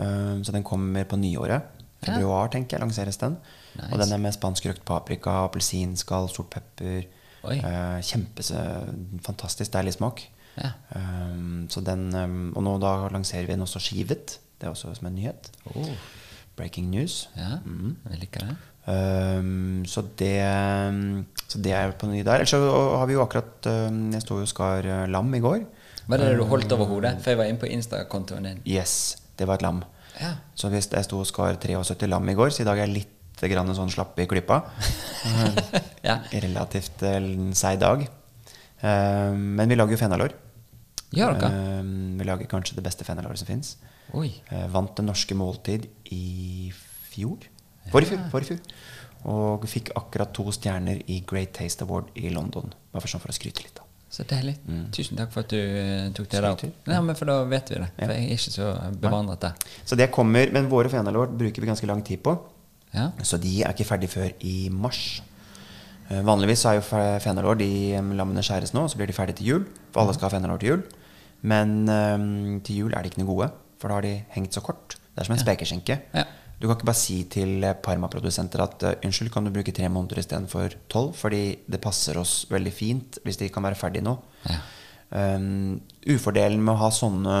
Um, 0.00 0.40
så 0.44 0.52
den 0.56 0.64
kommer 0.64 1.04
på 1.04 1.18
nyåret. 1.20 1.72
Februar, 2.06 2.48
tenker 2.52 2.76
jeg, 2.76 2.84
lanseres 2.84 3.18
den. 3.20 3.36
Nice. 3.76 3.90
Og 3.92 4.00
den 4.00 4.12
er 4.14 4.20
med 4.22 4.32
spansk 4.36 4.66
røkt 4.68 4.84
paprika, 4.88 5.34
appelsinskall, 5.46 6.28
sort 6.32 6.48
pepper. 6.54 7.04
Uh, 7.46 7.98
kjempes, 8.02 8.48
fantastisk 9.26 9.72
deilig 9.74 9.94
smak. 9.98 10.22
Ja. 10.56 10.70
Um, 10.96 11.66
så 11.70 11.82
den, 11.84 12.08
um, 12.16 12.38
og 12.56 12.64
nå 12.66 12.76
da 12.82 12.94
lanserer 13.12 13.46
vi 13.46 13.52
den 13.54 13.64
også 13.66 13.82
skivet. 13.84 14.38
Det 14.56 14.66
er 14.66 14.72
også 14.72 14.94
som 14.96 15.10
en 15.10 15.18
nyhet. 15.18 15.50
Oh. 15.74 15.90
Breaking 16.56 16.88
news. 16.90 17.26
Ja, 17.36 17.58
Mm. 17.64 17.96
jeg 18.10 18.20
liker 18.24 18.46
det. 18.46 18.56
Um, 18.86 19.82
så, 19.84 20.00
det, 20.16 20.36
så 21.50 21.58
det 21.60 21.72
er 21.74 21.90
på 21.98 22.08
ny 22.08 22.22
der. 22.24 22.38
Ellers 22.40 22.54
så 22.54 22.60
har 22.96 23.06
vi 23.06 23.16
jo 23.16 23.22
akkurat 23.24 23.66
Jeg 23.66 24.22
sto 24.22 24.38
jo 24.38 24.46
og 24.46 24.48
skar 24.48 24.86
uh, 24.86 25.06
lam 25.10 25.34
i 25.34 25.40
går. 25.42 25.64
Var 26.06 26.22
det 26.22 26.30
det 26.30 26.38
du 26.38 26.46
holdt 26.46 26.72
over 26.76 26.88
hodet? 26.90 27.16
For 27.22 27.32
jeg 27.32 27.40
var 27.40 27.50
inne 27.50 27.60
på 27.62 27.70
Insta-kontoen 27.70 28.46
din. 28.46 28.62
Yes, 28.68 29.16
det 29.38 29.48
var 29.48 29.58
et 29.58 29.66
lam. 29.66 29.82
Ja. 30.20 30.36
Så 30.56 30.70
hvis 30.72 30.88
jeg 30.92 31.06
sto 31.06 31.20
og 31.20 31.28
skar 31.28 31.58
73 31.60 32.08
lam 32.08 32.28
i 32.30 32.36
går, 32.38 32.54
så 32.54 32.62
i 32.62 32.68
dag 32.68 32.78
er 32.78 32.86
jeg 32.86 32.94
litt 33.00 33.44
grann 33.50 33.74
sånn 33.76 33.92
slapp 33.92 34.16
i 34.22 34.28
klippa. 34.30 34.62
Um, 35.26 35.58
Ja. 36.08 36.20
Relativt 36.30 37.02
uh, 37.02 37.18
seig 37.58 37.80
dag. 37.82 38.06
Um, 38.80 39.56
men 39.58 39.68
vi 39.68 39.76
lager 39.78 39.96
jo 39.96 40.00
fenalår. 40.00 40.36
Gjør 41.16 41.38
dere? 41.40 41.82
Vi 42.18 42.26
lager 42.26 42.48
kanskje 42.50 42.76
det 42.78 42.84
beste 42.86 43.06
fenalåret 43.06 43.40
som 43.40 43.48
fins. 43.48 43.76
Eh, 44.14 44.66
vant 44.72 44.92
det 44.98 45.04
norske 45.06 45.36
måltid 45.38 45.86
i 46.14 46.70
fjor. 47.10 47.46
Forfjor. 47.92 48.18
Ja. 48.20 48.28
Forfjor. 48.32 48.60
fjor. 48.60 49.32
Og 49.32 49.64
fikk 49.70 49.90
akkurat 49.98 50.34
to 50.36 50.44
stjerner 50.54 51.00
i 51.10 51.20
Great 51.26 51.54
Taste 51.56 51.86
Award 51.86 52.12
i 52.14 52.30
London. 52.30 52.74
Bare 52.92 53.02
for, 53.02 53.10
sånn 53.10 53.22
for 53.22 53.32
å 53.32 53.36
skryte 53.36 53.64
litt, 53.64 53.74
da. 53.78 53.85
Så 54.10 54.22
deilig. 54.24 54.54
Tusen 54.94 55.16
takk 55.18 55.32
for 55.34 55.42
at 55.42 55.50
du 55.50 55.58
eh, 55.58 56.08
tok 56.14 56.28
det 56.30 56.38
der 56.40 56.50
opp. 56.52 56.62
Nei, 56.86 57.00
men 57.04 57.16
For 57.18 57.26
da 57.28 57.40
vet 57.50 57.68
vi 57.72 57.80
det. 57.82 57.88
For 57.98 58.04
Ja. 58.06 58.14
jeg 58.14 58.28
er 58.30 58.36
ikke 58.36 58.52
så 58.54 58.68
bevandret 59.02 59.40
der. 59.40 59.52
Så 59.84 59.96
det 59.98 60.10
kommer, 60.14 60.50
Men 60.52 60.68
våre 60.70 60.88
fenalår 60.88 61.32
bruker 61.36 61.60
vi 61.60 61.66
ganske 61.66 61.86
lang 61.90 62.04
tid 62.06 62.22
på. 62.22 62.36
Ja. 62.94 63.10
Så 63.22 63.36
de 63.42 63.62
er 63.62 63.74
ikke 63.74 63.84
ferdig 63.88 64.08
før 64.08 64.30
i 64.40 64.68
mars. 64.70 65.20
Eh, 66.08 66.22
Vanligvis 66.22 66.64
er 66.64 66.78
jo 66.78 66.84
fenalår 67.20 67.58
de 67.58 67.68
lammene 68.14 68.42
skjæres 68.46 68.72
nå, 68.72 68.84
og 68.86 68.90
så 68.90 68.96
blir 68.96 69.06
de 69.10 69.12
ferdige 69.12 69.36
til 69.42 69.46
jul. 69.46 69.66
For 69.92 70.00
alle 70.04 70.14
skal 70.14 70.30
ha 70.30 70.38
fenalår 70.38 70.58
til 70.62 70.68
jul. 70.68 70.82
Men 71.42 71.88
um, 71.90 72.60
til 72.64 72.76
jul 72.76 72.94
er 72.94 73.02
de 73.02 73.10
ikke 73.10 73.20
noe 73.24 73.28
gode, 73.34 73.50
for 73.78 73.88
da 73.88 73.94
har 73.98 74.02
de 74.06 74.14
hengt 74.30 74.54
så 74.54 74.62
kort. 74.64 74.96
Det 75.14 75.20
er 75.20 75.24
som 75.28 75.34
en 75.36 75.42
spekeskinke. 75.42 75.98
Ja. 76.14 76.24
Du 76.56 76.64
kan 76.64 76.76
ikke 76.78 76.88
bare 76.88 76.98
si 76.98 77.18
til 77.28 77.64
eh, 77.66 77.76
Parma-produsenter 77.84 78.62
at 78.64 78.84
eh, 78.88 78.98
unnskyld, 79.04 79.30
kan 79.32 79.44
du 79.44 79.52
bruke 79.52 79.74
tre 79.76 79.90
måneder 79.92 80.22
istedenfor 80.22 80.76
tolv? 80.92 81.12
Fordi 81.18 81.42
det 81.68 81.82
passer 81.84 82.16
oss 82.20 82.46
veldig 82.52 82.72
fint 82.72 83.18
hvis 83.24 83.40
de 83.42 83.50
kan 83.52 83.66
være 83.66 83.78
ferdige 83.78 84.06
nå. 84.06 84.16
Ja. 84.48 84.60
Um, 85.06 85.76
ufordelen 86.10 86.64
med 86.64 86.72
å 86.74 86.80
ha 86.80 86.88
sånne 86.90 87.34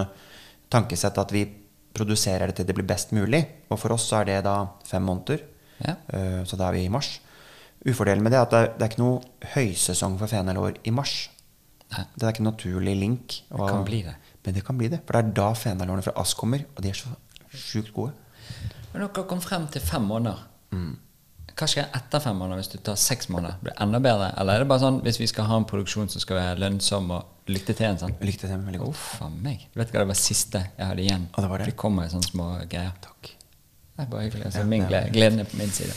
tankesett 0.70 1.16
at 1.18 1.32
vi 1.34 1.46
produserer 1.96 2.50
det 2.52 2.60
til 2.60 2.68
det 2.68 2.76
blir 2.76 2.86
best 2.86 3.14
mulig, 3.16 3.40
og 3.72 3.80
for 3.80 3.96
oss 3.96 4.04
så 4.10 4.20
er 4.20 4.28
det 4.28 4.42
da 4.46 4.58
fem 4.86 5.06
måneder, 5.06 5.44
Ja. 5.76 5.92
Uh, 6.08 6.42
så 6.48 6.56
da 6.56 6.70
er 6.70 6.76
vi 6.76 6.84
i 6.86 6.92
mars. 6.92 7.18
Ufordelen 7.84 8.22
med 8.24 8.32
det 8.32 8.38
er 8.38 8.46
at 8.46 8.52
det 8.52 8.60
er, 8.60 8.70
det 8.76 8.84
er 8.84 8.92
ikke 8.92 9.02
noe 9.02 9.50
høysesong 9.54 10.16
for 10.20 10.30
fenalår 10.30 10.78
i 10.88 10.92
mars. 10.94 11.16
Nei. 11.92 12.04
Det 12.14 12.24
er 12.24 12.32
ikke 12.32 12.42
en 12.42 12.48
naturlig 12.50 12.94
link. 12.98 13.36
Det 13.50 13.68
kan 13.68 13.84
bli 13.86 14.00
det. 14.06 14.14
Men 14.44 14.56
det 14.56 14.62
kan 14.66 14.78
bli 14.78 14.88
det, 14.92 15.02
for 15.06 15.16
det 15.16 15.22
er 15.24 15.34
da 15.36 15.50
fenalårene 15.58 16.04
fra 16.06 16.14
Ass 16.22 16.32
kommer, 16.38 16.64
og 16.74 16.82
de 16.82 16.92
er 16.92 16.98
så 16.98 17.12
sjukt 17.52 17.92
gode. 17.94 18.14
Men 18.96 19.04
dere 19.04 19.26
kom 19.28 19.42
frem 19.44 19.66
til 19.68 19.82
fem 19.84 20.06
måneder. 20.08 20.38
Hva 21.56 21.66
skjer 21.68 21.90
etter 21.96 22.20
fem 22.20 22.36
måneder 22.36 22.62
hvis 22.62 22.70
du 22.72 22.78
tar 22.84 22.96
seks 23.00 23.28
måneder? 23.32 23.58
Blir 23.60 23.74
det 23.74 23.80
enda 23.84 24.00
bedre? 24.00 24.30
Eller 24.40 24.56
er 24.56 24.64
det 24.64 24.68
bare 24.70 24.80
sånn 24.80 25.02
hvis 25.04 25.18
vi 25.20 25.28
skal 25.28 25.48
ha 25.50 25.58
en 25.60 25.66
produksjon 25.68 26.08
som 26.12 26.20
skal 26.20 26.38
være 26.40 26.62
lønnsom 26.62 27.10
og 27.12 27.52
lykte 27.52 27.76
til 27.76 27.90
en 27.90 28.00
sånn? 28.00 28.14
Jeg 28.16 28.38
til 28.40 28.52
en 28.52 28.64
veldig 28.64 28.80
godt. 28.80 28.96
Uff 28.96 29.22
a 29.24 29.28
meg. 29.28 29.66
Du 29.72 29.80
vet 29.80 29.92
hva 29.92 30.02
det 30.02 30.10
var 30.10 30.18
siste 30.20 30.62
jeg 30.64 30.88
hadde 30.90 31.04
igjen? 31.04 31.24
Og 31.34 31.44
det 31.44 31.50
var 31.52 31.60
det? 31.60 31.68
Det 31.70 31.78
kommer 31.80 32.08
i 32.08 32.12
sånne 32.12 32.28
små 32.28 32.48
greier. 32.72 32.92
Takk. 33.04 33.32
Det 33.96 34.04
er 34.04 34.12
bare 34.12 34.26
hyggelig. 34.26 34.44
Altså, 34.48 34.62
Ja, 34.64 34.68
min 34.72 34.88
glede, 34.88 35.12
gleden 35.12 35.44
er 35.44 35.48
på 35.48 35.60
min 35.60 35.76
side. 35.76 35.96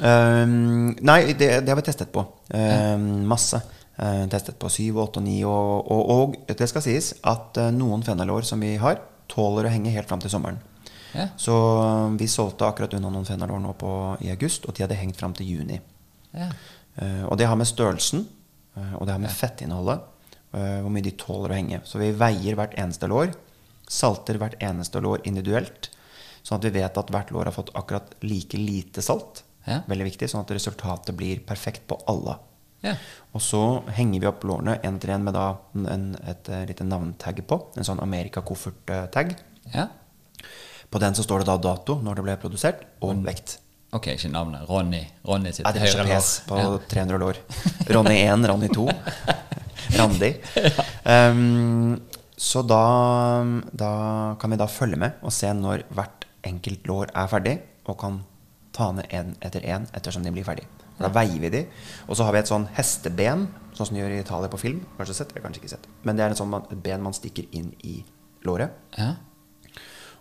Um, 0.00 0.94
nei, 1.04 1.20
det, 1.32 1.50
det 1.64 1.72
har 1.72 1.80
vi 1.80 1.86
testet 1.88 2.12
på. 2.12 2.24
Um, 2.52 3.26
masse. 3.28 3.60
Uh, 3.96 4.24
testet 4.32 4.56
på 4.60 4.72
7, 4.72 4.90
8 5.04 5.20
og 5.20 5.28
ni. 5.28 5.38
Og, 5.48 5.92
og, 5.92 6.16
og 6.16 6.56
det 6.56 6.68
skal 6.72 6.84
sies 6.84 7.14
at 7.24 7.60
uh, 7.60 7.68
noen 7.76 8.04
fenalår 8.04 8.48
som 8.48 8.64
vi 8.64 8.74
har, 8.80 9.00
tåler 9.32 9.68
å 9.68 9.72
henge 9.76 9.92
helt 9.96 10.08
fram 10.08 10.24
til 10.24 10.32
sommeren. 10.32 10.60
Ja. 11.16 11.28
Så 11.40 11.54
um, 11.80 12.16
vi 12.20 12.28
solgte 12.28 12.66
akkurat 12.68 12.94
unna 12.94 13.10
noen 13.12 13.26
fenalår 13.28 13.62
nå 13.62 13.72
på, 13.80 13.90
i 14.20 14.30
august, 14.34 14.66
og 14.68 14.76
de 14.76 14.84
hadde 14.84 14.98
hengt 15.00 15.18
fram 15.18 15.34
til 15.36 15.48
juni. 15.48 15.80
Ja. 16.36 16.50
Uh, 17.00 17.24
og 17.30 17.38
det 17.40 17.48
har 17.48 17.58
med 17.58 17.68
størrelsen, 17.68 18.26
uh, 18.76 18.94
og 18.98 19.06
det 19.06 19.16
har 19.16 19.22
med 19.22 19.32
fettinnholdet, 19.32 20.04
uh, 20.52 20.78
hvor 20.84 20.92
mye 20.92 21.06
de 21.06 21.16
tåler 21.18 21.54
å 21.54 21.58
henge. 21.58 21.82
Så 21.88 22.00
vi 22.02 22.12
veier 22.16 22.58
hvert 22.58 22.76
eneste 22.78 23.08
lår, 23.10 23.32
salter 23.88 24.40
hvert 24.42 24.58
eneste 24.62 25.00
lår 25.02 25.24
individuelt, 25.28 25.90
sånn 26.42 26.60
at 26.60 26.68
vi 26.68 26.76
vet 26.78 27.00
at 27.00 27.12
hvert 27.12 27.32
lår 27.34 27.50
har 27.50 27.56
fått 27.56 27.74
akkurat 27.78 28.16
like 28.26 28.58
lite 28.60 29.04
salt. 29.04 29.42
Ja. 29.66 29.80
Veldig 29.90 30.12
viktig, 30.12 30.28
sånn 30.30 30.44
at 30.44 30.52
resultatet 30.54 31.16
blir 31.18 31.40
perfekt 31.46 31.88
på 31.90 31.98
alle. 32.10 32.36
Ja. 32.84 32.92
Og 33.34 33.42
så 33.42 33.60
henger 33.96 34.22
vi 34.22 34.28
opp 34.28 34.44
lårene 34.46 34.76
en 34.86 34.98
til 35.02 35.10
en 35.10 35.24
med 35.26 35.36
en, 35.90 36.10
et 36.22 36.48
et 36.48 36.68
lite 36.70 36.86
navntagg 36.86 37.40
på. 37.48 37.58
En 37.74 37.88
sånn 37.88 38.02
Amerika-koffert-tagg. 38.04 39.38
ja. 39.74 39.88
På 40.96 41.00
den 41.02 41.12
så 41.18 41.22
står 41.26 41.42
det 41.44 41.46
da 41.50 41.56
dato, 41.60 41.98
når 42.00 42.16
det 42.16 42.22
ble 42.24 42.34
produsert, 42.40 42.86
og 43.04 43.18
vekt. 43.26 43.58
Ok, 43.92 44.06
ikke 44.14 44.30
navnet. 44.32 44.62
Ronny. 44.68 45.02
Ronny 45.28 45.50
sitt 45.52 45.66
Ja, 45.66 45.72
høyre 45.76 46.04
lår. 46.06 46.08
pes 46.14 46.30
på 46.48 46.56
Ja. 46.58 46.70
300 46.88 47.18
lår. 47.20 47.36
Ronny 47.94 48.16
1, 48.24 48.46
Ronny 48.48 48.68
2. 48.72 48.86
Randi. 49.98 50.30
Um, 51.04 52.00
så 52.36 52.62
da, 52.66 52.80
da 53.76 53.90
kan 54.40 54.50
vi 54.52 54.58
da 54.60 54.66
følge 54.68 54.98
med 55.00 55.20
og 55.24 55.32
se 55.36 55.52
når 55.56 55.84
hvert 55.96 56.24
enkelt 56.48 56.88
lår 56.88 57.12
er 57.14 57.28
ferdig, 57.30 57.54
og 57.86 57.98
kan 58.00 58.18
ta 58.76 58.90
ned 58.96 59.06
én 59.14 59.34
etter 59.44 59.64
én 59.68 59.86
ettersom 59.96 60.24
de 60.26 60.32
blir 60.34 60.44
ferdig. 60.48 60.64
Da 60.98 61.08
veier 61.12 61.38
vi 61.40 61.50
de. 61.52 61.62
Og 62.08 62.16
så 62.16 62.24
har 62.24 62.32
vi 62.32 62.40
et 62.40 62.48
sånn 62.50 62.66
hesteben, 62.76 63.46
sånn 63.76 63.90
som 63.90 63.96
de 63.96 64.00
gjør 64.02 64.16
i 64.16 64.20
Italia 64.24 64.48
på 64.52 64.60
film. 64.60 64.80
Kanskje 64.98 65.14
sett, 65.20 65.32
eller 65.36 65.44
kanskje 65.44 65.60
ikke 65.62 65.74
sett. 65.76 65.86
Men 66.08 66.16
det 66.16 66.24
er 66.24 66.32
et 66.34 66.40
sånn 66.40 66.48
man- 66.52 66.66
ben 66.72 67.02
man 67.04 67.12
stikker 67.16 67.44
inn 67.52 67.74
i 67.84 67.98
låret, 68.48 68.70
Ja. 68.96 69.14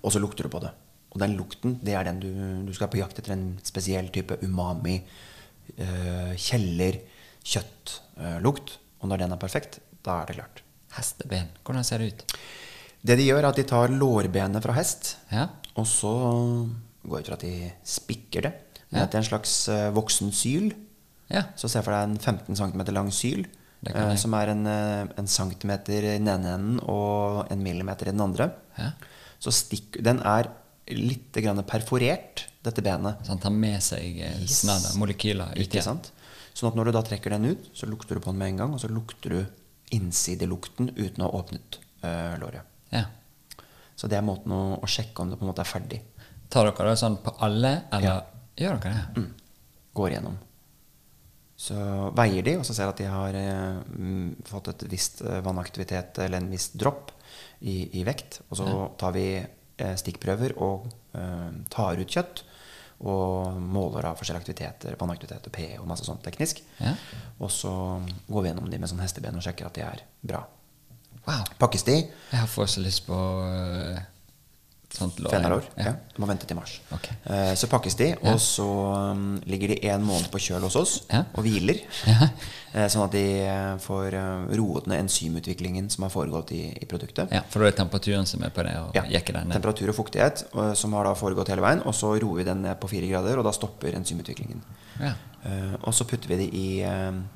Og 0.06 0.14
så 0.14 0.22
lukter 0.22 0.46
du 0.48 0.54
på 0.54 0.62
det. 0.64 0.72
Og 1.16 1.22
den 1.24 1.36
lukten, 1.40 1.78
det 1.84 1.96
er 1.96 2.06
den 2.08 2.20
du, 2.22 2.30
du 2.68 2.74
skal 2.76 2.92
på 2.92 3.00
jakt 3.00 3.18
etter 3.22 3.34
en 3.36 3.46
spesiell 3.66 4.10
type 4.14 4.38
umami, 4.44 5.00
uh, 5.80 6.34
kjeller, 6.38 7.00
kjøttlukt. 7.46 8.78
og 9.02 9.10
når 9.10 9.24
den 9.24 9.34
er 9.36 9.42
perfekt, 9.42 9.80
da 10.06 10.22
er 10.22 10.30
det 10.30 10.38
klart. 10.40 10.62
Hesteben. 10.96 11.50
Hvordan 11.66 11.84
ser 11.88 12.02
det 12.04 12.12
ut? 12.14 12.36
Det 13.06 13.18
de 13.20 13.28
gjør, 13.28 13.44
er 13.44 13.50
at 13.52 13.60
de 13.60 13.66
tar 13.70 13.94
lårbenet 13.94 14.64
fra 14.64 14.74
hest, 14.74 15.16
Ja. 15.32 15.48
og 15.76 15.86
så 15.86 16.12
går 17.06 17.20
jeg 17.20 17.26
ut 17.26 17.28
fra 17.30 17.38
at 17.38 17.46
de 17.46 17.72
spikker 17.84 18.42
det. 18.48 18.54
Ja. 18.92 19.06
Til 19.06 19.20
en 19.20 19.28
slags 19.28 19.54
eh, 19.70 19.92
voksen 19.94 20.32
syl. 20.34 20.72
Ja. 21.30 21.44
Så 21.58 21.70
se 21.70 21.82
for 21.84 21.92
deg 21.94 22.10
en 22.10 22.18
15 22.18 22.56
cm 22.56 22.82
lang 22.94 23.12
syl 23.14 23.46
eh, 23.90 24.16
som 24.22 24.34
er 24.38 24.52
en, 24.54 24.66
eh, 24.70 25.08
en 25.18 25.28
centimeter 25.28 26.06
i 26.06 26.16
den 26.18 26.30
ene 26.32 26.54
enden 26.56 26.80
og 26.82 27.46
en 27.52 27.64
millimeter 27.66 28.08
i 28.10 28.14
den 28.14 28.22
andre. 28.22 28.52
Ja. 28.78 28.92
Så 29.40 29.52
stikk, 29.54 29.98
den 30.04 30.20
er 30.26 30.50
litt 30.94 31.32
perforert, 31.68 32.46
dette 32.64 32.82
benet. 32.86 33.22
Så 33.26 33.34
han 33.34 33.40
tar 33.42 33.52
med 33.54 33.82
seg 33.84 34.20
eh, 34.22 34.40
Yes. 34.42 34.62
snadder, 34.64 34.98
molekyler, 35.02 35.52
ut 35.58 35.74
igjen. 35.76 36.02
Sånn 36.56 36.70
at 36.72 36.76
når 36.78 36.86
du 36.86 36.92
da 36.96 37.02
trekker 37.04 37.30
den 37.36 37.46
ut, 37.52 37.70
så 37.76 37.86
lukter 37.90 38.16
du 38.16 38.22
på 38.24 38.32
den 38.32 38.40
med 38.40 38.54
en 38.54 38.58
gang, 38.64 38.74
og 38.74 38.80
så 38.80 38.88
lukter 38.88 39.30
du 39.30 39.46
innsidelukten 39.96 40.94
uten 40.96 41.22
å 41.26 41.28
ha 41.30 41.40
åpnet 41.42 41.80
øh, 42.06 42.36
låret. 42.42 42.64
Ja. 42.94 43.06
Så 43.96 44.08
det 44.12 44.18
er 44.20 44.26
måten 44.28 44.52
å, 44.56 44.62
å 44.82 44.88
sjekke 44.90 45.22
om 45.24 45.30
det 45.32 45.38
på 45.40 45.46
en 45.46 45.52
måte 45.52 45.64
er 45.66 45.70
ferdig. 45.70 46.02
Tar 46.54 46.70
dere 46.70 46.90
det 46.94 47.00
sånn 47.02 47.18
på 47.24 47.34
alle, 47.44 47.74
eller 47.92 48.08
Ja. 48.08 48.16
gjør 48.62 48.82
dere 48.84 48.94
det? 49.16 49.22
Mm. 49.22 49.30
Går 49.96 50.10
igjennom. 50.14 50.38
Så 51.58 51.76
veier 52.18 52.44
de, 52.44 52.58
og 52.60 52.66
så 52.68 52.74
ser 52.76 52.90
at 52.92 53.00
de 53.00 53.06
har 53.08 53.36
eh, 53.40 53.78
fått 54.50 54.68
et 54.74 54.84
visst 54.92 55.22
eh, 55.24 55.40
vannaktivitet 55.46 56.20
eller 56.26 56.42
en 56.44 56.50
viss 56.52 56.70
dropp 56.76 57.14
i, 57.62 58.00
i 58.00 58.04
vekt. 58.08 58.42
Og 58.50 58.60
så 58.60 58.68
tar 59.00 59.16
vi 59.16 59.28
eh, 59.38 59.96
stikkprøver 60.00 60.58
og 60.64 60.90
eh, 61.18 61.50
tar 61.72 62.02
ut 62.02 62.18
kjøtt. 62.18 62.44
Og 63.06 63.58
måler 63.60 64.08
av 64.08 64.20
forskjellige 64.20 64.46
aktiviteter, 64.46 64.96
vannaktivitet 65.00 65.50
og 65.50 65.54
pH 65.54 65.82
og 65.82 65.88
masse 65.90 66.08
sånt 66.08 66.24
teknisk. 66.24 66.62
Ja. 66.80 66.94
Og 67.44 67.52
så 67.52 67.72
går 68.30 68.46
vi 68.46 68.52
gjennom 68.52 68.70
de 68.72 68.80
med 68.80 68.92
sånn 68.92 69.04
hesteben 69.04 69.36
og 69.36 69.44
sjekker 69.44 69.68
at 69.68 69.76
de 69.76 69.84
er 69.84 70.04
bra. 70.24 70.46
Wow. 71.26 71.44
Pakkes 71.60 71.84
de, 71.88 71.98
Jeg 72.06 72.50
fått 72.54 72.76
så 72.76 72.84
lyst 72.86 73.04
på 73.08 73.18
eh. 73.50 74.00
Fenalår, 74.90 75.64
Ja. 75.78 75.84
ja. 75.86 75.94
du 76.16 76.22
må 76.22 76.28
vente 76.28 76.46
til 76.48 76.56
mars. 76.56 76.80
Okay. 76.94 77.16
Eh, 77.26 77.54
så 77.56 77.68
pakkes 77.68 77.96
de, 78.00 78.16
og 78.24 78.40
så 78.40 78.66
um, 79.12 79.42
ligger 79.46 79.68
de 79.74 79.80
en 79.90 80.04
måned 80.06 80.30
på 80.32 80.40
kjøl 80.40 80.62
hos 80.62 80.76
oss 80.76 80.94
Ja. 81.12 81.24
og 81.34 81.44
hviler. 81.44 81.82
Ja. 82.08 82.30
Eh, 82.76 82.88
sånn 82.92 83.06
at 83.06 83.12
de 83.16 83.24
eh, 83.42 83.78
får 83.80 84.16
roet 84.58 84.88
ned 84.88 85.00
enzymutviklingen 85.06 85.90
som 85.90 86.04
har 86.04 86.12
foregått 86.12 86.52
i, 86.52 86.64
i 86.82 86.86
produktet. 86.86 87.32
ja, 87.32 87.42
for 87.50 87.60
da 87.60 87.68
er 87.68 87.72
det 87.72 87.80
temperaturen 87.80 88.26
som 88.28 88.44
er 88.44 88.50
på 88.56 88.64
det, 88.64 88.76
og 88.78 88.96
Ja. 88.96 89.04
jekker 89.04 89.34
den 89.34 89.48
ned. 89.48 89.54
Temperatur 89.62 89.90
og 89.90 89.96
fuktighet 89.96 90.46
som 90.76 90.94
har 90.94 91.04
da 91.06 91.14
foregått 91.16 91.48
hele 91.50 91.62
veien. 91.62 91.82
Og 91.86 91.94
så 91.94 92.14
roer 92.22 92.36
vi 92.38 92.44
den 92.44 92.62
ned 92.62 92.80
på 92.80 92.90
fire 92.92 93.08
grader, 93.08 93.38
og 93.40 93.46
da 93.46 93.52
stopper 93.52 93.96
enzymutviklingen. 93.96 94.62
Ja. 95.00 95.14
Eh, 95.46 95.76
og 95.84 95.94
så 95.94 96.04
putter 96.08 96.28
vi 96.28 96.38
det 96.44 96.50
i 96.54 96.68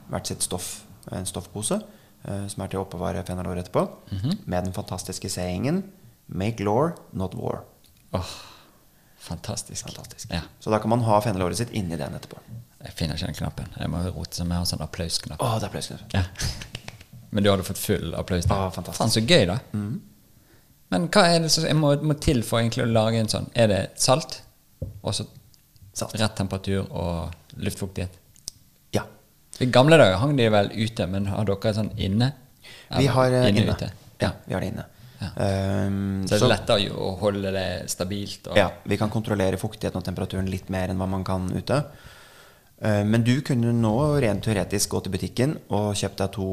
hvert 0.09 0.27
sitt 0.27 0.41
stoff, 0.43 0.83
en 1.11 1.25
stoffpose, 1.25 1.81
som 2.49 2.61
er 2.61 2.67
til 2.67 2.79
å 2.81 2.83
oppbevare 2.83 3.23
fenalår 3.25 3.61
etterpå, 3.63 3.87
Mhm. 4.11 4.39
med 4.45 4.63
den 4.65 4.73
fantastiske 4.73 5.29
sayingen 5.31 5.83
'Make 6.29 6.63
law, 6.63 6.91
not 7.11 7.33
war'. 7.35 7.63
Åh, 8.11 8.25
fantastisk. 9.17 9.85
Fantastisk. 9.85 10.29
Ja. 10.31 10.41
Så 10.59 10.69
da 10.69 10.79
kan 10.79 10.89
man 10.89 11.01
ha 11.01 11.21
fennelåret 11.21 11.57
sitt 11.57 11.71
inni 11.71 11.97
den 11.97 12.15
etterpå. 12.15 12.37
Jeg 12.83 12.93
finner 12.95 13.15
ikke 13.15 13.25
den 13.25 13.35
knappen. 13.35 13.65
Jeg 13.79 13.89
må 13.91 14.03
rote 14.13 14.35
så 14.35 14.45
med 14.47 14.57
har 14.57 14.65
sånn 14.69 14.81
applausknapp. 14.85 15.41
Oh, 15.41 15.57
det 15.59 15.67
er 15.67 15.71
applausknapp. 15.73 16.13
Ja. 16.13 16.23
Men 17.33 17.43
du 17.43 17.49
hadde 17.51 17.65
fått 17.67 17.77
full 17.81 18.13
applaus 18.17 18.45
der. 18.45 18.55
Oh, 18.55 18.69
fantastisk. 18.73 19.01
Faen, 19.03 19.11
så 19.13 19.21
gøy, 19.21 19.45
da. 19.49 19.59
Men 20.89 21.09
hva 21.13 21.25
er 21.29 21.43
det 21.43 21.51
som 21.53 21.65
må, 21.77 21.91
må 22.01 22.15
til 22.17 22.41
for 22.45 22.61
egentlig 22.61 22.85
å 22.87 22.89
lage 22.89 23.19
en 23.21 23.29
sånn? 23.29 23.49
Er 23.53 23.67
det 23.69 23.81
salt? 24.01 24.39
Og 25.03 25.13
så 25.13 25.27
Salt. 25.93 26.15
rett 26.17 26.35
temperatur 26.39 26.87
og 26.87 27.59
luftfuktighet? 27.59 28.15
Ja. 28.95 29.03
I 29.59 29.67
gamle 29.69 29.99
dager 29.99 30.17
hang 30.21 30.37
de 30.39 30.47
vel 30.49 30.71
ute, 30.73 31.05
men 31.11 31.27
har 31.29 31.45
dere 31.49 31.73
sånn 31.75 31.91
inne? 31.99 32.31
Vi 32.95 33.09
har 33.11 33.29
inne. 33.29 33.51
inne. 33.51 33.75
ute? 33.75 33.91
Ja, 34.23 34.31
vi 34.47 34.55
har 34.55 34.63
det 34.63 34.71
inne. 34.71 34.85
Ja. 35.19 35.29
Um, 35.87 36.23
Så 36.27 36.37
det 36.37 36.45
er 36.45 36.53
lettere 36.53 36.93
å 36.95 37.09
holde 37.19 37.51
det 37.51 37.67
stabilt? 37.91 38.47
Ja, 38.55 38.69
vi 38.87 38.97
kan 38.99 39.11
kontrollere 39.11 39.59
fuktigheten 39.59 39.99
og 39.99 40.05
temperaturen 40.07 40.47
litt 40.51 40.69
mer 40.71 40.91
enn 40.91 41.01
hva 41.01 41.09
man 41.11 41.25
kan 41.27 41.49
ute. 41.51 41.81
Uh, 42.79 43.03
Men 43.03 43.25
du 43.27 43.41
kunne 43.45 43.73
nå 43.75 43.95
rent 44.23 44.45
teoretisk 44.45 44.95
gå 44.95 45.03
til 45.03 45.15
butikken 45.17 45.57
og 45.67 45.91
kjøpt 45.99 46.23
deg 46.23 46.31
to 46.37 46.47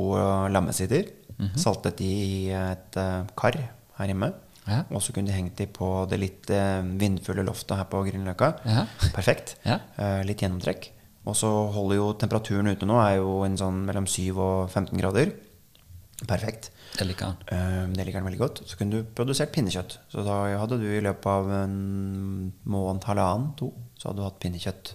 lammesider. 0.51 1.13
Mm 1.37 1.47
-hmm. 1.47 1.59
Saltet 1.59 1.99
de 1.99 2.11
i 2.11 2.51
et 2.51 2.97
uh, 2.97 3.27
kar 3.37 3.55
her 3.99 4.07
hjemme. 4.07 4.33
Ja. 4.67 4.83
Og 4.91 5.03
så 5.03 5.13
kunne 5.15 5.31
de 5.31 5.37
hengt 5.37 5.57
de 5.57 5.67
på 5.71 5.89
det 6.11 6.19
litt 6.19 6.51
uh, 6.51 6.83
vindfulle 6.83 7.45
loftet 7.47 7.77
her 7.77 7.85
på 7.85 8.03
Grünerløkka. 8.09 8.53
Ja. 8.67 8.87
Perfekt. 9.19 9.57
Ja. 9.65 9.79
Uh, 9.99 10.23
Litt 10.27 10.43
gjennomtrekk. 10.43 10.91
Og 11.27 11.37
så 11.39 11.49
holder 11.75 11.99
jo 11.99 12.13
temperaturen 12.19 12.71
ute 12.71 12.87
nå 12.87 12.99
er 13.03 13.17
jo 13.19 13.41
en 13.47 13.57
sånn 13.59 13.83
mellom 13.89 14.07
7 14.07 14.37
og 14.39 14.71
15 14.71 14.99
grader. 15.01 15.33
Perfekt. 16.25 16.71
Det 16.97 17.05
liker 17.05 17.29
han. 17.29 17.37
Eh, 17.53 17.89
Det 17.93 18.07
liker 18.07 18.23
han 18.23 18.29
veldig 18.31 18.41
godt. 18.41 18.63
Så 18.65 18.79
kunne 18.81 19.03
du 19.03 19.11
produsert 19.17 19.53
pinnekjøtt. 19.53 19.99
Så 20.09 20.25
da 20.25 20.37
hadde 20.57 20.79
du 20.81 20.87
i 20.89 21.03
løpet 21.05 21.27
av 21.29 21.51
en 21.53 21.75
måned, 22.65 23.05
halvannen, 23.05 23.51
to, 23.59 23.69
så 23.99 24.09
hadde 24.09 24.23
du 24.23 24.25
hatt 24.25 24.41
pinnekjøtt. 24.41 24.95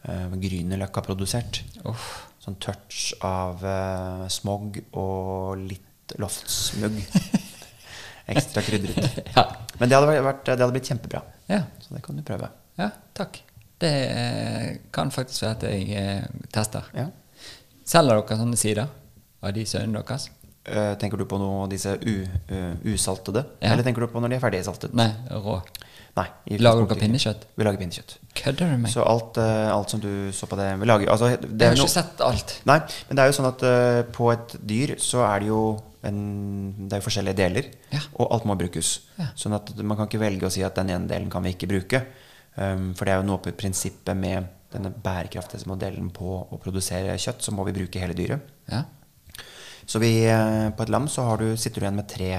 Uh, 0.00 0.32
Grünerløkka 0.40 1.02
produsert. 1.04 1.60
Uff. 1.84 2.06
Sånn 2.40 2.56
touch 2.56 3.10
av 3.20 3.60
uh, 3.62 4.24
smog 4.32 4.78
og 4.96 5.60
litt 5.60 6.14
loftsmugg. 6.18 6.96
Ekstra 8.34 8.62
krydret. 8.64 9.20
Ja. 9.36 9.44
Men 9.80 9.88
det 9.88 9.96
hadde, 9.96 10.16
vært, 10.24 10.42
det 10.48 10.56
hadde 10.60 10.72
blitt 10.74 10.88
kjempebra. 10.90 11.20
Ja. 11.48 11.62
Så 11.84 11.94
det 11.94 12.02
kan 12.04 12.16
du 12.18 12.24
prøve. 12.26 12.48
ja, 12.80 12.90
takk. 13.16 13.42
Det 13.80 13.90
eh, 14.12 14.66
kan 14.92 15.08
faktisk 15.10 15.42
være 15.46 15.54
at 15.54 15.62
jeg 15.70 15.86
eh, 15.96 16.26
tester. 16.52 16.84
Ja. 16.92 17.06
Selger 17.88 18.18
dere 18.20 18.36
sånne 18.36 18.58
sider 18.60 18.90
av 19.40 19.54
de 19.56 19.64
sønnene 19.64 20.02
deres? 20.04 20.26
Eh, 20.68 20.94
tenker 21.00 21.16
du 21.16 21.24
på 21.24 21.38
noe 21.40 21.62
av 21.64 21.70
disse 21.72 21.94
u, 22.04 22.16
eh, 22.52 22.74
usaltede? 22.92 23.46
Ja. 23.62 23.72
Eller 23.72 23.82
tenker 23.86 24.04
du 24.04 24.10
på 24.12 24.20
når 24.20 24.28
de 24.28 24.36
er 24.36 24.42
ferdig 24.42 24.60
saltet? 24.66 24.92
Nei, 24.94 25.08
rå. 25.30 25.54
Nei 26.18 26.26
Lager 26.58 26.84
dere 26.90 26.98
pinnekjøtt? 27.00 27.46
Vi 27.56 27.64
lager 27.64 27.78
pinnekjøtt. 27.80 28.16
Kødder 28.34 28.72
du 28.74 28.78
meg? 28.82 28.90
Så 28.92 29.04
alt, 29.06 29.38
eh, 29.40 29.70
alt 29.72 29.90
som 29.94 30.00
du 30.02 30.10
så 30.36 30.46
på 30.50 30.56
det 30.58 30.66
Vi 30.80 30.86
lager 30.90 31.08
altså, 31.08 31.30
det 31.40 31.48
Jeg 31.64 31.68
har 31.70 31.76
no- 31.78 31.86
ikke 31.86 31.94
sett 31.94 32.20
alt. 32.26 32.60
Nei, 32.66 32.78
men 33.08 33.16
det 33.16 33.22
er 33.24 33.30
jo 33.30 33.36
sånn 33.38 33.48
at 33.48 33.62
uh, 33.62 34.02
på 34.12 34.32
et 34.34 34.56
dyr 34.66 34.94
så 34.98 35.22
er 35.24 35.40
det 35.40 35.48
jo 35.48 35.62
en, 36.04 36.18
det 36.88 36.92
er 36.96 37.00
jo 37.00 37.06
forskjellige 37.08 37.36
deler, 37.36 37.64
Ja. 37.92 38.00
og 38.18 38.30
alt 38.32 38.44
må 38.44 38.56
brukes. 38.58 39.00
Ja. 39.18 39.30
Sånn 39.36 39.54
at 39.54 39.74
man 39.80 39.96
kan 39.96 40.08
ikke 40.08 40.20
velge 40.20 40.46
å 40.48 40.50
si 40.52 40.62
at 40.66 40.74
den 40.74 40.90
ene 40.90 41.06
delen 41.08 41.30
kan 41.30 41.42
vi 41.42 41.54
ikke 41.54 41.68
bruke. 41.70 42.04
Um, 42.56 42.92
for 42.94 43.04
det 43.06 43.14
er 43.14 43.20
jo 43.22 43.28
noe 43.30 43.38
på 43.38 43.52
prinsippet 43.56 44.16
med 44.16 44.48
denne 44.72 44.90
bærekraftighetsmodellen 44.92 46.10
på 46.12 46.36
å 46.52 46.58
produsere 46.60 47.16
kjøtt, 47.16 47.40
så 47.42 47.52
må 47.54 47.64
vi 47.68 47.72
bruke 47.80 48.00
hele 48.02 48.14
dyret. 48.18 48.40
Ja. 48.70 48.84
Så 49.90 49.98
vi, 49.98 50.10
eh, 50.30 50.68
på 50.70 50.84
et 50.84 50.92
lam 50.92 51.08
så 51.10 51.24
har 51.26 51.40
du, 51.42 51.48
sitter 51.58 51.82
du 51.82 51.86
igjen 51.86 51.98
med 51.98 52.08
tre, 52.10 52.30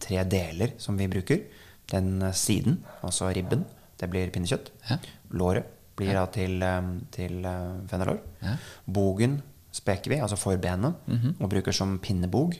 tre 0.00 0.22
deler 0.24 0.72
som 0.80 0.96
vi 0.96 1.08
bruker. 1.10 1.42
Den 1.92 2.22
eh, 2.22 2.32
siden, 2.36 2.78
altså 3.04 3.28
ribben, 3.36 3.66
det 4.00 4.08
blir 4.08 4.32
pinnekjøtt. 4.32 4.70
Ja. 4.88 4.96
Låret 5.36 5.68
blir 5.98 6.14
da 6.16 6.24
til, 6.32 6.62
eh, 6.64 6.88
til 7.12 7.44
fenalår. 7.90 8.22
Ja. 8.44 8.56
Bogen 8.86 9.40
speker 9.74 10.14
vi, 10.14 10.20
altså 10.24 10.38
forbenet, 10.40 10.96
og 11.38 11.50
bruker 11.52 11.76
som 11.76 11.98
pinnebog. 12.00 12.56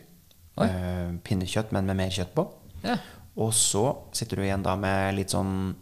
Eh, 0.61 1.13
pinnekjøtt, 1.25 1.73
men 1.73 1.87
med 1.89 1.97
mer 1.97 2.13
kjøtt 2.13 2.35
på. 2.37 2.45
Ja. 2.85 2.99
Og 3.39 3.53
så 3.57 3.85
sitter 4.13 4.37
du 4.37 4.43
igjen 4.45 4.65
da 4.67 4.75
med 4.77 5.15
litt 5.15 5.31
sånn 5.31 5.77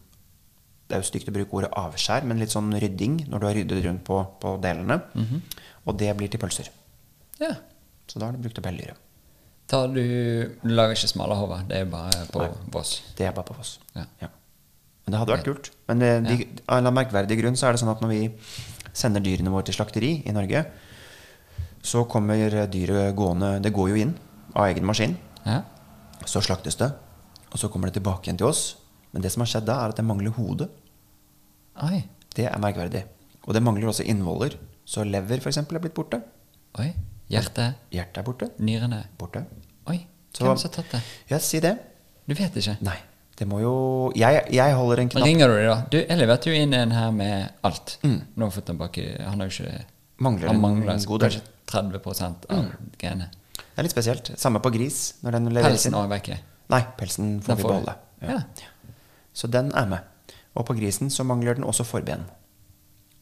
Det 0.86 0.94
er 0.94 1.00
jo 1.02 1.06
stygt 1.08 1.28
å 1.28 1.32
bruke 1.34 1.56
ordet 1.58 1.72
avskjær, 1.74 2.22
men 2.22 2.38
litt 2.38 2.52
sånn 2.54 2.68
rydding 2.78 3.24
når 3.26 3.40
du 3.42 3.46
har 3.48 3.56
ryddet 3.58 3.80
rundt 3.88 4.04
på, 4.06 4.20
på 4.38 4.52
delene. 4.62 5.00
Og 5.82 5.96
det 5.98 6.12
blir 6.14 6.30
til 6.30 6.38
pølser. 6.38 6.68
ja. 7.42 7.56
Så 8.06 8.20
da 8.20 8.28
har 8.28 8.36
du 8.36 8.42
brukt 8.44 8.58
opp 8.60 8.68
hele 8.70 8.82
dyret. 8.84 9.02
Tar 9.66 9.90
du, 9.90 10.02
du 10.62 10.70
lager 10.70 10.94
ikke 10.94 11.10
smalahove, 11.10 11.58
det 11.66 11.80
er 11.82 11.86
bare 11.90 12.26
på 12.30 12.42
Nei. 12.44 12.50
Voss. 12.74 13.00
Det 13.18 13.26
er 13.26 13.32
bare 13.34 13.48
på 13.48 13.56
Voss. 13.58 13.76
Ja. 13.96 14.06
Men 15.06 15.14
det 15.14 15.20
hadde 15.20 15.34
vært 15.34 15.48
kult. 15.48 15.70
Men 15.90 16.02
det, 16.02 16.10
de, 16.26 16.36
av 16.70 16.82
en 16.82 16.94
merkverdig 16.94 17.38
grunn 17.40 17.58
så 17.58 17.68
er 17.68 17.74
det 17.74 17.82
sånn 17.82 17.90
at 17.90 18.02
når 18.02 18.12
vi 18.12 18.20
sender 18.96 19.24
dyrene 19.24 19.50
våre 19.52 19.66
til 19.66 19.76
slakteri 19.76 20.12
i 20.22 20.34
Norge, 20.34 20.62
så 21.86 22.02
kommer 22.10 22.66
dyret 22.70 23.14
gående 23.14 23.56
Det 23.62 23.70
går 23.74 23.90
jo 23.92 23.98
inn 24.02 24.14
av 24.54 24.68
egen 24.70 24.86
maskin. 24.86 25.14
Ja. 25.44 25.60
Så 26.26 26.42
slaktes 26.42 26.78
det, 26.78 26.88
og 27.50 27.58
så 27.60 27.70
kommer 27.70 27.90
det 27.90 27.98
tilbake 27.98 28.26
igjen 28.26 28.38
til 28.40 28.50
oss. 28.50 28.64
Men 29.14 29.22
det 29.22 29.30
som 29.34 29.42
har 29.42 29.50
skjedd 29.50 29.66
da, 29.68 29.80
er 29.82 29.94
at 29.94 29.98
det 29.98 30.06
mangler 30.06 30.34
hode. 30.38 30.66
Oi. 31.86 32.04
Det 32.36 32.46
er 32.50 32.62
merkverdig. 32.62 33.04
Og 33.46 33.54
det 33.54 33.62
mangler 33.62 33.90
også 33.90 34.06
innvoller. 34.06 34.58
Så 34.86 35.06
lever 35.06 35.42
f.eks. 35.42 35.62
er 35.62 35.82
blitt 35.82 35.94
borte. 35.96 36.20
Oi. 36.82 36.90
Hjerte. 37.30 37.74
Hjertet 37.90 38.18
er 38.18 38.22
borte. 38.26 38.48
Nyrene. 38.58 39.04
Borte. 39.18 39.44
Oi. 39.88 40.06
Så- 40.32 40.44
Hvem 40.44 40.56
har 40.62 40.68
tatt 40.68 40.90
det? 40.92 41.02
Ja, 41.30 41.38
si 41.38 41.60
det. 41.60 41.78
Du 42.28 42.34
vet 42.34 42.54
ikke? 42.56 42.76
Nei. 42.82 42.96
Det 43.36 43.46
må 43.46 43.60
jo 43.60 44.12
Jeg, 44.16 44.46
jeg 44.50 44.74
holder 44.74 45.00
en 45.02 45.08
knapp 45.10 45.24
ringer 45.24 45.48
du 45.48 45.54
dem, 45.56 45.66
da? 45.68 45.82
Du, 45.90 45.98
jeg 45.98 46.18
leverte 46.18 46.46
jo 46.48 46.52
inn 46.56 46.72
en 46.74 46.90
her 46.90 47.10
med 47.12 47.50
alt. 47.62 47.98
Mm. 48.02 48.22
Nå 48.36 48.44
har 48.46 48.50
fått 48.50 48.66
den 48.66 48.78
bak 48.78 48.96
i 48.98 49.04
Han 49.22 49.40
har 49.40 49.48
jo 49.50 49.64
ikke 49.64 49.84
Mangler 50.18 50.48
Han 50.48 50.64
en 50.88 51.04
god 51.04 51.20
del. 51.20 51.30
kanskje 51.30 51.42
30 51.66 52.46
av 52.48 52.70
genene. 52.98 53.28
Det 53.56 53.78
er 53.78 53.82
litt 53.82 53.92
spesielt. 53.92 54.30
Samme 54.38 54.60
på 54.60 54.72
gris. 54.72 55.14
Når 55.22 55.32
den 55.32 55.50
leveres 55.52 55.82
Pelsen 55.84 55.94
er 55.94 56.08
vekke. 56.08 56.38
Nei, 56.70 56.80
pelsen 56.96 57.40
får 57.42 57.46
Den 57.46 57.56
vi 57.56 57.62
får 57.62 57.80
vi. 57.80 57.94
Ja. 58.22 58.28
Ja. 58.32 58.40
Så 59.34 59.50
den 59.50 59.70
er 59.74 59.86
med. 59.86 60.00
Og 60.56 60.64
på 60.66 60.74
grisen 60.78 61.10
så 61.10 61.24
mangler 61.24 61.54
den 61.54 61.64
også 61.64 61.84
forben. 61.84 62.24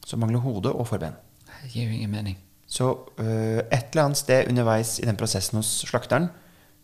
Så 0.05 0.15
mangler 0.17 0.39
hode 0.39 0.71
og 0.71 0.87
forben. 0.87 1.13
Det 1.63 1.71
gir 1.73 1.89
jo 1.89 1.93
ingen 1.97 2.11
mening. 2.11 2.37
Så 2.67 2.87
øh, 3.21 3.59
et 3.71 3.91
eller 3.93 4.03
annet 4.07 4.17
sted 4.17 4.47
underveis 4.49 4.99
i 4.99 5.05
den 5.05 5.15
prosessen 5.19 5.57
hos 5.61 5.67
slakteren 5.85 6.29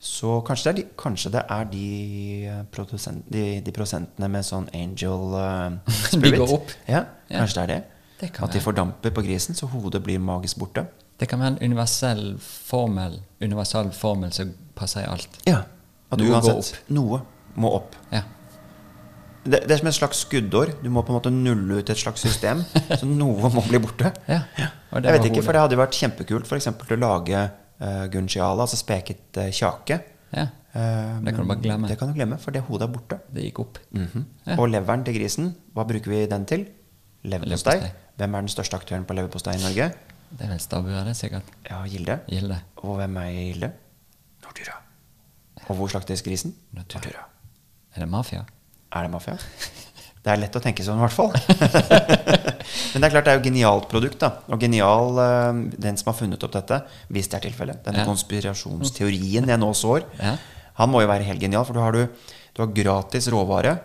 så 0.02 0.40
kanskje 0.42 0.72
det 0.72 0.80
er 0.80 0.82
de, 0.82 0.84
kanskje 0.98 1.30
det 1.32 1.42
er 1.50 1.64
de, 1.70 2.64
produsent, 2.74 3.26
de, 3.34 3.62
de 3.62 3.72
prosentene 3.76 4.28
med 4.34 4.46
sånn 4.46 4.66
angel 4.74 5.36
øh, 5.38 5.76
De 6.24 6.32
går 6.38 6.54
opp. 6.56 6.72
Ja, 6.88 7.04
Ja. 7.30 7.38
kanskje 7.44 7.56
det 7.60 7.64
er 7.64 7.68
det. 7.76 7.84
Det 8.22 8.32
kan 8.34 8.46
At 8.48 8.54
de 8.54 8.60
fordamper 8.62 9.14
på 9.14 9.22
grisen, 9.26 9.56
så 9.56 9.66
hodet 9.70 10.02
blir 10.04 10.20
magisk 10.20 10.58
borte. 10.62 10.86
Det 11.20 11.28
kan 11.30 11.40
være 11.40 11.48
en 11.54 11.60
universell 11.72 12.36
formel, 12.42 13.20
Universell 13.42 13.92
formel 13.94 14.32
som 14.34 14.54
passer 14.76 15.02
i 15.06 15.10
alt. 15.10 15.38
Ja. 15.46 15.62
At 16.12 16.20
Noe 16.20 16.28
går 16.28 16.36
uansett 16.50 16.90
noe 16.90 17.22
må 17.56 17.70
opp. 17.78 17.96
Ja. 18.12 18.24
Det, 19.42 19.64
det 19.66 19.74
er 19.74 19.80
som 19.82 19.90
et 19.90 19.98
slags 19.98 20.22
skuddår. 20.26 20.76
Du 20.84 20.90
må 20.94 21.02
på 21.06 21.14
en 21.14 21.18
måte 21.18 21.32
nulle 21.34 21.80
ut 21.82 21.90
et 21.90 21.98
slags 21.98 22.22
system. 22.22 22.62
så 23.00 23.08
noe 23.10 23.50
må 23.54 23.64
bli 23.68 23.82
borte. 23.82 24.14
ja. 24.30 24.44
Jeg 24.92 25.16
vet 25.16 25.28
ikke, 25.30 25.44
for 25.46 25.56
det 25.56 25.64
hadde 25.64 25.78
vært 25.80 25.96
kjempekult 25.98 26.50
eksempel, 26.58 26.98
å 26.98 27.00
lage 27.00 27.42
uh, 27.82 28.06
gunciale, 28.12 28.60
altså 28.60 28.78
speket 28.80 29.40
uh, 29.40 29.48
kjake. 29.56 29.98
Ja. 30.36 30.46
Uh, 30.76 31.18
Det 31.24 31.34
kan 31.34 31.42
du 31.42 31.50
bare 31.50 31.64
glemme. 31.64 31.90
Det 31.90 31.98
kan 32.00 32.12
du 32.12 32.18
glemme, 32.18 32.38
for 32.44 32.54
det 32.56 32.62
hodet 32.68 32.90
er 32.90 32.94
borte. 32.94 33.20
Det 33.32 33.48
gikk 33.48 33.64
opp. 33.64 33.82
Mhm. 33.96 34.28
Ja. 34.46 34.60
Og 34.60 34.70
leveren 34.74 35.08
til 35.08 35.18
grisen, 35.18 35.52
hva 35.74 35.88
bruker 35.88 36.12
vi 36.14 36.22
den 36.30 36.46
til? 36.50 36.68
Leverpostei. 37.24 37.80
Hvem 38.20 38.36
er 38.38 38.46
den 38.46 38.52
største 38.52 38.78
aktøren 38.78 39.08
på 39.08 39.16
leverpostei 39.18 39.56
i 39.58 39.64
Norge? 39.64 39.92
Det 40.32 40.46
er 40.46 40.52
vel 40.54 40.62
stabburet, 40.64 41.08
det, 41.08 41.16
sikkert. 41.20 41.48
Ja, 41.68 41.82
Gilde. 41.90 42.22
Gilde. 42.30 42.62
Og 42.84 42.96
hvem 43.02 43.18
er 43.24 43.32
Gilde? 43.36 43.72
Nortura. 44.46 44.78
Og 45.68 45.76
hvor 45.78 45.92
slaktes 45.92 46.24
grisen? 46.26 46.56
Nortura. 46.76 47.26
Er 47.96 48.06
det 48.06 48.10
mafia? 48.10 48.46
Er 48.92 49.04
det 49.08 49.12
mafia? 49.14 49.38
Det 50.22 50.30
er 50.30 50.38
lett 50.38 50.54
å 50.56 50.62
tenke 50.62 50.84
sånn, 50.86 51.00
i 51.00 51.06
hvert 51.08 51.16
fall. 51.16 51.32
Men 52.94 53.02
det 53.02 53.08
er 53.08 53.14
klart 53.16 53.26
det 53.26 53.32
er 53.34 53.40
jo 53.40 53.46
genialt 53.48 53.88
produkt. 53.90 54.20
da 54.22 54.30
Og 54.54 54.60
genial 54.62 55.18
eh, 55.18 55.62
den 55.82 55.98
som 55.98 56.12
har 56.12 56.18
funnet 56.20 56.44
opp 56.46 56.52
dette, 56.54 56.78
hvis 57.10 57.28
det 57.32 57.40
er 57.40 57.46
tilfellet. 57.50 57.80
Denne 57.88 58.04
Ja. 58.04 58.06
konspirasjonsteorien 58.10 59.48
jeg 59.50 59.60
nå 59.64 59.72
sår, 59.74 60.04
Ja. 60.22 60.36
han 60.78 60.90
må 60.94 61.02
jo 61.02 61.08
være 61.10 61.24
helt 61.26 61.42
genial. 61.42 61.66
For 61.66 61.74
du 61.74 61.80
har, 61.82 61.92
du, 61.98 62.06
du 62.54 62.62
har 62.62 62.70
gratis 62.76 63.28
råvare, 63.34 63.80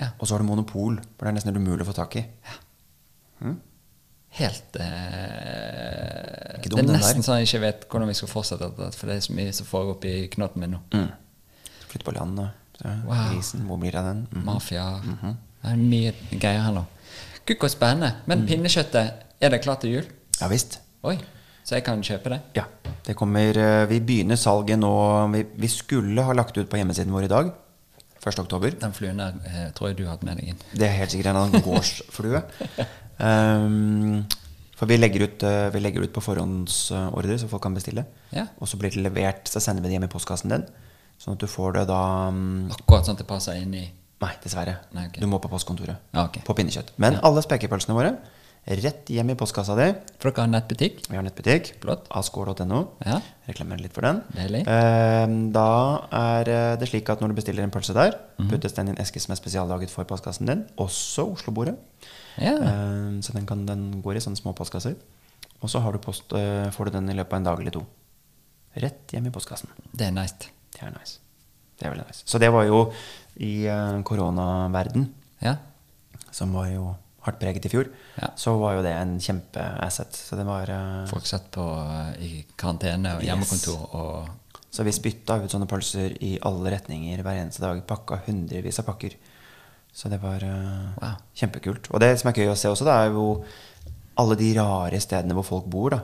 Ja. 0.00 0.08
og 0.18 0.26
så 0.26 0.34
har 0.34 0.38
du 0.40 0.48
monopol. 0.48 0.96
For 1.18 1.26
det 1.26 1.34
er 1.34 1.36
nesten 1.40 1.56
umulig 1.60 1.84
å 1.84 1.90
få 1.92 1.98
tak 2.00 2.16
i. 2.16 2.24
Helt 4.34 4.76
eh, 4.80 6.56
Ikke 6.58 6.70
dum, 6.72 6.80
Det 6.80 6.88
er 6.88 6.96
nesten 6.96 7.20
der. 7.20 7.26
sånn 7.28 7.38
jeg 7.42 7.46
ikke 7.52 7.60
vet 7.62 7.84
hvordan 7.90 8.08
vi 8.10 8.16
skal 8.18 8.30
fortsette 8.32 8.66
dette, 8.66 8.96
for 8.98 9.06
det 9.10 9.16
er 9.20 9.26
så 9.28 9.34
mye 9.36 9.52
som 9.54 9.66
foregår 9.68 9.94
oppi 9.98 10.14
knotten 10.32 10.64
min 10.64 10.72
nå. 10.74 10.80
Mm. 10.96 11.12
Flytte 11.92 12.08
på 12.08 12.14
landet. 12.16 12.48
Wow. 12.82 13.30
Grisen, 13.30 13.66
hvor 13.68 13.78
blir 13.80 13.92
det 13.94 14.00
av 14.00 14.04
den? 14.10 14.26
Mhm. 14.32 14.44
Mafia 14.44 15.00
Det 15.04 15.70
er 15.70 15.76
mye 15.76 16.12
greier 16.40 16.60
her 16.66 16.72
nå. 16.72 16.84
Gud, 17.46 17.56
så 17.60 17.68
spennende. 17.68 18.14
Men 18.26 18.40
Mm. 18.42 18.46
pinnekjøttet, 18.48 19.12
er 19.40 19.48
det 19.50 19.62
klart 19.62 19.80
til 19.80 19.90
jul? 19.90 20.04
Ja 20.40 20.48
visst. 20.48 20.78
Oi, 21.04 21.18
så 21.64 21.74
jeg 21.76 21.84
kan 21.84 22.02
kjøpe 22.02 22.30
det? 22.30 22.40
Ja. 22.56 22.64
Det 23.04 23.14
kommer 23.16 23.56
eh, 23.56 23.86
Vi 23.86 24.00
begynner 24.00 24.36
salget 24.36 24.78
nå 24.78 25.30
vi, 25.32 25.44
vi 25.56 25.68
skulle 25.68 26.22
ha 26.24 26.32
lagt 26.32 26.56
ut 26.56 26.68
på 26.70 26.76
hjemmesiden 26.76 27.12
vår 27.12 27.24
i 27.24 27.28
dag. 27.28 27.52
1. 28.24 28.38
oktober. 28.40 28.70
Den 28.80 28.92
fluen 28.92 29.18
der 29.20 29.34
eh, 29.46 29.70
tror 29.76 29.88
jeg 29.88 29.96
du 29.98 30.04
har 30.06 30.16
hatt 30.16 30.22
med 30.24 30.38
deg 30.38 30.48
inn. 30.48 30.56
Det 30.72 30.88
er 30.88 30.96
helt 30.96 31.10
sikkert 31.12 31.36
en 31.36 31.60
gårdsflue. 31.62 32.40
Um, 33.20 34.24
for 34.78 34.86
vi 34.90 34.96
legger, 34.96 35.26
ut, 35.28 35.42
eh, 35.44 35.68
vi 35.74 35.80
legger 35.84 36.02
ut 36.06 36.12
på 36.14 36.22
forhåndsordre, 36.24 37.36
så 37.38 37.48
folk 37.50 37.62
kan 37.62 37.74
bestille. 37.76 38.06
Ja. 38.32 38.46
Og 38.58 38.68
så 38.68 38.78
blir 38.80 38.90
det 38.90 39.02
levert, 39.04 39.44
så 39.48 39.60
sender 39.60 39.82
vi 39.84 39.88
det 39.92 39.98
hjem 39.98 40.08
i 40.08 40.12
postkassen 40.12 40.50
din. 40.54 40.64
Sånn 41.18 41.34
at 41.36 41.40
du 41.40 41.46
får 41.48 41.72
det 41.78 41.86
da 41.88 42.00
um, 42.28 42.68
Akkurat 42.74 43.06
sånn 43.06 43.16
at 43.16 43.22
det 43.24 43.28
passer 43.30 43.60
inn 43.60 43.74
i 43.74 43.84
Nei, 44.24 44.30
dessverre. 44.40 44.78
Nei, 44.96 45.08
okay. 45.10 45.20
Du 45.20 45.26
må 45.28 45.36
på 45.42 45.50
postkontoret. 45.52 45.98
Ja, 46.14 46.22
okay. 46.30 46.40
På 46.46 46.54
pinnekjøtt. 46.56 46.94
Men 47.02 47.18
alle 47.26 47.42
spekepølsene 47.44 47.96
våre 47.96 48.14
rett 48.64 49.10
hjem 49.12 49.34
i 49.34 49.36
postkassa 49.36 49.74
di. 49.76 49.90
For 50.22 50.30
dere 50.30 50.46
har 50.46 50.48
nettbutikk? 50.54 51.02
Vi 51.10 51.18
har 51.18 51.24
nettbutikk. 51.26 51.74
Flott. 51.82 52.06
Askål.no. 52.16 52.78
Ja. 53.04 53.18
Reklamerer 53.44 53.82
litt 53.84 53.92
for 53.92 54.06
den. 54.06 54.22
Deilig. 54.32 54.62
Eh, 54.70 55.34
da 55.52 55.66
er 56.16 56.48
eh, 56.54 56.76
det 56.80 56.88
slik 56.88 57.10
at 57.12 57.20
når 57.20 57.34
du 57.34 57.36
bestiller 57.42 57.66
en 57.66 57.74
pølse 57.74 57.92
der, 57.92 58.16
Mhm. 58.38 58.48
puttes 58.54 58.72
den 58.78 58.88
i 58.88 58.94
en 58.94 59.02
eske 59.04 59.20
som 59.20 59.34
er 59.34 59.36
spesiallaget 59.42 59.92
for 59.92 60.08
postkassen 60.08 60.46
din. 60.48 60.64
Også 60.80 61.26
Oslo-bordet. 61.34 61.76
Ja. 62.40 62.54
Eh, 62.56 63.20
så 63.20 63.36
den, 63.36 63.44
kan, 63.44 63.66
den 63.68 64.00
går 64.00 64.16
i 64.16 64.24
sånne 64.24 64.40
små 64.40 64.54
postkasser. 64.56 64.96
Og 65.60 65.68
så 65.68 65.82
har 65.84 65.92
du 65.92 65.98
post, 65.98 66.32
eh, 66.32 66.70
får 66.72 66.86
du 66.88 66.90
den 66.96 67.10
i 67.10 67.18
løpet 67.20 67.32
av 67.36 67.42
en 67.42 67.50
dag 67.50 67.60
eller 67.60 67.70
to. 67.76 67.84
Rett 68.80 69.12
hjem 69.12 69.26
i 69.28 69.30
postkassen. 69.34 69.68
Det 69.92 70.08
er 70.08 70.16
nice. 70.16 70.48
Det 70.74 70.82
er 70.82 70.90
nice. 70.98 71.18
Det 71.78 71.86
er 71.86 71.94
veldig 71.94 72.06
nice. 72.08 72.22
Så 72.26 72.38
det 72.42 72.50
var 72.54 72.64
jo 72.68 72.92
i 73.42 73.66
uh, 73.66 74.02
koronaverden, 74.06 75.08
Ja. 75.42 75.56
som 76.30 76.52
var 76.54 76.68
jo 76.70 76.94
hardt 77.24 77.38
preget 77.40 77.64
i 77.66 77.70
fjor, 77.72 77.88
Ja. 78.20 78.28
så 78.36 78.58
var 78.60 78.74
jo 78.76 78.82
det 78.82 78.92
en 78.92 79.18
kjempeasset. 79.18 80.12
Så 80.12 80.36
det 80.36 80.44
var 80.46 80.68
eh, 80.70 81.06
Folk 81.08 81.24
satt 81.26 81.46
på 81.50 81.62
eh, 81.64 82.22
i 82.22 82.44
karantene 82.56 83.16
og 83.16 83.22
Yes. 83.22 83.28
hjemmekontor 83.30 83.94
og 83.94 84.28
Så 84.74 84.82
vi 84.84 84.90
spytta 84.92 85.36
ut 85.42 85.50
sånne 85.50 85.68
pølser 85.70 86.16
i 86.20 86.32
alle 86.42 86.70
retninger 86.74 87.22
hver 87.22 87.36
eneste 87.38 87.62
dag. 87.62 87.80
Pakka 87.86 88.18
hundrevis 88.26 88.80
av 88.82 88.84
pakker. 88.88 89.14
Så 89.94 90.10
det 90.10 90.18
var 90.20 90.42
uh, 90.42 90.90
Wow. 91.00 91.14
kjempekult. 91.34 91.86
Og 91.94 92.00
det 92.00 92.18
som 92.18 92.28
er 92.28 92.34
gøy 92.34 92.50
å 92.50 92.56
se 92.58 92.68
også, 92.68 92.84
det 92.84 92.92
er 92.92 93.12
jo 93.14 93.44
alle 94.18 94.34
de 94.36 94.48
rare 94.58 94.98
stedene 95.00 95.32
hvor 95.38 95.44
folk 95.46 95.64
bor. 95.70 95.90
da 95.90 96.00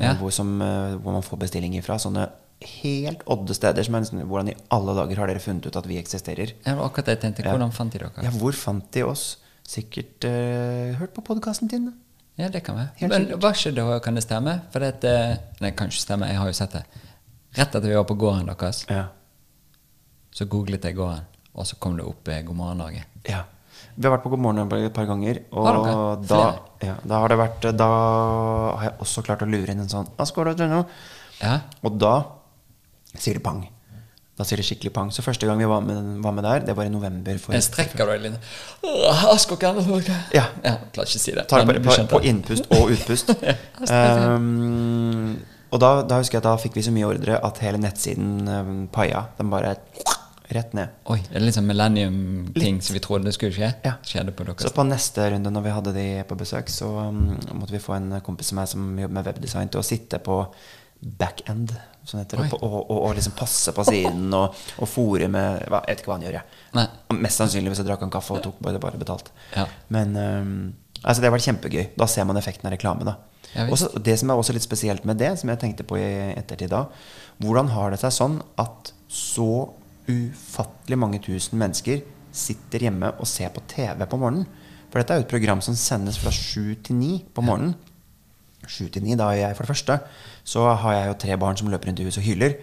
Ja. 0.00 0.14
hvor, 0.14 0.30
som, 0.32 0.60
uh, 0.60 0.96
hvor 0.98 1.12
man 1.12 1.22
får 1.22 1.38
bestillinger 1.38 1.82
fra. 1.82 1.94
Sånne 1.98 2.28
helt 2.60 3.22
odde 3.30 3.54
steder. 3.54 3.86
Som 3.86 3.94
er 3.98 4.04
nesten, 4.04 4.22
hvordan 4.26 4.50
i 4.52 4.56
alle 4.74 4.94
dager 4.98 5.20
har 5.22 5.30
dere 5.30 5.42
funnet 5.42 5.68
ut 5.68 5.78
at 5.78 5.86
vi 5.88 5.98
eksisterer? 6.00 6.54
Ja, 6.64 6.72
det 6.72 6.78
var 6.80 6.88
akkurat 6.90 7.10
det 7.10 7.16
jeg 7.18 7.22
tenkte. 7.26 7.46
Hvordan 7.50 7.74
fant 7.74 7.94
de 7.94 8.02
dere? 8.02 8.24
Ja, 8.26 8.32
hvor 8.34 8.56
fant 8.56 8.88
de 8.94 9.04
oss? 9.06 9.26
Sikkert 9.68 10.24
uh, 10.24 10.94
hørt 10.98 11.12
på 11.16 11.22
podkasten 11.26 11.68
din. 11.68 11.90
Ja, 12.38 12.48
det 12.48 12.62
kan 12.64 12.78
være. 12.78 13.08
Men 13.10 13.28
var 13.42 13.52
ikke 13.56 13.74
det, 13.76 13.84
kan 14.04 14.16
det 14.16 14.22
stemme? 14.24 14.54
For 14.72 14.80
det, 14.84 15.04
uh, 15.04 15.36
Nei, 15.60 15.72
kan 15.76 15.90
ikke 15.92 16.00
stemme, 16.06 16.30
jeg 16.30 16.40
har 16.40 16.48
jo 16.48 16.56
sett 16.56 16.76
det. 16.78 16.84
Rett 17.58 17.74
etter 17.74 17.88
vi 17.88 17.96
var 17.98 18.06
på 18.08 18.16
gården 18.18 18.48
deres, 18.48 18.84
Ja. 18.88 19.06
så 20.32 20.46
googlet 20.46 20.84
jeg 20.84 20.96
gården, 20.96 21.24
og 21.54 21.66
så 21.66 21.76
kom 21.80 21.96
det 21.98 22.04
opp 22.06 22.28
eh, 22.28 22.42
God 22.46 22.56
morgen 22.56 22.78
Norge. 22.78 23.04
Ja. 23.26 23.42
Vi 23.96 24.06
har 24.06 24.12
vært 24.14 24.22
på 24.26 24.30
God 24.30 24.42
morgen 24.44 24.72
et 24.78 24.94
par 24.94 25.06
ganger. 25.08 25.40
Og 25.50 25.66
Har 25.66 25.78
dere? 25.82 26.26
da, 26.28 26.42
ja, 26.86 26.94
da 27.04 27.20
har 27.22 27.32
det 27.32 27.38
vært 27.40 27.64
Da 27.76 27.86
har 27.88 28.84
jeg 28.84 28.92
også 29.02 29.24
klart 29.26 29.42
å 29.42 29.48
lure 29.50 29.72
inn 29.74 29.80
en 29.82 29.90
sånn 29.90 30.06
Askål.no. 30.22 30.84
Ja, 31.42 31.56
Og 31.82 31.98
da 31.98 32.12
sier 33.22 33.38
det 33.38 33.44
pang. 33.44 33.66
Da 34.38 34.46
sier 34.46 34.60
det 34.60 34.68
skikkelig 34.68 34.92
pang. 34.94 35.08
Så 35.10 35.24
første 35.26 35.46
gang 35.48 35.58
vi 35.58 35.66
var 35.66 35.82
med, 35.82 36.18
var 36.22 36.34
med 36.36 36.44
der, 36.46 36.62
det 36.68 36.76
var 36.78 36.86
i 36.86 36.92
november. 36.92 37.38
For, 37.42 37.56
Jeg 37.56 37.66
strekker 37.66 38.06
deg 38.12 38.22
litt. 38.28 38.50
Ja. 40.36 40.44
ja. 40.62 40.76
Klarer 40.94 41.10
ikke 41.10 41.18
å 41.18 41.24
si 41.24 41.34
det. 41.34 41.46
Tar 41.50 41.64
det 41.66 41.80
på, 41.82 41.96
på, 42.12 42.20
det. 42.22 42.32
innpust 42.32 42.70
og 42.78 42.94
utpust. 42.94 43.34
Um, 43.88 45.38
og 45.68 45.80
da, 45.82 45.88
da 46.08 46.18
husker 46.20 46.38
jeg 46.38 46.42
at 46.42 46.46
da 46.48 46.54
fikk 46.60 46.78
vi 46.78 46.82
så 46.86 46.92
mye 46.94 47.06
ordre 47.08 47.38
at 47.44 47.60
hele 47.62 47.80
nettsiden 47.80 48.48
um, 48.48 48.78
paia. 48.92 49.26
Den 49.38 49.50
bare 49.52 49.74
rett 50.54 50.72
ned. 50.76 50.94
Oi, 51.12 51.18
det 51.26 51.36
er 51.36 51.44
liksom 51.44 51.64
sånn 51.64 51.70
millennium-ting 51.72 52.80
som 52.84 52.96
vi 52.96 53.02
trodde 53.04 53.32
skulle 53.36 53.52
skje. 53.56 53.70
Ja. 53.84 53.96
Skjedde 54.06 54.32
på 54.36 54.46
deres. 54.48 54.64
Så 54.64 54.72
på 54.76 54.86
neste 54.88 55.28
runde 55.34 55.52
når 55.52 55.66
vi 55.66 55.74
hadde 55.76 55.94
de 55.96 56.06
på 56.28 56.38
besøk, 56.40 56.70
så 56.72 56.88
um, 57.10 57.24
måtte 57.58 57.74
vi 57.74 57.82
få 57.82 57.98
en 57.98 58.20
kompis 58.24 58.52
som, 58.52 58.60
meg 58.60 58.70
som 58.70 58.86
jobber 58.94 59.18
med 59.18 59.28
webdesign, 59.28 59.72
til 59.72 59.82
å 59.82 59.86
sitte 59.86 60.22
på 60.24 60.40
backend, 61.20 61.74
det 62.16 62.24
heter, 62.24 62.42
og, 62.58 62.74
og, 62.78 62.90
og, 62.96 63.14
liksom 63.18 63.36
passe 63.38 63.72
på 63.76 63.84
siden 63.84 64.32
og, 64.36 64.56
og 64.78 64.88
fòre 64.88 65.28
med 65.32 65.62
Jeg 65.64 65.72
vet 65.74 66.00
ikke 66.02 66.10
hva 66.10 66.18
han 66.18 66.26
gjør, 66.26 66.36
jeg. 66.38 66.58
Nei. 66.78 66.86
Mest 67.18 67.42
sannsynlig 67.42 67.72
hvis 67.72 67.82
jeg 67.82 67.88
drakk 67.90 68.04
en 68.06 68.12
kaffe 68.14 68.36
og 68.36 68.44
tok 68.44 68.60
bare, 68.64 68.80
bare 68.82 69.00
betalt. 69.00 69.32
Ja. 69.56 69.66
Men 69.94 70.16
um, 70.16 70.52
altså 71.02 71.20
det 71.20 71.28
har 71.28 71.36
vært 71.36 71.48
kjempegøy. 71.48 71.84
Da 71.98 72.08
ser 72.10 72.28
man 72.28 72.40
effekten 72.40 72.70
av 72.70 72.76
reklame. 72.76 73.08
da 73.08 73.18
også, 73.68 73.90
Det 73.98 74.18
som 74.18 74.30
er 74.30 74.38
også 74.38 74.54
litt 74.56 74.66
spesielt 74.66 75.04
med 75.08 75.18
det, 75.18 75.32
som 75.40 75.48
jeg 75.48 75.60
tenkte 75.60 75.86
på 75.86 75.98
i 75.98 76.06
ettertid 76.36 76.70
da 76.72 76.86
Hvordan 77.38 77.70
har 77.72 77.92
det 77.92 78.00
seg 78.02 78.14
sånn 78.14 78.38
at 78.58 78.92
så 79.08 79.68
ufattelig 80.08 80.98
mange 80.98 81.20
tusen 81.22 81.58
mennesker 81.60 82.02
sitter 82.34 82.88
hjemme 82.88 83.12
og 83.20 83.28
ser 83.28 83.52
på 83.54 83.62
TV 83.70 84.04
på 84.08 84.18
morgenen? 84.18 84.48
For 84.88 85.00
dette 85.00 85.14
er 85.14 85.20
jo 85.20 85.26
et 85.26 85.30
program 85.30 85.60
som 85.64 85.76
sendes 85.76 86.18
fra 86.20 86.32
sju 86.32 86.74
til 86.82 86.96
ni 86.96 87.12
på 87.34 87.44
morgenen. 87.44 87.76
Sju 88.68 88.88
til 88.92 89.02
ni, 89.06 89.14
da 89.16 89.30
er 89.32 89.40
jeg 89.48 89.56
for 89.56 89.64
det 89.66 89.72
første. 89.72 89.96
Så 90.48 90.62
har 90.82 90.94
jeg 90.98 91.08
jo 91.10 91.16
tre 91.24 91.36
barn 91.40 91.56
som 91.56 91.70
løper 91.72 91.88
rundt 91.90 92.00
i 92.02 92.06
huset 92.08 92.20
og 92.22 92.26
hyler. 92.28 92.54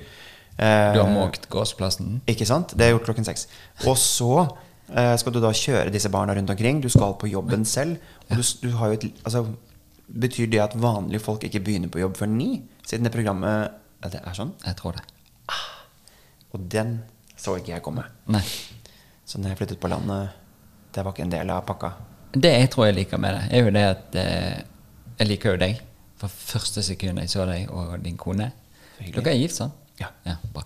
Eh, 0.57 0.93
Du 0.95 1.01
har 1.01 1.09
måkt 1.11 1.49
gårdsplassen. 1.51 2.21
ikke 2.29 2.45
sant? 2.47 2.75
Det 2.77 2.85
er 2.85 2.93
gjort 2.93 3.07
klokken 3.09 3.25
seks. 3.27 3.47
Og 3.89 3.97
så 3.99 4.29
eh, 4.93 5.15
skal 5.17 5.33
du 5.35 5.41
da 5.43 5.51
kjøre 5.51 5.91
disse 5.91 6.09
barna 6.13 6.35
rundt 6.37 6.49
omkring. 6.53 6.81
Du 6.81 6.89
skal 6.89 7.17
på 7.19 7.27
jobben 7.31 7.65
selv. 7.65 7.97
Og 8.29 8.37
du, 8.37 8.43
du 8.67 8.69
har 8.77 8.93
jo 8.93 8.99
et, 8.99 9.07
altså, 9.25 9.45
betyr 10.07 10.47
det 10.53 10.61
at 10.61 10.77
vanlige 10.77 11.19
folk 11.25 11.43
ikke 11.43 11.59
begynner 11.65 11.89
på 11.89 11.99
jobb 11.99 12.15
før 12.21 12.29
ni? 12.31 12.61
Siden 12.85 13.03
det 13.09 13.11
programmet 13.11 13.71
ja, 14.03 14.09
det 14.13 14.21
er 14.21 14.37
sånn? 14.37 14.53
Jeg 14.65 14.77
tror 14.77 14.93
det. 14.99 15.03
Og 16.53 16.61
den 16.71 16.99
så 17.35 17.57
ikke 17.59 17.73
jeg 17.73 17.83
komme. 17.83 18.03
Nei. 18.31 18.43
Så 19.25 19.41
når 19.41 19.49
jeg 19.55 19.57
flyttet 19.63 19.79
på 19.81 19.89
landet, 19.91 20.29
det 20.95 21.03
var 21.03 21.11
ikke 21.15 21.25
en 21.25 21.33
del 21.33 21.49
av 21.51 21.65
pakka. 21.67 21.89
Det 22.35 22.51
jeg 22.53 22.69
tror 22.71 22.85
jeg 22.87 22.95
liker 22.99 23.19
med 23.19 23.35
det, 23.35 23.43
er 23.57 23.65
jo 23.65 23.73
det 23.75 23.83
at 23.89 24.15
eh, 24.21 24.61
jeg 25.19 25.27
liker 25.33 25.55
jo 25.55 25.59
deg. 25.65 25.81
Fra 26.17 26.29
første 26.31 26.83
sekund 26.83 27.19
jeg 27.19 27.29
så 27.29 27.45
deg 27.49 27.69
og 27.75 27.97
din 28.03 28.17
kone. 28.17 28.51
Dere 28.99 29.33
er 29.33 29.39
gift, 29.41 29.55
sant? 29.59 29.73
Ja. 29.99 30.07
bra. 30.53 30.63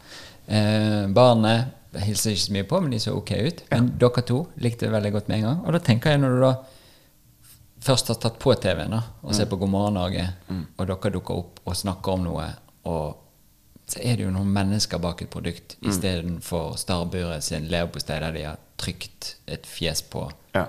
Eh, 0.47 1.07
barnet 1.13 1.75
hilser 2.05 2.31
ikke 2.35 2.43
så 2.43 2.53
mye 2.53 2.67
på, 2.69 2.79
men 2.81 2.91
de 2.93 2.99
så 3.01 3.13
ok 3.17 3.31
ut. 3.47 3.63
Men 3.71 3.87
dere 4.01 4.21
to 4.25 4.43
likte 4.61 4.85
det 4.85 4.93
veldig 4.93 5.11
godt 5.15 5.27
med 5.31 5.39
en 5.39 5.47
gang. 5.47 5.63
Og 5.65 5.73
da 5.73 5.79
tenker 5.79 6.13
jeg, 6.13 6.21
når 6.21 6.35
du 6.35 6.41
da 6.43 6.51
først 7.81 8.07
har 8.11 8.19
tatt 8.21 8.37
på 8.41 8.53
TV-en 8.61 8.93
og 8.99 9.33
ser 9.33 9.47
på 9.49 9.57
God 9.61 9.71
morgen 9.71 9.97
Norge, 9.97 10.25
og 10.77 10.85
dere 10.89 11.11
dukker 11.15 11.39
opp 11.41 11.59
og 11.65 11.77
snakker 11.79 12.11
om 12.17 12.25
noe, 12.27 12.45
og 12.89 13.25
så 13.89 14.01
er 14.05 14.19
det 14.19 14.27
jo 14.27 14.33
noen 14.35 14.51
mennesker 14.53 15.01
bak 15.01 15.21
et 15.25 15.31
produkt 15.33 15.77
Mm. 15.81 15.89
istedenfor 15.89 16.75
Starburet 16.77 17.43
sin 17.43 17.65
leverpostei 17.71 18.19
der 18.19 18.31
de 18.35 18.43
har 18.43 18.57
trykt 18.77 19.35
et 19.47 19.65
fjes 19.65 20.01
på. 20.03 20.27
Ja. 20.53 20.67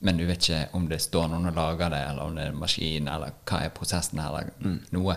Men 0.00 0.16
du 0.16 0.24
vet 0.28 0.40
ikke 0.40 0.76
om 0.76 0.86
det 0.88 1.00
står 1.04 1.28
noen 1.28 1.50
og 1.50 1.56
lager 1.58 1.92
det, 1.92 2.00
eller 2.08 2.24
om 2.24 2.36
det 2.36 2.46
er 2.46 2.54
en 2.54 2.60
maskin, 2.60 3.08
eller 3.12 3.34
hva 3.48 3.60
er 3.66 3.72
prosessen, 3.76 4.20
eller 4.22 4.48
noe. 4.96 5.16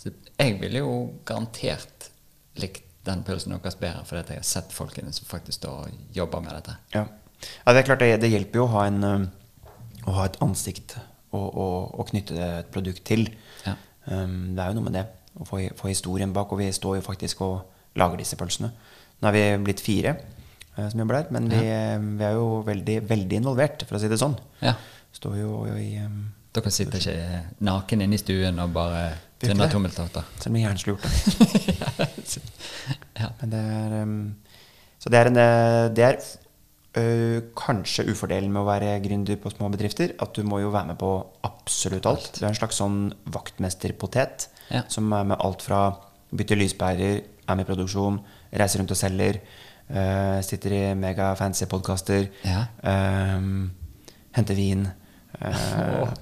Så 0.00 0.12
jeg 0.38 0.56
ville 0.62 0.80
jo 0.80 0.94
garantert 1.28 2.08
likt 2.60 2.86
den 3.04 3.24
pølsen 3.26 3.52
deres 3.52 3.76
bedre, 3.76 4.04
fordi 4.08 4.22
jeg 4.32 4.40
har 4.40 4.48
sett 4.48 4.72
folkene 4.72 5.12
som 5.12 5.28
faktisk 5.28 5.58
står 5.60 5.88
og 5.88 6.14
jobber 6.16 6.40
med 6.44 6.56
dette. 6.56 6.76
Ja. 6.94 7.04
ja, 7.04 7.74
det 7.74 7.82
er 7.82 7.88
klart 7.90 8.04
det, 8.04 8.14
det 8.22 8.32
hjelper 8.32 8.62
jo 8.62 8.64
å 8.64 8.72
ha, 8.78 8.86
en, 8.88 9.28
å 10.08 10.16
ha 10.16 10.24
et 10.30 10.40
ansikt 10.44 10.96
og 11.34 12.06
knytte 12.08 12.38
et 12.62 12.70
produkt 12.72 13.04
til. 13.04 13.26
Ja. 13.66 13.74
Um, 14.06 14.54
det 14.54 14.62
er 14.62 14.70
jo 14.70 14.78
noe 14.78 14.88
med 14.88 14.96
det. 14.96 15.04
Å 15.34 15.46
få, 15.48 15.60
få 15.76 15.90
historien 15.90 16.32
bak. 16.32 16.52
Og 16.54 16.60
vi 16.62 16.70
står 16.72 17.00
jo 17.00 17.04
faktisk 17.04 17.42
og 17.44 17.98
lager 17.98 18.20
disse 18.22 18.38
pølsene. 18.38 18.70
Nå 19.20 19.30
er 19.30 19.34
vi 19.34 19.44
blitt 19.66 19.82
fire 19.82 20.14
eh, 20.14 20.33
som 20.76 21.00
jobber 21.02 21.20
der, 21.20 21.28
men 21.36 21.48
vi, 21.52 21.60
vi 22.18 22.24
er 22.26 22.34
jo 22.38 22.62
veldig, 22.66 22.96
veldig 23.10 23.36
involvert, 23.42 23.84
for 23.88 23.96
å 23.98 24.00
si 24.02 24.08
det 24.10 24.18
sånn. 24.20 24.34
Ja. 24.64 24.74
Står 25.14 25.36
jo 25.38 25.60
i 25.78 25.92
um, 26.02 26.24
Dere 26.54 26.70
sitter 26.70 26.98
ikke 27.02 27.42
naken 27.66 28.02
inne 28.04 28.14
i 28.14 28.20
stuen 28.22 28.58
og 28.62 28.70
bare 28.74 29.04
det. 29.42 29.54
tommeltotter. 29.72 30.22
Selv 30.38 30.52
om 30.52 30.58
jeg 30.58 30.66
gjerne 30.66 30.82
skulle 30.82 30.96
gjort 30.96 31.06
det. 31.98 32.40
ja. 33.18 33.28
Men 33.40 33.52
det 33.54 33.60
er 33.74 33.94
um, 34.02 34.16
Så 35.02 35.10
det 35.12 35.18
er, 35.20 35.30
en, 35.32 35.42
eh, 35.44 35.84
det 35.94 36.08
er 36.12 36.18
Uh, 36.94 37.40
kanskje 37.58 38.04
ufordelen 38.06 38.52
med 38.54 38.60
å 38.62 38.68
være 38.68 38.92
gründer 39.02 39.34
på 39.42 39.50
små 39.50 39.66
bedrifter. 39.72 40.12
At 40.22 40.30
du 40.38 40.44
må 40.46 40.60
jo 40.62 40.68
være 40.70 40.92
med 40.92 40.98
på 41.00 41.08
absolutt 41.42 42.06
alt. 42.06 42.28
Du 42.36 42.44
er 42.44 42.52
en 42.52 42.54
slags 42.54 42.78
sånn 42.78 43.08
vaktmesterpotet 43.34 44.44
Ja. 44.70 44.84
som 44.86 45.10
er 45.12 45.24
med 45.26 45.42
alt 45.42 45.64
fra 45.66 45.80
bytte 46.30 46.54
lyspærer, 46.54 47.18
er 47.48 47.56
med 47.58 47.66
i 47.66 47.68
produksjon, 47.72 48.20
reiser 48.54 48.78
rundt 48.78 48.94
og 48.94 49.00
selger, 49.00 49.40
ø, 49.94 50.42
sitter 50.42 50.72
i 50.72 50.82
megafancy 50.98 51.64
podkaster, 51.70 52.28
Ja. 52.44 52.66
Uh, 52.82 53.70
henter 54.36 54.54
vin. 54.58 54.88
Uh, 55.34 56.12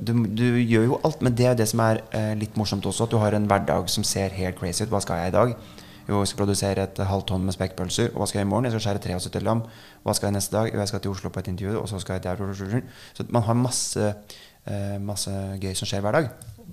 du, 0.00 0.12
du 0.32 0.44
gjør 0.56 0.84
jo 0.86 0.94
alt, 1.04 1.20
men 1.22 1.34
det 1.36 1.44
er 1.46 1.56
det 1.58 1.66
som 1.68 1.80
er 1.84 1.98
eh, 2.16 2.30
litt 2.40 2.54
morsomt 2.56 2.86
også. 2.88 3.04
At 3.04 3.12
du 3.12 3.18
har 3.20 3.34
en 3.36 3.44
hverdag 3.46 3.90
som 3.92 4.02
ser 4.04 4.32
helt 4.32 4.56
crazy 4.56 4.86
ut. 4.86 4.88
Hva 4.94 5.02
skal 5.04 5.20
jeg 5.20 5.28
i 5.28 5.34
dag? 5.34 5.52
Jo, 6.08 6.22
jeg 6.22 6.30
skal 6.30 6.40
produsere 6.40 6.86
et 6.88 7.02
halvt 7.04 7.28
tonn 7.28 7.44
med 7.44 7.52
spekkpølser. 7.52 8.14
Og 8.14 8.22
hva 8.22 8.28
skal 8.30 8.40
jeg 8.40 8.46
i 8.46 8.48
morgen? 8.48 8.64
Jeg 8.64 8.72
skal 8.78 8.84
skjære 8.86 9.02
73 9.20 9.44
lam. 9.44 9.60
Hva 10.06 10.16
skal 10.16 10.30
jeg 10.30 10.38
neste 10.38 10.56
dag? 10.56 10.70
Jo, 10.72 10.80
jeg 10.80 10.88
skal 10.88 11.04
til 11.04 11.12
Oslo 11.12 11.32
på 11.34 11.44
et 11.44 11.52
intervju, 11.52 11.76
og 11.82 11.88
så 11.92 12.00
skal 12.00 12.16
jeg 12.16 12.24
der 12.24 12.82
Så 13.20 13.28
man 13.28 13.42
har 13.42 13.60
masse, 13.60 14.14
masse 15.04 15.36
gøy 15.60 15.74
som 15.76 15.92
skjer 15.92 16.00
hver 16.00 16.16
dag. 16.16 16.28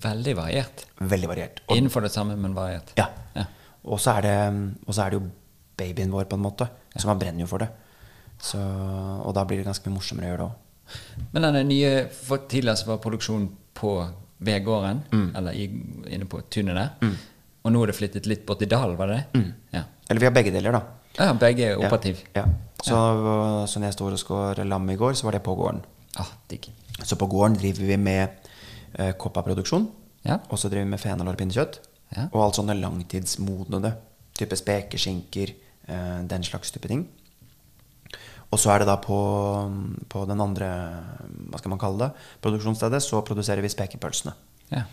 Veldig 0.07 0.37
variert. 0.39 0.85
Veldig 0.99 1.29
variert. 1.29 1.63
Og, 1.67 1.77
Innenfor 1.77 2.07
det 2.07 2.11
samme, 2.15 2.39
men 2.39 2.55
variert. 2.55 2.95
ja. 2.97 3.11
Ja. 3.35 3.45
Og 3.83 3.99
så 3.99 4.11
er, 4.23 4.53
og 4.87 4.93
så 4.95 5.03
er 5.03 5.09
det 5.11 5.19
jo 5.19 5.27
babyen 5.78 6.11
vår, 6.13 6.26
på 6.30 6.36
en 6.38 6.43
måte. 6.45 6.67
Så 6.95 7.07
man 7.09 7.19
brenner 7.21 7.43
jo 7.45 7.47
for 7.49 7.63
det. 7.63 7.69
Så, 8.43 8.59
og 8.59 9.34
da 9.38 9.43
blir 9.47 9.61
det 9.61 9.65
ganske 9.69 9.88
mye 9.89 9.95
morsommere 9.97 10.28
å 10.28 10.32
gjøre 10.34 10.41
det 10.43 10.49
òg. 10.49 10.59
Men 11.34 11.47
den 11.55 11.69
nye 11.71 11.91
for 12.11 12.43
Tidligere 12.51 12.78
så 12.78 12.89
var 12.91 12.97
produksjonen 13.03 13.47
på 13.74 13.93
vedgården, 14.43 15.03
Mm. 15.11 15.30
eller 15.39 15.51
i, 15.55 15.65
inne 16.11 16.26
på 16.30 16.41
tunet 16.51 16.76
der. 16.76 17.13
Og 17.63 17.71
nå 17.71 17.84
er 17.84 17.88
det 17.88 17.95
flyttet 17.95 18.26
litt 18.28 18.45
bort 18.45 18.61
i 18.61 18.65
dalen, 18.67 18.97
var 18.99 19.07
det 19.07 19.21
det? 19.34 19.43
Ja. 19.71 19.84
Eller 20.09 20.19
vi 20.19 20.26
har 20.28 20.34
begge 20.36 20.51
deler, 20.51 20.71
da. 20.76 20.82
ja, 21.17 21.34
begge 21.34 21.63
er 21.71 21.78
operative. 21.80 22.19
Ja. 22.36 22.43
ja. 22.43 22.45
Så, 22.84 22.97
så 23.71 23.80
når 23.80 23.88
jeg 23.88 23.93
står 23.95 24.11
og 24.17 24.19
skår 24.19 24.63
lam 24.67 24.89
i 24.91 24.95
går, 24.99 25.13
så 25.15 25.24
var 25.30 25.38
det 25.38 25.43
på 25.45 25.55
gården. 25.55 25.80
Ah, 26.19 26.28
digg. 26.51 26.67
Så 27.03 27.15
på 27.15 27.26
gården 27.32 27.55
driver 27.57 27.88
vi 27.88 27.97
med 27.97 28.49
eh, 28.99 29.13
koppaproduksjon. 29.17 29.88
Ja. 30.28 30.41
Og 30.51 30.59
så 30.59 30.67
driver 30.69 30.84
vi 30.84 30.91
med 30.91 30.99
fenalår 30.99 31.39
pinnekjøtt. 31.39 31.80
Ja. 32.17 32.28
Og 32.34 32.43
alt 32.43 32.59
sånne 32.59 32.76
langtidsmodnede. 32.82 33.93
Type 34.38 34.57
spekeskinker, 34.57 35.53
eh, 35.88 36.21
den 36.29 36.43
slags 36.43 36.71
type 36.73 36.88
ting. 36.89 37.05
Og 38.53 38.59
så 38.61 38.69
er 38.73 38.84
det 38.84 38.88
da 38.88 38.95
på, 39.01 39.17
på 40.09 40.23
den 40.29 40.41
andre 40.43 40.67
hva 41.49 41.57
skal 41.57 41.71
man 41.73 41.79
kalle 41.81 41.97
det, 42.03 42.11
produksjonsstedet, 42.43 42.99
så 43.01 43.21
produserer 43.25 43.61
vi 43.65 43.71
spekepølsene. 43.73 44.34
Ja. 44.73 44.84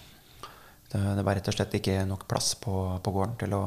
Det, 0.90 1.00
det 1.18 1.24
var 1.26 1.36
rett 1.36 1.48
og 1.52 1.54
slett 1.56 1.74
ikke 1.76 1.98
nok 2.08 2.24
plass 2.30 2.54
på, 2.60 2.72
på 3.04 3.12
gården 3.14 3.36
til 3.42 3.52
å, 3.56 3.62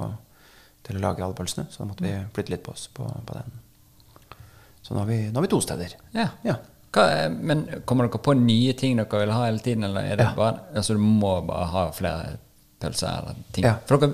til 0.83 0.97
å 0.97 1.03
lage 1.05 1.23
alle 1.23 1.37
pølsene, 1.37 1.67
så 1.71 1.83
da 1.83 1.89
måtte 1.91 2.03
vi 2.07 2.15
flytte 2.35 2.55
litt 2.55 2.65
på 2.65 2.73
oss 2.73 2.87
på, 2.93 3.05
på 3.05 3.37
den. 3.37 3.53
Så 4.83 4.91
nå 4.97 5.03
har, 5.03 5.07
vi, 5.07 5.19
nå 5.29 5.37
har 5.39 5.45
vi 5.45 5.51
to 5.53 5.61
steder. 5.63 5.97
ja. 6.17 6.29
Ja. 6.45 6.57
Hva, 6.93 7.07
er- 7.09 7.31
men 7.33 7.63
kommer 7.89 8.05
dere 8.05 8.19
på 8.21 8.35
nye 8.37 8.73
ting 8.77 8.99
dere 8.99 9.21
vil 9.23 9.31
ha 9.33 9.45
hele 9.47 9.61
tiden, 9.65 9.85
eller 9.87 10.05
er 10.11 10.19
det 10.19 10.25
Ja. 10.27 10.33
bare 10.37 10.59
Altså 10.77 10.93
du 10.93 10.99
må 11.01 11.31
bare 11.47 11.65
ha 11.71 11.85
flere 11.95 12.35
pølser 12.83 13.07
eller 13.21 13.39
ting? 13.55 13.65
Ja. 13.65 13.77
For 13.89 13.97
dere 13.97 14.13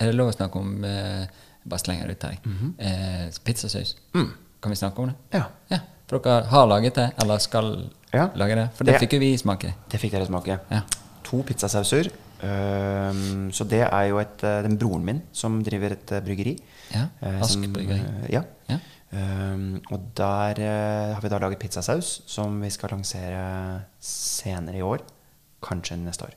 Er 0.00 0.06
det 0.10 0.14
lov 0.16 0.30
å 0.32 0.36
snakke 0.36 0.56
om 0.60 0.84
eh, 0.84 1.26
Bare 1.68 1.78
slenger 1.82 2.06
det 2.08 2.16
ut 2.16 2.22
her. 2.22 2.38
eh, 2.78 3.30
pizzasaus. 3.44 3.94
Kan 4.12 4.72
vi 4.72 4.76
snakke 4.76 4.98
om 5.02 5.10
det? 5.10 5.14
Ja. 5.38 5.44
ja. 5.70 5.78
For 6.08 6.18
dere 6.24 6.46
har 6.48 6.66
laget 6.66 6.94
det, 6.94 7.10
eller 7.22 7.38
skal 7.38 7.90
Ja. 8.12 8.30
lage 8.34 8.54
det? 8.56 8.70
For 8.74 8.84
det 8.84 8.94
Det- 8.94 9.00
fikk 9.04 9.12
jo 9.12 9.18
vi 9.20 9.36
smake. 9.36 9.74
Det 9.88 10.00
fikk 10.00 10.12
dere 10.12 10.26
smake. 10.26 10.58
Ja. 10.70 10.80
To 11.24 11.42
pizzasauser. 11.42 12.08
Øhm, 12.42 13.50
så 13.52 13.64
det 13.68 13.82
er 13.92 14.04
jo 14.08 14.18
et, 14.18 14.42
øh, 14.42 14.62
den 14.64 14.78
broren 14.78 15.04
min 15.04 15.22
som 15.32 15.62
driver 15.62 15.92
et 15.92 16.12
øh, 16.12 16.20
bryggeri. 16.24 16.56
Ja, 16.94 17.06
Eh, 17.22 17.40
Ask 17.42 17.58
bryggeri. 17.58 18.00
ja. 18.32 18.42
Ja. 18.68 18.78
Um, 19.12 19.80
og 19.90 20.00
der 20.16 20.54
uh, 20.58 21.14
har 21.14 21.20
vi 21.20 21.28
da 21.28 21.38
laget 21.38 21.58
pizzasaus 21.58 22.22
som 22.26 22.60
vi 22.62 22.70
skal 22.70 22.90
lansere 22.92 23.80
senere 24.00 24.76
i 24.78 24.82
år. 24.82 24.98
Kanskje 25.62 25.96
neste 25.98 26.22
år. 26.28 26.34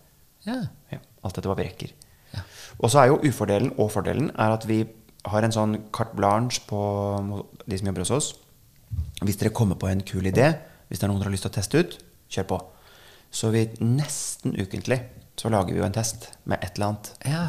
Ja. 0.48 0.56
Ja, 0.92 0.98
alt 1.24 1.38
etter 1.38 1.50
hva 1.52 1.56
vi 1.56 1.64
rekker. 1.70 1.92
Og 2.80 2.90
så 2.92 3.00
er 3.04 3.12
jo 3.12 3.20
ufordelen 3.24 3.74
og 3.78 3.92
fordelen 3.94 4.32
er 4.34 4.54
at 4.58 4.66
vi 4.68 4.82
har 5.30 5.46
en 5.46 5.54
sånn 5.56 5.76
carte 5.96 6.16
blanche 6.18 6.62
på 6.68 6.80
de 7.70 7.78
som 7.80 7.88
jobber 7.88 8.04
hos 8.04 8.12
oss. 8.12 8.32
Hvis 9.24 9.38
dere 9.40 9.54
kommer 9.56 9.76
på 9.80 9.88
en 9.88 10.02
kul 10.04 10.26
idé, 10.28 10.50
hvis 10.90 11.00
det 11.00 11.08
er 11.08 11.12
noen 11.14 11.22
dere 11.22 11.30
har 11.32 11.36
lyst 11.36 11.46
til 11.48 11.54
å 11.54 11.58
teste 11.60 11.80
ut, 11.84 11.98
kjør 12.34 12.48
på. 12.50 12.58
Så 13.34 13.50
vi 13.54 13.64
nesten 13.82 14.54
ukentlig 14.60 15.00
så 15.40 15.50
lager 15.50 15.74
vi 15.74 15.80
jo 15.80 15.86
en 15.88 15.96
test 15.96 16.28
med 16.46 16.60
et 16.62 16.76
eller 16.76 16.92
annet. 16.92 17.14
ja. 17.26 17.46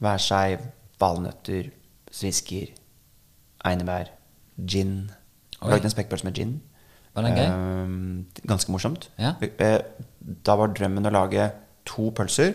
Være 0.00 0.18
seg 0.24 0.62
valnøtter, 1.00 1.66
svisker, 2.10 2.70
einebær, 3.68 4.08
gin. 4.56 5.10
Oi. 5.60 5.68
Lagde 5.74 5.90
en 5.90 5.92
spekkpølse 5.92 6.24
med 6.24 6.38
gin. 6.38 6.54
Var 7.12 7.26
den 7.26 7.36
gøy? 7.36 7.44
Ehm, 7.44 8.46
ganske 8.48 8.72
morsomt. 8.72 9.10
Ja. 9.20 9.34
Eh, 9.42 9.80
Da 10.44 10.54
var 10.56 10.68
drømmen 10.72 11.04
å 11.04 11.12
lage 11.12 11.50
to 11.84 12.10
pølser. 12.16 12.54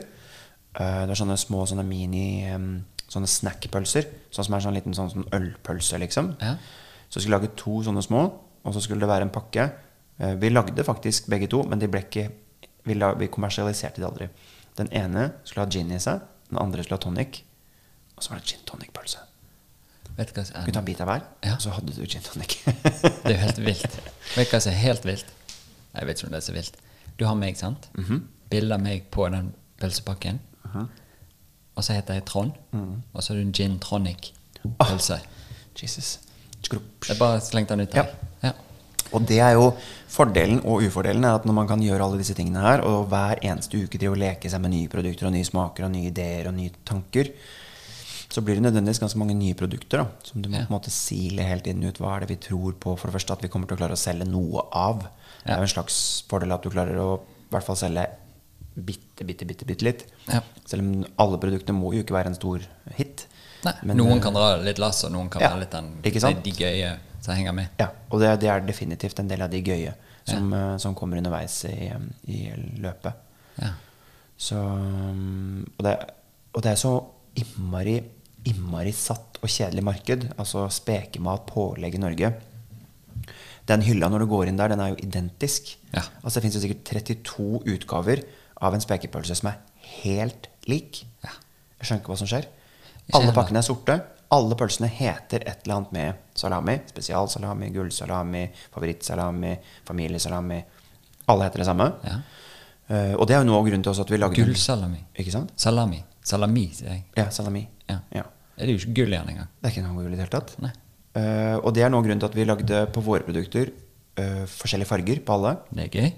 Eh, 0.79 1.01
Det 1.05 1.07
var 1.07 1.15
sånne 1.21 1.37
små 1.37 1.65
sånne 1.65 1.83
mini 1.87 2.51
um, 2.53 2.85
Sånne 3.07 3.27
snackpølser. 3.29 4.07
Sånn 4.33 4.45
som 4.47 4.55
er 4.57 4.59
sånn 4.65 4.73
liten 4.73 4.93
sånn, 4.97 5.11
sånn 5.13 5.27
ølpølse, 5.31 5.97
liksom. 6.01 6.33
Ja. 6.41 6.55
Så 7.09 7.19
skulle 7.21 7.37
vi 7.37 7.47
lage 7.47 7.55
to 7.55 7.83
sånne 7.85 8.01
små, 8.03 8.23
og 8.65 8.73
så 8.73 8.81
skulle 8.81 8.99
det 9.05 9.07
være 9.11 9.27
en 9.27 9.29
pakke. 9.35 9.69
Uh, 10.19 10.33
Vi 10.41 10.49
lagde 10.49 10.83
faktisk 10.83 11.29
begge 11.29 11.47
to, 11.47 11.63
men 11.63 11.79
de 11.79 11.87
ble 11.87 12.01
ikke 12.01 12.31
vi, 12.85 12.93
la, 12.93 13.13
vi 13.13 13.27
kommersialiserte 13.27 14.01
de 14.01 14.07
aldri. 14.07 14.27
Den 14.77 14.89
ene 14.91 15.31
skulle 15.43 15.65
ha 15.65 15.71
gin 15.71 15.91
i 15.91 15.99
seg, 15.99 16.19
den 16.49 16.59
andre 16.59 16.83
skulle 16.83 16.97
ha 16.99 17.03
tonic. 17.05 17.43
Og 18.17 18.23
så 18.23 18.31
var 18.33 18.41
det 18.41 18.49
gin 18.51 18.65
tonic-pølse. 18.65 19.19
Vet 20.17 20.29
du 20.31 20.37
hva 20.39 20.43
som 20.47 20.55
Du 20.55 20.65
kunne 20.67 20.73
ta 20.77 20.79
en 20.79 20.85
bit 20.87 21.01
av 21.01 21.07
hver, 21.09 21.23
Ja. 21.43 21.53
og 21.55 21.61
så 21.61 21.69
hadde 21.75 21.93
du 21.95 22.05
gin 22.05 22.21
tonic. 22.25 22.57
Det 22.65 23.31
er 23.31 23.31
jo 23.31 23.41
helt 23.41 23.59
vilt. 23.65 23.95
Vet 24.35 24.49
du 24.49 24.55
hva 24.55 24.61
som 24.61 24.71
er 24.73 24.81
helt 24.81 25.05
vilt? 25.05 25.31
Jeg 25.95 26.07
vet 26.07 26.17
ikke 26.17 26.27
om 26.27 26.31
det 26.35 26.37
er 26.41 26.45
så 26.49 26.53
vilt. 26.55 26.77
Du 27.19 27.25
har 27.25 27.35
meg, 27.35 27.57
sant? 27.57 27.89
Mm 27.93 28.03
-hmm. 28.05 28.21
Bilder 28.49 28.77
meg 28.77 29.03
på 29.11 29.29
den 29.29 29.53
pølsepakken. 29.79 30.39
Og 31.75 31.83
så 31.83 31.93
heter 31.97 32.13
jeg 32.19 32.25
Trond. 32.25 32.51
Og 33.13 33.23
så 33.23 33.33
er 33.33 33.37
du 33.41 33.41
en 33.47 33.51
gin 33.55 33.79
tonic-pølse. 33.83 35.19
Jesus. 35.81 36.19
Skrupp. 36.63 37.05
Jeg 37.09 37.17
bare 37.19 37.41
slengte 37.43 37.75
den 37.75 37.85
ut 37.87 37.93
her. 37.93 38.07
Ja. 38.43 38.51
Og 39.13 39.25
det 39.27 39.37
er 39.43 39.51
jo 39.53 39.67
fordelen 40.09 40.61
og 40.65 40.81
ufordelen 40.87 41.23
er 41.27 41.35
at 41.37 41.43
når 41.45 41.53
man 41.53 41.67
kan 41.69 41.83
gjøre 41.83 42.01
alle 42.07 42.17
disse 42.21 42.33
tingene 42.33 42.63
her, 42.63 42.81
og 42.87 43.05
hver 43.11 43.37
eneste 43.45 43.77
uke 43.83 43.99
drive 44.01 44.15
og 44.15 44.21
leke 44.23 44.49
seg 44.49 44.63
med 44.63 44.71
nye 44.73 44.89
produkter 44.91 45.27
og 45.29 45.35
nye 45.35 45.45
smaker 45.45 45.85
og 45.85 45.91
nye 45.93 46.09
ideer 46.09 46.47
og 46.49 46.55
nye 46.57 46.71
tanker, 46.87 47.29
så 48.33 48.41
blir 48.43 48.57
det 48.57 48.65
nødvendigvis 48.65 48.99
ganske 49.03 49.19
mange 49.21 49.35
nye 49.37 49.53
produkter 49.55 50.01
da, 50.01 50.07
som 50.25 50.41
du 50.41 50.49
må 50.49 50.57
Ja. 50.57 50.65
på 50.65 50.73
en 50.73 50.79
måte 50.79 50.91
sile 50.91 51.43
helt 51.45 51.67
inn 51.67 51.83
ut. 51.85 51.99
Hva 52.01 52.15
er 52.15 52.25
det 52.25 52.29
vi 52.33 52.39
tror 52.49 52.73
på? 52.73 52.95
For 52.97 53.07
det 53.07 53.13
første 53.19 53.33
at 53.37 53.43
vi 53.45 53.47
kommer 53.53 53.67
til 53.67 53.77
å 53.77 53.79
klare 53.83 53.93
å 53.95 54.01
selge 54.01 54.25
noe 54.27 54.65
av. 54.73 55.05
Det 55.45 55.53
er 55.53 55.57
jo 55.61 55.67
en 55.69 55.75
slags 55.75 56.23
fordel 56.27 56.51
at 56.51 56.63
du 56.63 56.69
klarer 56.73 56.97
å 56.99 57.19
i 57.21 57.51
hvert 57.53 57.63
fall 57.63 57.75
selge 57.79 58.07
bitte, 58.75 59.23
bitte, 59.23 59.47
bitte, 59.47 59.65
bitte 59.65 59.87
litt. 59.87 60.05
Ja. 60.27 60.41
Selv 60.67 60.83
om 60.83 61.05
alle 61.21 61.39
produktene 61.41 61.77
må 61.77 61.93
jo 61.95 62.03
ikke 62.03 62.15
være 62.17 62.33
en 62.33 62.37
stor 62.37 62.63
hit. 62.97 63.25
Nei, 63.65 63.73
Men, 63.81 63.97
noen 64.01 64.17
eh, 64.19 64.23
kan 64.23 64.35
dra 64.35 64.55
litt 64.61 64.81
lass, 64.81 65.03
og 65.07 65.13
noen 65.15 65.31
kan 65.31 65.43
ja, 65.43 65.53
være 65.53 65.63
litt 65.63 65.73
den, 65.73 66.41
de 66.45 66.53
gøye 66.53 66.91
som 67.23 67.33
henger 67.33 67.55
med. 67.57 67.71
Ja, 67.81 67.89
og 68.11 68.21
det, 68.21 68.35
det 68.43 68.51
er 68.51 68.65
definitivt 68.65 69.21
en 69.21 69.31
del 69.31 69.41
av 69.45 69.53
de 69.53 69.63
gøye 69.65 69.95
som, 70.25 70.51
ja. 70.53 70.65
som 70.81 70.97
kommer 70.97 71.21
underveis 71.21 71.57
i, 71.69 71.89
eh, 71.89 72.09
i 72.29 72.41
løpet. 72.83 73.23
Ja. 73.61 73.71
Så, 74.35 74.59
um, 74.59 75.63
og, 75.77 75.85
det, 75.87 75.95
og 76.51 76.65
det 76.65 76.73
er 76.73 76.81
så 76.81 76.93
innmari, 77.39 77.95
innmari 78.51 78.91
satt 78.95 79.39
og 79.41 79.49
kjedelig 79.49 79.85
marked. 79.85 80.27
Altså 80.35 80.67
spekemat, 80.73 81.47
pålegg 81.49 81.97
i 81.97 82.03
Norge. 82.03 82.33
Den 83.65 83.81
hylla 83.81 84.11
når 84.11 84.25
du 84.25 84.29
går 84.29 84.51
inn 84.51 84.59
der, 84.59 84.73
den 84.73 84.83
er 84.83 84.93
jo 84.93 84.99
identisk. 85.01 85.71
Ja. 85.95 86.03
Altså 86.21 86.37
Det 86.37 86.45
fins 86.45 86.59
sikkert 86.61 86.91
32 86.91 87.63
utgaver 87.73 88.21
av 88.65 88.75
en 88.75 88.83
spekepølse 88.83 89.37
som 89.37 89.51
er 89.51 89.61
helt 90.01 90.49
lik. 90.69 91.03
Ja. 91.25 91.33
Jeg 91.79 91.87
skjønner 91.87 92.03
ikke 92.03 92.13
hva 92.13 92.19
som 92.21 92.29
skjer. 92.29 92.49
Alle 93.15 93.33
pakkene 93.35 93.61
er 93.61 93.67
sorte. 93.67 93.97
Alle 94.33 94.57
pølsene 94.57 94.89
heter 94.89 95.45
et 95.45 95.65
eller 95.65 95.77
annet 95.77 95.93
med 95.93 96.23
salami. 96.37 96.79
Spesialsalami, 96.89 97.69
gullsalami, 97.75 98.47
favorittsalami, 98.73 99.53
familiesalami. 99.85 100.63
Alle 101.31 101.47
heter 101.47 101.61
det 101.61 101.67
samme. 101.69 101.91
Ja. 102.05 102.17
Uh, 102.85 103.13
og 103.17 103.25
det 103.25 103.33
er 103.33 103.41
jo 103.41 103.49
noe 103.49 103.61
av 103.61 103.65
grunnen 103.65 103.85
til 103.85 104.01
at 104.03 104.11
vi 104.13 104.17
lagde 104.19 104.43
Gullsalami. 104.45 104.99
Ikke 105.17 105.33
sant? 105.33 105.53
Salami. 105.57 106.03
Salami, 106.25 106.67
sier 106.73 106.91
jeg. 106.91 107.05
Ja, 107.17 107.29
salami. 107.33 107.63
Ja. 107.89 107.99
Ja. 108.13 108.25
Det 108.55 108.65
er 108.65 108.71
jo 108.71 108.81
ikke 108.81 108.97
gull 109.01 109.15
igjen 109.15 109.31
engang. 109.31 109.49
Det 109.57 109.69
er 109.69 109.73
ikke 109.73 109.85
noe 109.85 109.97
gull 109.97 110.13
i 110.13 110.17
det 110.17 110.25
hele 110.25 110.33
tatt. 110.33 110.53
Eh, 111.15 111.57
og 111.57 111.73
det 111.75 111.83
er 111.85 111.91
noe 111.91 112.01
av 112.01 112.05
grunnen 112.05 112.21
til 112.21 112.29
at 112.29 112.37
vi 112.37 112.45
lagde 112.47 112.81
på 112.93 113.03
våre 113.03 113.25
produkter 113.25 113.71
uh, 114.21 114.45
forskjellige 114.47 114.89
farger 114.89 115.21
på 115.25 115.35
alle. 115.35 115.55
Det 115.71 115.85
er 115.85 115.97
gøy. 115.97 116.13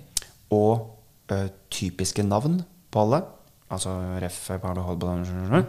Og 0.57 0.85
eh, 1.31 1.49
typiske 1.73 2.23
navn 2.23 2.61
på 2.91 3.03
alle. 3.05 3.21
Altså 3.69 3.93
ref. 4.21 4.39
Paolo 4.61 4.81
Holbodan. 4.81 5.65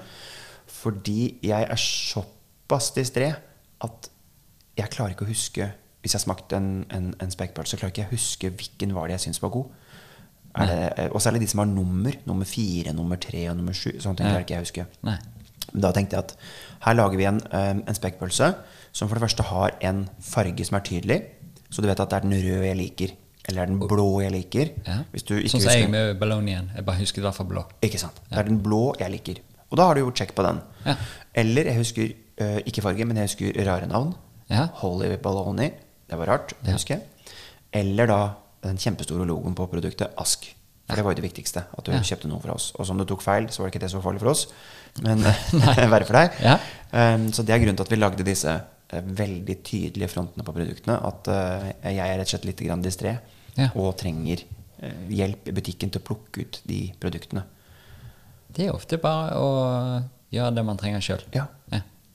Fordi 0.68 1.38
jeg 1.42 1.66
er 1.66 1.80
såpass 1.82 2.92
distré 2.94 3.32
at 3.84 4.10
jeg 4.78 4.90
klarer 4.92 5.14
ikke 5.14 5.24
å 5.26 5.30
huske 5.30 5.66
Hvis 6.02 6.14
jeg 6.14 6.22
smakte 6.22 6.54
en, 6.56 6.84
en, 6.94 7.08
en 7.18 7.30
spekepølse, 7.32 7.74
så 7.74 7.80
klarer 7.80 7.90
ikke 7.90 8.04
jeg 8.04 8.10
å 8.10 8.14
huske 8.14 8.50
hvilken 8.54 8.92
var 8.94 9.08
det 9.08 9.16
jeg 9.16 9.24
syntes 9.26 9.42
var 9.42 9.50
god. 9.50 9.72
Eh, 10.62 11.08
og 11.10 11.22
særlig 11.22 11.42
de 11.42 11.48
som 11.50 11.62
har 11.62 11.66
nummer. 11.70 12.14
Nummer 12.28 12.46
fire, 12.48 12.92
nummer 12.94 13.18
tre 13.20 13.48
og 13.50 13.58
nummer 13.58 13.74
sju. 13.76 13.96
Sånne 13.98 14.20
ting 14.20 14.28
klarer 14.28 14.46
ikke 14.46 14.54
jeg 14.54 14.62
å 14.62 14.68
huske. 14.68 14.86
Nei. 15.08 15.16
Da 15.68 15.90
tenkte 15.92 16.16
jeg 16.16 16.24
at 16.24 16.36
her 16.86 16.96
lager 16.96 17.20
vi 17.20 17.26
en, 17.28 17.40
eh, 17.50 17.74
en 17.82 17.98
spekepølse 17.98 18.52
som 18.92 19.08
for 19.08 19.18
det 19.18 19.26
første 19.26 19.48
har 19.50 19.74
en 19.84 20.06
farge 20.24 20.64
som 20.64 20.78
er 20.78 20.86
tydelig. 20.86 21.18
Så 21.68 21.82
du 21.82 21.88
vet 21.90 22.00
at 22.00 22.08
det 22.08 22.16
er 22.16 22.24
den 22.28 22.38
røde 22.38 22.66
jeg 22.70 22.78
liker, 22.78 23.10
eller 23.48 23.62
det 23.62 23.64
er 23.64 23.70
den 23.72 23.80
blå 23.80 24.06
jeg 24.20 24.32
liker. 24.34 24.72
Ja. 24.84 24.98
Hvis 25.12 25.24
du 25.24 25.34
ikke 25.38 25.54
sånn 25.54 25.62
som 25.64 25.72
jeg 25.72 25.90
med 25.92 26.18
ballonien. 26.20 26.66
Jeg 26.76 26.84
bare 26.84 27.00
husker 27.00 27.22
i 27.22 27.24
hvert 27.24 27.36
fall 27.38 27.48
blå. 27.48 27.62
Ikke 27.84 28.00
sant. 28.00 28.20
Det 28.28 28.36
er 28.36 28.48
den 28.50 28.58
blå 28.64 28.82
jeg 29.00 29.12
liker. 29.14 29.40
Og 29.70 29.80
da 29.80 29.86
har 29.88 29.96
du 29.96 30.02
gjort 30.02 30.20
sjekk 30.20 30.34
på 30.36 30.44
den. 30.44 30.60
Ja. 30.84 30.96
Eller 31.42 31.70
jeg 31.70 31.80
husker 31.80 32.10
uh, 32.12 32.58
ikke 32.68 32.84
farge, 32.84 33.06
men 33.08 33.16
jeg 33.20 33.30
husker 33.30 33.56
rare 33.64 33.88
navn. 33.88 34.12
Ja. 34.52 34.66
Holy 34.82 35.14
Balloni. 35.22 35.70
Det 36.08 36.20
var 36.20 36.32
rart, 36.34 36.52
det 36.64 36.76
husker 36.76 36.98
jeg. 36.98 37.32
Eller 37.80 38.08
da 38.08 38.20
den 38.64 38.80
kjempestore 38.80 39.24
logoen 39.28 39.56
på 39.56 39.68
produktet 39.72 40.12
Ask. 40.20 40.44
For 40.88 40.96
det 40.96 41.04
var 41.04 41.12
jo 41.12 41.20
det 41.20 41.26
viktigste. 41.26 41.64
At 41.72 41.84
du 41.84 41.92
Ja. 41.92 42.00
kjøpte 42.00 42.28
noe 42.28 42.40
fra 42.40 42.52
oss. 42.56 42.72
Og 42.76 42.86
som 42.88 43.00
du 43.00 43.04
tok 43.04 43.24
feil, 43.24 43.48
så 43.48 43.60
var 43.60 43.68
det 43.68 43.76
ikke 43.76 43.84
det 43.84 43.90
så 43.92 44.00
farlig 44.04 44.20
for 44.20 44.32
oss. 44.32 44.46
Men 45.04 45.24
verre 45.92 46.04
for 46.04 46.16
deg. 46.16 46.36
Ja. 46.44 46.58
Um, 46.92 47.32
så 47.32 47.44
det 47.44 47.56
er 47.56 47.64
grunnen 47.64 47.76
til 47.76 47.84
at 47.88 47.92
vi 47.92 48.00
lagde 48.00 48.24
disse 48.24 48.54
eh, 48.92 49.02
veldig 49.04 49.56
tydelige 49.64 50.08
frontene 50.08 50.44
på 50.44 50.52
produktene. 50.56 50.96
At 50.96 51.28
uh, 51.28 51.68
jeg 51.92 52.00
er 52.04 52.16
rett 52.16 52.28
og 52.28 52.32
slett 52.36 52.48
litt 52.48 52.64
distré 52.84 53.16
Ja. 53.58 53.68
og 53.74 53.96
trenger 53.98 54.44
eh, 54.78 54.98
hjelp 55.10 55.48
i 55.50 55.54
butikken 55.56 55.90
til 55.90 56.00
å 56.02 56.06
plukke 56.06 56.44
ut 56.46 56.60
de 56.70 56.80
produktene. 57.02 57.42
Det 58.54 58.68
er 58.68 58.74
ofte 58.74 58.98
bare 59.02 59.34
å 59.38 59.48
gjøre 60.32 60.54
det 60.56 60.64
man 60.64 60.78
trenger 60.80 61.02
sjøl. 61.04 61.24
Ja. 61.34 61.46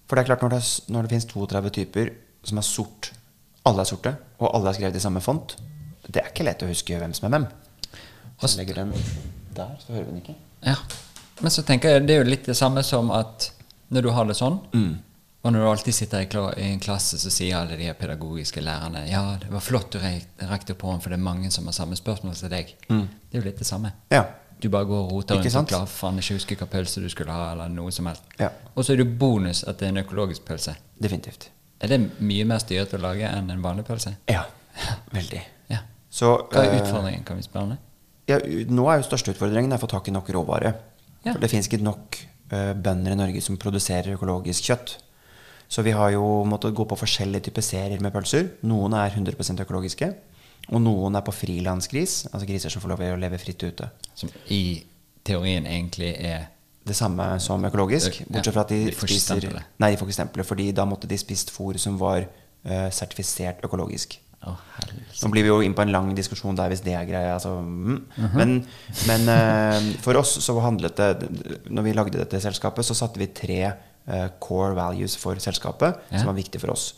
For 0.07 0.17
det 0.19 0.23
er 0.25 0.27
klart, 0.33 0.41
når 0.43 0.51
det, 0.57 0.61
når 0.93 1.05
det 1.05 1.11
finnes 1.13 1.25
32 1.31 1.69
typer 1.77 2.09
som 2.45 2.59
er 2.59 2.65
sort, 2.67 3.11
alle 3.65 3.81
er 3.85 3.87
sorte, 3.87 4.11
og 4.43 4.49
alle 4.53 4.69
er 4.69 4.75
skrevet 4.77 4.97
i 4.99 5.01
samme 5.03 5.21
font, 5.23 5.55
det 6.07 6.19
er 6.21 6.27
ikke 6.29 6.43
lett 6.45 6.61
å 6.65 6.67
huske 6.69 6.97
hvem 6.99 7.13
som 7.15 7.29
er 7.29 7.33
hvem. 7.37 7.45
Så 8.41 8.49
jeg 8.51 8.59
legger 8.59 8.81
den 8.81 8.91
der, 9.55 9.71
så 9.79 9.93
hører 9.95 10.03
vi 10.09 10.11
den 10.11 10.21
ikke. 10.21 10.35
Ja. 10.67 10.75
Men 11.39 11.53
så 11.55 11.63
tenker 11.65 11.95
jeg 11.95 12.03
det 12.07 12.17
er 12.17 12.21
jo 12.25 12.27
litt 12.29 12.45
det 12.49 12.57
samme 12.59 12.83
som 12.85 13.09
at 13.15 13.47
når 13.95 14.05
du 14.05 14.09
har 14.15 14.27
det 14.29 14.35
sånn, 14.37 14.59
Mm. 14.75 14.93
Og 15.43 15.51
når 15.51 15.59
du 15.59 15.67
alltid 15.67 15.95
sitter 15.95 16.23
i, 16.23 16.67
en 16.69 16.79
klasse, 16.79 17.17
så 17.19 17.31
sier 17.33 17.57
alle 17.59 17.75
de 17.75 17.89
pedagogiske 17.99 18.61
lærerne 18.63 19.03
Ja, 19.09 19.35
det 19.41 19.49
var 19.51 19.59
flott 19.63 19.91
du 19.91 19.99
rekte 19.99 20.73
opp 20.75 20.85
hånden, 20.87 21.01
for 21.03 21.11
det 21.11 21.17
er 21.19 21.25
mange 21.25 21.51
som 21.51 21.67
har 21.67 21.75
samme 21.75 21.97
spørsmål 21.99 22.35
som 22.39 22.51
deg. 22.53 22.71
Det 22.87 23.35
er 23.35 23.41
jo 23.41 23.45
litt 23.49 23.59
det 23.59 23.67
samme. 23.67 23.91
Ja. 24.13 24.23
Du 24.63 24.69
bare 24.71 24.87
går 24.87 25.01
og 25.03 25.11
roter 25.11 25.35
Mm. 25.35 25.43
Rundt 25.43 25.57
og 25.59 25.67
klarer 25.67 25.91
faen 25.91 26.19
ikke 26.21 26.37
huske 26.37 26.55
hva 26.55 26.67
pølse 26.71 27.01
du 27.03 27.09
skulle 27.11 27.35
ha, 27.35 27.51
eller 27.51 27.67
noe 27.67 27.91
som 27.91 28.07
helst. 28.07 28.23
Ja. 28.39 28.49
Og 28.75 28.85
så 28.85 28.93
er 28.93 29.01
det 29.03 29.09
bonus 29.19 29.63
at 29.67 29.79
det 29.79 29.89
er 29.89 29.91
en 29.91 30.03
økologisk 30.05 30.45
pølse. 30.47 30.77
Definitivt. 31.03 31.49
Er 31.83 31.91
det 31.91 31.99
mye 32.23 32.45
mer 32.47 32.61
styrete 32.63 32.95
å 32.95 33.03
lage 33.03 33.27
enn 33.27 33.51
en 33.51 33.63
vanlig 33.63 33.83
pølse? 33.89 34.15
Ja. 34.31 34.45
Veldig. 35.11 35.41
Ja. 35.73 35.79
Så 36.11 36.29
Hva 36.51 36.61
er 36.61 36.73
eh, 36.75 36.81
utfordringen, 36.81 37.23
kan 37.25 37.37
vi 37.39 37.43
spørre 37.43 37.63
om 37.63 37.69
det? 37.73 37.77
ja, 38.29 38.37
nå 38.69 38.85
er 38.91 38.99
jo 38.99 39.05
største 39.07 39.33
utfordringen 39.33 39.73
å 39.73 39.79
få 39.81 39.87
tak 39.91 40.07
i 40.07 40.13
nok 40.13 40.29
råvare. 40.35 40.73
Ja. 41.23 41.33
For 41.33 41.41
det 41.41 41.49
fins 41.51 41.67
ikke 41.67 41.81
nok 41.83 42.19
uh, 42.53 42.73
bønder 42.75 43.15
i 43.15 43.19
Norge 43.19 43.41
som 43.43 43.57
produserer 43.59 44.15
økologisk 44.15 44.69
kjøtt. 44.69 44.97
Så 45.73 45.81
vi 45.81 45.93
har 45.97 46.11
jo 46.13 46.43
måttet 46.45 46.75
gå 46.77 46.85
på 46.85 46.97
forskjellige 46.99 47.47
typer 47.47 47.65
serier 47.65 48.01
med 48.03 48.13
pølser. 48.13 48.51
Noen 48.69 48.93
er 48.93 49.09
100% 49.09 49.63
økologiske, 49.63 50.09
og 50.69 50.81
noen 50.83 51.17
er 51.17 51.23
på 51.25 51.33
frilansgris, 51.33 52.27
altså 52.29 52.45
griser 52.47 52.73
som 52.73 52.83
får 52.83 52.93
lov 52.93 53.01
til 53.01 53.15
å 53.15 53.21
leve 53.23 53.39
fritt 53.41 53.65
ute. 53.65 53.87
Som 54.13 54.29
i 54.53 54.83
teorien 55.25 55.69
egentlig 55.69 56.15
er 56.19 56.49
Det 56.83 56.97
samme 56.97 57.23
som 57.39 57.63
økologisk, 57.63 58.17
bortsett 58.27 58.51
fra 58.51 58.65
at 58.65 58.71
de, 58.73 58.77
de 58.89 58.91
får 58.91 59.07
spiser. 59.07 59.45
Nei, 59.79 59.93
de 59.93 59.99
får 60.01 60.09
ikke 60.09 60.15
stempelet, 60.17 60.47
fordi 60.49 60.65
da 60.75 60.83
måtte 60.83 61.07
de 61.07 61.15
spist 61.15 61.53
fôr 61.55 61.77
som 61.79 61.95
var 61.95 62.25
uh, 62.25 62.89
sertifisert 62.91 63.63
økologisk. 63.63 64.17
Oh. 64.43 64.59
Nå 65.21 65.29
blir 65.31 65.45
vi 65.45 65.51
jo 65.53 65.61
inn 65.63 65.77
på 65.77 65.85
en 65.85 65.93
lang 65.95 66.09
diskusjon 66.17 66.59
der 66.59 66.73
hvis 66.73 66.83
det 66.83 66.97
er 66.99 67.07
greia. 67.07 67.37
Altså, 67.37 67.53
mm. 67.63 68.01
Mhm. 68.17 68.35
Men, 68.35 68.51
men 69.07 69.31
uh, 69.31 69.87
for 70.03 70.19
oss 70.19 70.35
så 70.43 70.57
handlet 70.59 70.99
det 70.99 71.29
Når 71.71 71.87
vi 71.87 71.95
lagde 71.95 72.19
dette 72.19 72.43
selskapet, 72.43 72.83
så 72.83 72.99
satte 72.99 73.23
vi 73.23 73.31
tre 73.31 73.61
core 74.43 74.73
values 74.75 75.13
for 75.15 75.39
selskapet 75.39 75.95
Ja. 76.11 76.17
som 76.19 76.27
var 76.27 76.35
viktig 76.35 76.59
for 76.59 76.73
oss. 76.73 76.93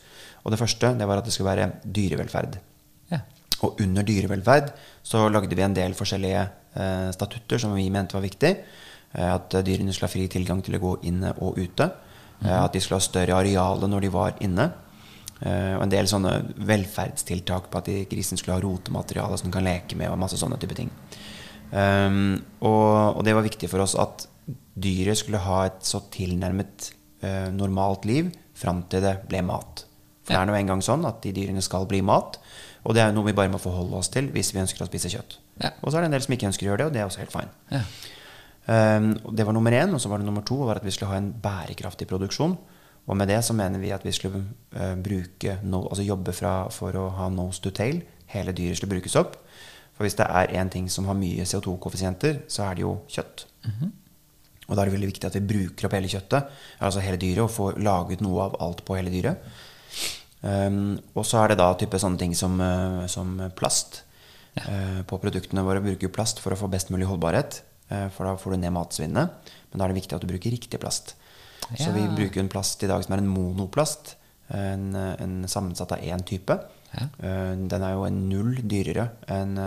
Og 0.46 0.52
det 0.54 0.60
første 0.60 0.94
det 0.98 1.08
var 1.08 1.18
at 1.20 1.26
det 1.26 1.34
skulle 1.34 1.52
være 1.52 1.72
dyrevelferd. 1.86 2.58
Ja. 3.12 3.20
Og 3.62 3.80
under 3.82 4.04
dyrevelferd 4.06 4.72
så 5.04 5.28
lagde 5.30 5.56
vi 5.56 5.62
en 5.66 5.74
del 5.78 5.94
forskjellige 5.98 6.42
eh, 6.76 7.12
statutter 7.16 7.62
som 7.62 7.76
vi 7.78 7.90
mente 7.94 8.18
var 8.18 8.26
viktig. 8.26 8.56
Eh, 9.14 9.34
at 9.34 9.58
dyrene 9.66 9.94
skulle 9.94 10.10
ha 10.10 10.16
fri 10.16 10.28
tilgang 10.32 10.64
til 10.66 10.78
å 10.78 10.82
gå 10.84 10.96
inne 11.10 11.34
og 11.42 11.58
ute. 11.62 11.90
Eh, 12.44 12.58
at 12.58 12.74
de 12.74 12.82
skulle 12.84 13.00
ha 13.00 13.06
større 13.06 13.38
arealer 13.38 13.90
når 13.90 14.06
de 14.06 14.12
var 14.14 14.36
inne. 14.46 14.72
Eh, 15.42 15.74
og 15.76 15.86
en 15.86 15.94
del 15.94 16.08
sånne 16.08 16.36
velferdstiltak 16.68 17.70
på 17.72 17.82
at 17.82 17.90
de, 17.90 18.02
grisen 18.12 18.40
skulle 18.40 18.58
ha 18.58 18.64
rotemateriale 18.64 19.38
som 19.38 19.50
den 19.50 19.56
kan 19.58 19.66
leke 19.68 19.98
med. 20.00 20.10
og 20.10 20.20
masse 20.22 20.40
sånne 20.40 20.60
type 20.62 20.78
ting. 20.78 20.92
Um, 21.76 22.38
og, 22.62 23.18
og 23.18 23.24
det 23.26 23.34
var 23.36 23.44
viktig 23.44 23.68
for 23.68 23.82
oss 23.84 23.96
at 24.00 24.28
dyret 24.78 25.18
skulle 25.18 25.42
ha 25.42 25.64
et 25.66 25.82
så 25.84 26.00
tilnærmet 26.14 26.92
eh, 27.26 27.50
normalt 27.54 28.06
liv 28.06 28.32
fram 28.56 28.86
til 28.92 29.04
det 29.04 29.18
ble 29.30 29.42
mat. 29.46 29.86
For 30.26 30.34
det 30.34 30.42
er 30.42 30.50
nå 30.50 30.56
engang 30.58 30.82
sånn 30.86 31.06
at 31.06 31.22
de 31.26 31.34
dyrene 31.36 31.62
skal 31.62 31.86
bli 31.90 32.02
mat. 32.06 32.40
Og 32.86 32.96
det 32.96 33.02
er 33.02 33.12
jo 33.12 33.18
noe 33.20 33.30
vi 33.30 33.38
bare 33.38 33.52
må 33.54 33.62
forholde 33.62 33.98
oss 34.00 34.12
til 34.14 34.30
hvis 34.34 34.54
vi 34.54 34.62
ønsker 34.64 34.86
å 34.86 34.90
spise 34.90 35.12
kjøtt. 35.14 35.38
Ja. 35.62 35.72
Og 35.82 35.92
så 35.92 35.98
er 35.98 36.06
det 36.06 36.10
en 36.10 36.16
del 36.18 36.26
som 36.26 36.36
ikke 36.36 36.50
ønsker 36.50 36.66
å 36.66 36.72
gjøre 36.72 36.84
det, 36.84 36.88
og 36.90 36.96
det 36.96 37.02
er 37.02 37.10
også 37.10 37.22
helt 37.24 37.34
fine. 37.34 37.52
Ja. 37.74 37.84
Um, 38.66 39.12
og 39.22 39.36
det 39.38 39.46
var 39.46 39.54
nummer 39.54 39.76
én. 39.78 39.94
Og 39.94 40.02
så 40.02 40.10
var 40.10 40.22
det 40.22 40.28
nummer 40.28 40.46
to 40.46 40.58
var 40.66 40.82
at 40.82 40.86
vi 40.86 40.94
skulle 40.94 41.14
ha 41.14 41.22
en 41.22 41.32
bærekraftig 41.42 42.08
produksjon. 42.10 42.58
Og 43.06 43.18
med 43.18 43.30
det 43.30 43.44
så 43.46 43.54
mener 43.54 43.82
vi 43.82 43.94
at 43.94 44.06
vi 44.06 44.14
skulle 44.16 44.42
uh, 44.78 44.96
bruke 44.98 45.60
no, 45.64 45.84
altså 45.86 46.06
jobbe 46.06 46.34
fra, 46.34 46.56
for 46.74 46.98
å 46.98 47.10
ha 47.20 47.30
nose 47.34 47.62
to 47.62 47.74
tail. 47.74 48.02
Hele 48.34 48.56
dyret 48.58 48.82
skulle 48.82 48.98
brukes 48.98 49.18
opp. 49.22 49.38
For 49.96 50.06
hvis 50.08 50.18
det 50.20 50.26
er 50.28 50.58
én 50.60 50.72
ting 50.74 50.90
som 50.92 51.06
har 51.08 51.18
mye 51.18 51.46
CO2-koeffisienter, 51.48 52.44
så 52.52 52.66
er 52.68 52.78
det 52.78 52.84
jo 52.84 52.98
kjøtt. 53.08 53.46
Og 54.66 54.76
da 54.76 54.82
er 54.82 54.90
det 54.90 54.96
veldig 54.96 55.12
viktig 55.12 55.28
at 55.30 55.38
vi 55.38 55.46
bruker 55.46 55.88
opp 55.88 55.96
hele 55.98 56.10
kjøttet, 56.10 56.50
altså 56.82 57.04
hele 57.06 57.20
dyret, 57.22 57.44
og 57.46 57.54
får 57.54 57.80
laget 57.86 58.24
noe 58.26 58.48
av 58.48 58.58
alt 58.66 58.82
på 58.88 58.98
hele 58.98 59.14
dyret. 59.14 59.44
Um, 60.46 60.98
og 61.18 61.26
så 61.26 61.42
er 61.42 61.54
det 61.54 61.60
da 61.62 61.72
type 61.78 61.98
sånne 62.02 62.22
ting 62.22 62.36
som, 62.38 62.60
uh, 62.62 63.06
som 63.10 63.38
plast. 63.58 64.04
Eh, 64.56 65.02
på 65.04 65.18
produktene 65.20 65.66
våre 65.68 65.82
bruker 65.84 66.08
vi 66.08 66.16
plast 66.16 66.38
for 66.40 66.56
å 66.56 66.58
få 66.60 66.70
best 66.72 66.88
mulig 66.94 67.10
holdbarhet. 67.10 67.58
Uh, 67.90 68.08
for 68.16 68.24
da 68.24 68.38
får 68.40 68.56
du 68.56 68.62
ned 68.62 68.72
matsvinnet. 68.72 69.52
Men 69.72 69.82
da 69.82 69.86
er 69.86 69.92
det 69.92 70.00
viktig 70.00 70.16
at 70.16 70.24
du 70.24 70.30
bruker 70.30 70.54
riktig 70.54 70.80
plast. 70.80 71.16
Så 71.74 71.90
vi 71.92 72.06
Ja. 72.06 72.14
bruker 72.14 72.40
en 72.40 72.50
plast 72.50 72.84
i 72.84 72.88
dag 72.88 73.04
som 73.04 73.14
er 73.14 73.24
en 73.24 73.28
monoplast. 73.28 74.16
En, 74.54 74.94
en 74.96 75.48
sammensatt 75.50 75.92
av 75.92 76.00
én 76.06 76.22
type. 76.24 76.54
Ja. 76.94 77.08
Den 77.18 77.84
er 77.84 77.96
jo 77.96 78.06
null 78.14 78.60
dyrere 78.62 79.10
enn 79.28 79.58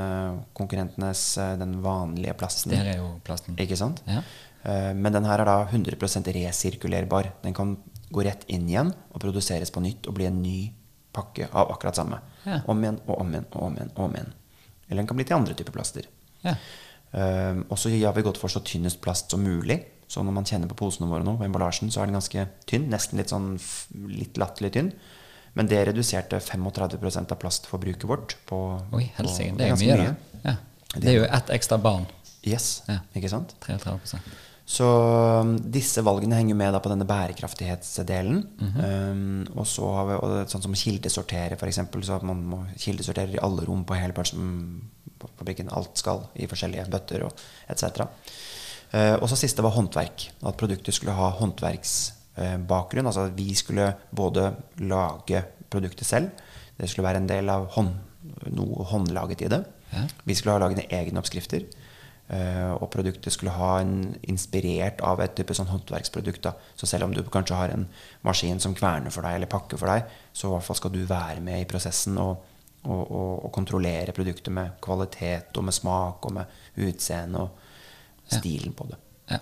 konkurrentenes 0.55 1.35
den 1.59 1.83
vanlige 1.83 2.37
plasten. 2.39 2.71
Stereoplasten. 2.71 3.59
Ikke 3.59 3.77
sant? 3.77 4.01
Ja. 4.07 4.23
Eh, 4.69 4.93
Men 4.95 5.13
den 5.17 5.25
her 5.29 5.41
er 5.41 5.49
da 5.49 5.57
100 5.71 5.97
resirkulerbar. 6.37 7.31
Den 7.43 7.55
kan 7.57 7.77
gå 8.13 8.25
rett 8.25 8.45
inn 8.49 8.69
igjen 8.69 8.93
og 9.13 9.21
produseres 9.21 9.71
på 9.73 9.83
nytt 9.85 10.07
og 10.09 10.15
bli 10.17 10.27
en 10.29 10.43
ny 10.43 10.73
pakke 11.13 11.49
av 11.53 11.71
akkurat 11.73 11.97
samme. 11.97 12.21
Ja. 12.45 12.61
Om 12.69 12.83
igjen 12.85 13.01
og 13.07 13.21
om 13.21 13.31
igjen 13.33 13.47
og 13.53 13.63
om 13.63 13.77
igjen. 13.77 13.91
og 13.97 14.05
om 14.05 14.15
igjen. 14.17 14.33
Eller 14.89 15.03
den 15.03 15.07
kan 15.11 15.17
bli 15.19 15.25
til 15.29 15.37
andre 15.37 15.55
typer 15.55 15.73
plaster. 15.77 16.07
Ja. 16.45 16.55
Eh, 17.13 17.61
og 17.69 17.79
så 17.81 17.91
har 17.93 18.13
vi 18.17 18.23
gått 18.27 18.39
for 18.41 18.49
så 18.53 18.61
tynnest 18.65 19.01
plast 19.05 19.31
som 19.31 19.43
mulig. 19.45 19.85
Så 20.09 20.23
når 20.25 20.33
man 20.33 20.45
kjenner 20.49 20.69
på 20.71 20.75
posene 20.77 21.09
våre 21.11 21.25
nå, 21.25 21.37
på 21.37 21.45
emballasjen, 21.45 21.91
så 21.93 22.01
er 22.01 22.09
den 22.09 22.17
ganske 22.17 22.47
tynn. 22.67 22.89
Nesten 22.89 23.19
litt 23.21 23.29
sånn 23.29 23.59
litt 24.09 24.39
latterlig 24.41 24.73
tynn. 24.73 24.93
Men 25.55 25.67
det 25.69 25.83
reduserte 25.89 26.41
35 26.41 27.27
av 27.33 27.37
plastforbruket 27.41 28.05
vårt. 28.09 28.37
På, 28.49 28.81
Oi, 28.97 29.11
helsike. 29.19 29.57
Det 29.59 29.67
er 29.67 29.75
ganske 29.75 29.97
mye. 30.01 30.17
Ja. 30.45 30.55
Det 30.95 31.11
er 31.11 31.19
jo 31.19 31.25
ett 31.29 31.51
ekstra 31.53 31.77
barn. 31.83 32.07
Yes, 32.47 32.83
Ja. 32.89 33.01
ikke 33.15 33.29
sant? 33.29 33.55
33 33.61 33.99
Så 34.69 34.85
um, 34.85 35.55
disse 35.73 36.03
valgene 36.05 36.37
henger 36.37 36.57
med 36.59 36.75
da 36.77 36.81
på 36.85 36.91
denne 36.93 37.07
bærekraftighetsdelen. 37.09 38.43
um, 38.61 39.47
og 39.57 39.65
så 39.69 39.89
har 39.97 40.11
vi 40.11 40.19
og 40.19 40.53
sånn 40.53 40.67
som 40.67 40.77
kildesortere, 40.77 41.57
f.eks. 41.57 41.81
Så 42.05 42.19
at 42.19 42.27
man 42.29 42.43
må 42.51 42.61
kildesortere 42.77 43.39
i 43.39 43.41
alle 43.41 43.65
rom 43.65 43.87
på 43.89 43.97
hele 43.97 44.13
fabrikken. 44.13 45.73
Alt 45.73 45.97
skal 46.03 46.27
i 46.37 46.51
forskjellige 46.51 46.85
bøtter 46.93 47.25
og 47.31 47.41
etc. 47.73 48.05
Uh, 48.93 49.17
og 49.17 49.27
så 49.33 49.41
siste 49.41 49.65
var 49.65 49.73
håndverk. 49.79 50.29
At 50.45 50.61
produktet 50.61 50.99
skulle 50.99 51.17
ha 51.17 51.33
håndverksbakgrunn. 51.41 53.09
Uh, 53.09 53.13
Altså 53.15 53.25
at 53.31 53.41
vi 53.41 53.49
skulle 53.57 53.95
både 54.13 54.51
lage 54.85 55.47
produktet 55.73 56.07
selv, 56.09 56.45
det 56.79 56.87
skulle 56.89 57.09
være 57.09 57.25
en 57.25 57.29
del 57.29 57.49
av 57.51 57.67
hånd, 57.75 57.97
noe 58.55 58.85
håndlaget 58.93 59.43
i 59.43 59.51
det. 59.51 59.65
Ja. 59.91 60.05
Vi 60.29 60.37
skulle 60.37 60.55
ha 60.55 60.61
lagd 60.63 60.85
egne 60.85 61.21
oppskrifter. 61.21 61.65
Eh, 62.35 62.73
og 62.75 62.91
produktet 62.93 63.35
skulle 63.35 63.55
ha 63.57 63.79
en 63.83 64.15
inspirert 64.29 65.03
av 65.07 65.23
et 65.25 65.35
type 65.39 65.57
sånn 65.57 65.71
håndverksprodukt. 65.71 66.43
Da. 66.45 66.55
Så 66.79 66.89
selv 66.91 67.09
om 67.09 67.17
du 67.17 67.23
kanskje 67.25 67.59
har 67.59 67.75
en 67.75 67.89
maskin 68.27 68.61
som 68.63 68.77
kverner 68.79 69.15
for 69.15 69.27
deg 69.27 69.39
eller 69.39 69.51
pakker 69.51 69.81
for 69.81 69.91
deg, 69.93 70.09
så 70.33 70.49
i 70.49 70.55
hvert 70.57 70.69
fall 70.69 70.81
skal 70.81 70.95
du 70.95 71.03
være 71.09 71.43
med 71.45 71.63
i 71.63 71.69
prosessen 71.71 72.19
og, 72.23 72.45
og, 72.85 73.05
og, 73.05 73.33
og 73.49 73.53
kontrollere 73.55 74.17
produktet 74.17 74.55
med 74.55 74.77
kvalitet 74.85 75.57
og 75.59 75.69
med 75.69 75.77
smak 75.77 76.29
og 76.29 76.37
med 76.41 76.61
utseende 76.89 77.47
og 77.47 77.65
stilen 78.29 78.77
på 78.77 78.89
det. 78.91 79.01
Ja. 79.33 79.41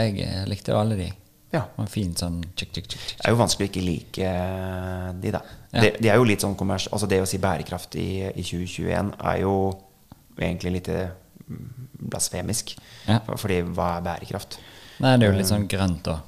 Jeg 0.00 0.24
eh, 0.24 0.40
likte 0.50 0.72
jo 0.72 0.80
alle 0.80 0.98
de. 0.98 1.10
Ja. 1.54 1.62
Var 1.76 1.90
fint 1.90 2.18
sånn 2.18 2.40
tjik, 2.58 2.72
tjik, 2.74 2.88
tjik. 2.90 3.02
Det 3.14 3.28
er 3.28 3.34
jo 3.34 3.38
vanskelig 3.38 3.68
å 3.68 3.70
ikke 3.70 3.84
like 3.86 4.30
eh, 4.30 5.10
de, 5.22 5.32
da. 5.36 5.42
Ja. 5.70 5.84
Det, 5.84 5.90
de 6.00 6.10
er 6.10 6.18
jo 6.18 6.26
litt 6.26 6.42
sånn 6.42 6.56
kommers... 6.58 6.88
Altså 6.90 7.06
det 7.10 7.20
å 7.22 7.28
si 7.28 7.38
bærekraft 7.42 7.94
i, 8.00 8.08
i 8.26 8.42
2021 8.42 9.12
er 9.20 9.42
jo 9.44 9.54
egentlig 10.38 10.72
litt 10.72 10.88
eh, 10.88 11.08
blasfemisk. 11.98 12.76
Ja. 13.08 13.20
For- 13.26 13.36
Fordi 13.38 13.62
hva 13.62 13.96
er 13.98 14.02
bærekraft? 14.06 14.58
Nei, 15.00 15.16
det 15.18 15.26
er 15.28 15.32
jo 15.32 15.38
litt 15.38 15.50
sånn 15.50 15.68
grønt, 15.68 16.02
da. 16.06 16.20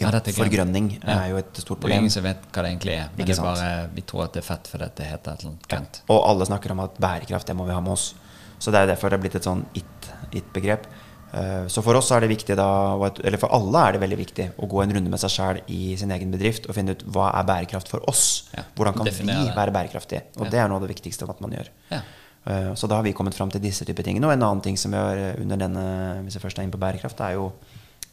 Ja, 0.00 0.08
forgrønning 0.10 0.94
er 1.04 1.26
jo 1.28 1.36
et 1.36 1.52
stort 1.60 1.66
Det 1.66 1.70
er 1.70 1.80
problem. 1.80 1.98
ingen 1.98 2.10
som 2.10 2.22
vet 2.24 2.40
hva 2.52 2.62
det 2.62 2.70
egentlig 2.72 2.94
er. 2.96 3.08
Men 3.16 3.26
det 3.26 3.38
er 3.38 3.42
bare, 3.42 3.90
vi 3.94 4.00
tror 4.02 4.24
at 4.24 4.32
det 4.32 4.40
er 4.42 4.46
fett 4.54 4.66
fordi 4.66 4.88
det 4.96 5.06
heter 5.10 5.32
et 5.32 5.40
eller 5.42 5.50
annet 5.50 5.68
grønt. 5.68 6.00
Og 6.08 6.22
alle 6.28 6.46
snakker 6.46 6.70
om 6.72 6.80
at 6.80 6.96
bærekraft, 6.98 7.46
det 7.46 7.56
må 7.56 7.66
vi 7.66 7.72
ha 7.72 7.80
med 7.80 7.92
oss. 7.92 8.14
Så 8.58 8.70
det 8.72 8.80
er 8.80 8.86
derfor 8.94 9.10
det 9.10 9.18
er 9.18 9.22
blitt 9.28 9.34
et 9.36 9.44
sånn 9.44 9.64
it- 9.74 10.10
it-begrep. 10.32 10.86
It 10.86 11.70
Så 11.70 11.82
for 11.82 11.94
oss 11.94 12.10
er 12.10 12.20
det 12.20 12.28
viktig 12.30 12.56
da, 12.56 12.94
eller 12.96 13.38
for 13.38 13.52
alle 13.54 13.78
er 13.88 13.92
det 13.92 14.00
veldig 14.00 14.16
viktig 14.18 14.52
å 14.58 14.66
gå 14.68 14.82
en 14.82 14.90
runde 14.92 15.10
med 15.10 15.20
seg 15.20 15.30
sjæl 15.30 15.60
i 15.68 15.94
sin 15.96 16.10
egen 16.10 16.30
bedrift 16.32 16.66
og 16.66 16.74
finne 16.74 16.90
ut 16.90 17.04
hva 17.06 17.28
er 17.38 17.44
bærekraft 17.44 17.86
for 17.88 18.00
oss. 18.08 18.48
Ja, 18.56 18.64
Hvordan 18.74 18.94
kan 18.96 19.06
definere 19.06 19.44
vi 19.46 19.54
være 19.54 19.70
bærekraftige? 19.70 20.22
Og 20.38 20.44
Ja. 20.46 20.50
det 20.50 20.58
er 20.58 20.68
noe 20.68 20.76
av 20.80 20.88
det 20.88 20.96
viktigste 20.96 21.28
at 21.28 21.40
man 21.40 21.50
gjør. 21.52 21.68
Ja. 21.92 22.00
Eh, 22.46 22.74
Så 22.74 22.86
da 22.88 22.96
har 22.96 23.02
vi 23.02 23.12
kommet 23.12 23.34
fram 23.36 23.50
til 23.50 23.60
disse 23.62 23.84
typer 23.84 24.06
tingene. 24.06 24.26
Og 24.26 24.32
en 24.32 24.42
annen 24.42 24.62
ting 24.64 24.78
som 24.78 24.92
vi 24.92 24.96
har 25.00 25.16
eh, 25.16 25.40
under 25.42 25.56
denne, 25.60 25.84
hvis 26.24 26.34
jeg 26.38 26.42
først 26.44 26.58
er 26.58 26.66
inne 26.66 26.74
på 26.74 26.80
bærekraft, 26.80 27.20
er 27.20 27.36
jo 27.36 27.50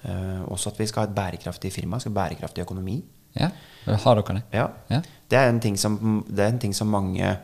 eh, 0.04 0.42
også 0.48 0.74
at 0.74 0.80
vi 0.82 0.88
skal 0.88 1.06
ha 1.06 1.10
et 1.10 1.16
bærekraftig 1.16 1.72
firma, 1.74 2.00
skal 2.00 2.14
ha 2.14 2.22
bærekraftig 2.22 2.66
økonomi. 2.66 3.02
Ja, 3.38 3.52
Har 3.86 4.18
dere 4.18 4.40
det? 4.40 4.44
Ja. 4.54 4.68
Ja. 4.90 5.02
Det, 5.30 5.38
er 5.38 5.50
en 5.52 5.60
ting 5.62 5.78
som, 5.78 6.24
det 6.28 6.44
er 6.44 6.50
en 6.50 6.60
ting 6.60 6.74
som 6.74 6.90
mange 6.90 7.38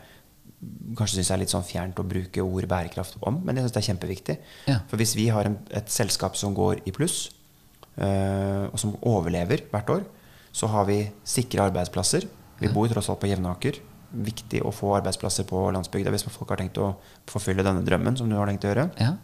kanskje 0.96 1.20
syns 1.20 1.30
er 1.30 1.38
litt 1.42 1.52
sånn 1.52 1.64
fjernt 1.66 1.98
å 2.00 2.06
bruke 2.08 2.42
ord 2.42 2.66
bærekraft 2.66 3.18
om, 3.22 3.38
men 3.44 3.56
jeg 3.56 3.66
syns 3.66 3.74
det 3.76 3.80
er 3.82 3.88
kjempeviktig. 3.92 4.36
Ja. 4.66 4.78
For 4.90 4.98
hvis 4.98 5.14
vi 5.14 5.28
har 5.30 5.46
en, 5.46 5.58
et 5.70 5.92
selskap 5.92 6.36
som 6.40 6.54
går 6.56 6.82
i 6.88 6.92
pluss, 6.96 7.28
og 7.94 8.74
som 8.80 8.96
overlever 9.06 9.62
hvert 9.70 9.90
år, 9.92 10.06
så 10.50 10.66
har 10.72 10.88
vi 10.88 10.96
sikre 11.22 11.68
arbeidsplasser. 11.68 12.26
Vi 12.58 12.70
bor 12.74 12.88
tross 12.90 13.10
alt 13.12 13.20
på 13.22 13.28
Jevnaker. 13.30 13.78
Viktig 14.14 14.62
å 14.64 14.72
få 14.74 14.94
arbeidsplasser 14.98 15.46
på 15.48 15.66
landsbygda 15.74 16.12
hvis 16.14 16.26
folk 16.30 16.52
har 16.54 16.62
tenkt 16.62 16.80
å 16.82 16.94
forfylle 17.30 17.66
denne 17.66 17.84
drømmen 17.86 18.18
som 18.20 18.30
du 18.30 18.36
har 18.38 18.50
tenkt 18.50 18.66
å 18.66 18.72
gjøre. 18.72 18.88
Ja. 19.00 19.14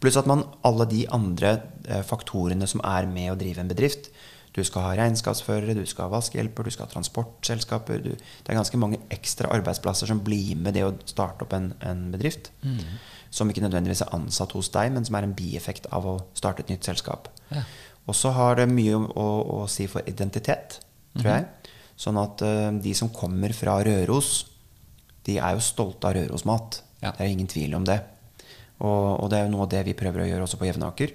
Pluss 0.00 0.16
at 0.16 0.28
man 0.30 0.46
alle 0.64 0.86
de 0.88 1.04
andre 1.12 1.56
eh, 1.84 2.04
faktorene 2.06 2.68
som 2.70 2.80
er 2.86 3.08
med 3.10 3.34
å 3.34 3.38
drive 3.40 3.60
en 3.60 3.70
bedrift. 3.70 4.08
Du 4.56 4.62
skal 4.66 4.82
ha 4.82 4.94
regnskapsførere, 4.98 5.76
du 5.78 5.84
skal 5.86 6.08
ha 6.08 6.14
vaskehjelper, 6.16 6.66
du 6.66 6.74
skal 6.74 6.88
ha 6.88 6.94
transportselskaper. 6.94 8.00
Du, 8.02 8.14
det 8.16 8.50
er 8.50 8.58
ganske 8.58 8.80
mange 8.80 8.98
ekstra 9.14 9.52
arbeidsplasser 9.54 10.10
som 10.10 10.22
blir 10.26 10.56
med 10.58 10.74
det 10.74 10.86
å 10.88 10.94
starte 11.06 11.46
opp 11.46 11.54
en, 11.54 11.70
en 11.86 12.08
bedrift. 12.14 12.50
Som 13.30 13.52
ikke 13.52 13.62
nødvendigvis 13.62 14.02
er 14.02 14.16
ansatt 14.16 14.56
hos 14.56 14.72
deg, 14.74 14.90
men 14.96 15.06
som 15.06 15.20
er 15.20 15.28
en 15.28 15.36
bieffekt 15.38 15.86
av 15.94 16.08
å 16.08 16.16
starte 16.34 16.64
et 16.64 16.72
nytt 16.72 16.88
selskap. 16.88 17.30
Ja. 17.52 17.62
Og 18.10 18.16
så 18.18 18.32
har 18.34 18.58
det 18.58 18.66
mye 18.72 18.96
å, 18.96 19.04
å, 19.06 19.28
å 19.60 19.68
si 19.70 19.86
for 19.90 20.02
identitet, 20.10 20.80
tror 21.14 21.30
jeg. 21.30 21.46
Sånn 22.00 22.18
at 22.20 22.40
eh, 22.46 22.70
de 22.80 22.94
som 22.96 23.10
kommer 23.12 23.52
fra 23.56 23.76
Røros, 23.84 24.46
de 25.28 25.36
er 25.36 25.56
jo 25.56 25.64
stolte 25.64 26.08
av 26.08 26.16
Rørosmat. 26.16 26.80
Ja. 27.02 27.12
Det 27.12 27.26
er 27.26 27.34
ingen 27.34 27.50
tvil 27.50 27.76
om 27.76 27.84
det. 27.88 27.98
Og, 28.80 29.20
og 29.20 29.26
det 29.32 29.40
er 29.40 29.44
jo 29.46 29.52
noe 29.52 29.66
av 29.66 29.74
det 29.74 29.82
vi 29.90 29.96
prøver 29.96 30.24
å 30.24 30.30
gjøre 30.30 30.46
også 30.46 30.60
på 30.60 30.70
Jevnaker. 30.70 31.12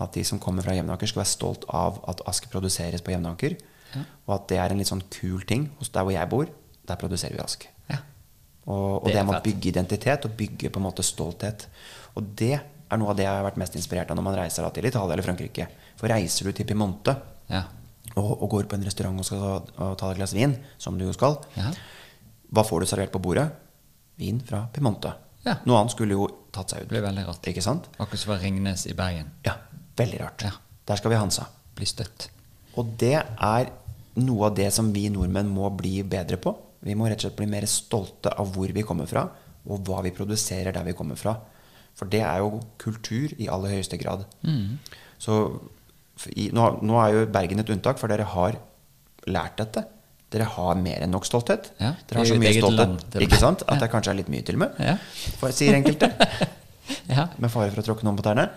At 0.00 0.16
de 0.16 0.24
som 0.24 0.40
kommer 0.40 0.64
fra 0.64 0.74
Jevnaker, 0.76 1.10
skal 1.10 1.20
være 1.20 1.34
stolt 1.34 1.66
av 1.68 2.00
at 2.08 2.24
Aske 2.30 2.48
produseres 2.52 3.04
på 3.04 3.12
Jevnaker. 3.12 3.58
Og 4.00 4.32
at 4.38 4.46
det 4.48 4.56
er 4.60 4.72
en 4.72 4.80
litt 4.80 4.88
sånn 4.88 5.04
kul 5.12 5.44
ting. 5.48 5.66
Hos 5.80 5.92
der 5.92 6.06
hvor 6.06 6.14
jeg 6.14 6.30
bor, 6.32 6.48
der 6.88 7.00
produserer 7.00 7.36
vi 7.36 7.42
Ask. 7.44 7.66
Ja. 7.90 8.00
Og, 8.64 9.02
og 9.02 9.10
Det 9.10 9.18
det, 9.18 9.26
med 9.28 9.36
å 9.36 9.44
bygge 9.44 9.68
identitet 9.68 10.24
og 10.28 10.36
bygge 10.38 10.72
på 10.72 10.80
en 10.80 10.86
måte 10.86 11.04
stolthet. 11.04 11.66
Og 12.16 12.32
det 12.40 12.54
er 12.56 13.00
noe 13.00 13.12
av 13.12 13.20
det 13.20 13.26
jeg 13.26 13.36
har 13.36 13.44
vært 13.44 13.60
mest 13.60 13.76
inspirert 13.76 14.10
av 14.12 14.18
når 14.18 14.28
man 14.30 14.38
reiser 14.40 14.68
til 14.72 14.88
Italia 14.88 15.16
eller 15.16 15.26
Frankrike. 15.26 15.68
For 16.00 16.12
reiser 16.12 16.48
du 16.48 16.56
til 16.56 16.68
Piemonte 16.68 17.16
Ja. 17.52 17.66
Og, 18.16 18.42
og 18.42 18.48
går 18.50 18.68
på 18.68 18.76
en 18.76 18.84
restaurant 18.86 19.18
og 19.18 19.24
skal 19.28 19.42
ta, 19.72 19.94
ta 20.00 20.10
et 20.12 20.18
glass 20.20 20.34
vin, 20.36 20.56
som 20.78 20.98
du 20.98 21.04
jo 21.06 21.12
skal, 21.16 21.38
Ja. 21.56 21.70
hva 22.52 22.64
får 22.68 22.80
du 22.80 22.86
servert 22.90 23.12
på 23.14 23.20
bordet? 23.24 23.48
Vin 24.20 24.40
fra 24.44 24.66
Piemonte. 24.72 25.14
Ja. 25.46 25.56
Noe 25.66 25.80
annet 25.80 25.94
skulle 25.94 26.14
jo 26.14 26.26
tatt 26.54 26.70
seg 26.70 26.82
ut. 26.82 26.88
Det 26.88 26.92
blir 26.94 27.02
veldig 27.06 27.24
rart. 27.26 27.46
Ikke 27.50 27.62
sant? 27.64 27.88
Akkurat 27.98 28.20
som 28.20 28.36
Ringnes 28.38 28.84
i 28.86 28.92
Bergen. 28.94 29.30
Ja, 29.46 29.56
veldig 29.98 30.20
rart. 30.20 30.44
Ja. 30.46 30.52
Der 30.86 30.96
skal 31.00 31.10
vi 31.14 31.16
Hansa. 31.18 31.46
Bli 31.74 31.86
støtt. 31.88 32.28
Og 32.78 32.92
det 33.00 33.14
er 33.18 33.70
noe 34.20 34.46
av 34.50 34.54
det 34.54 34.68
som 34.76 34.92
vi 34.92 35.08
nordmenn 35.10 35.48
må 35.50 35.70
bli 35.74 36.02
bedre 36.04 36.36
på. 36.36 36.52
Vi 36.84 36.94
må 36.98 37.08
rett 37.08 37.18
og 37.22 37.30
slett 37.30 37.38
bli 37.40 37.46
mer 37.50 37.64
stolte 37.70 38.30
av 38.38 38.52
hvor 38.54 38.70
vi 38.74 38.82
kommer 38.86 39.06
fra, 39.08 39.24
og 39.66 39.82
hva 39.86 40.02
vi 40.04 40.10
produserer 40.14 40.72
der 40.74 40.84
vi 40.84 40.94
kommer 40.98 41.16
fra. 41.18 41.34
For 41.96 42.08
det 42.10 42.20
er 42.24 42.38
jo 42.42 42.60
kultur 42.80 43.32
i 43.38 43.48
aller 43.52 43.74
høyeste 43.76 43.98
grad. 44.00 44.24
Så 45.22 45.36
f- 45.48 45.60
i, 46.30 46.50
nå, 46.54 46.68
nå 46.84 47.00
er 47.02 47.16
jo 47.16 47.26
Bergen 47.32 47.62
et 47.62 47.72
unntak, 47.74 48.00
for 48.00 48.12
dere 48.12 48.26
har 48.34 48.58
lært 49.30 49.58
dette. 49.60 49.84
Dere 50.32 50.48
har 50.48 50.78
mer 50.80 51.04
enn 51.04 51.12
nok 51.12 51.26
stolthet. 51.28 51.72
Ja, 51.80 51.92
dere 52.08 52.22
har 52.22 52.28
så 52.30 52.38
mye 52.40 52.54
stolthet, 52.56 53.16
ikke 53.26 53.40
sant? 53.40 53.64
At 53.68 53.82
det 53.82 53.90
kanskje 53.92 54.14
er 54.14 54.20
litt 54.22 54.30
mye, 54.32 54.44
til 54.46 54.56
og 54.58 54.64
med. 54.64 54.78
Ja. 54.80 54.96
For, 55.40 55.54
sier 55.54 55.78
enkelte. 55.78 56.12
Ja. 57.08 57.28
med 57.40 57.48
fare 57.48 57.70
for 57.70 57.80
å 57.80 57.84
tråkke 57.86 58.04
noen 58.04 58.16
på 58.18 58.24
tærne. 58.26 58.48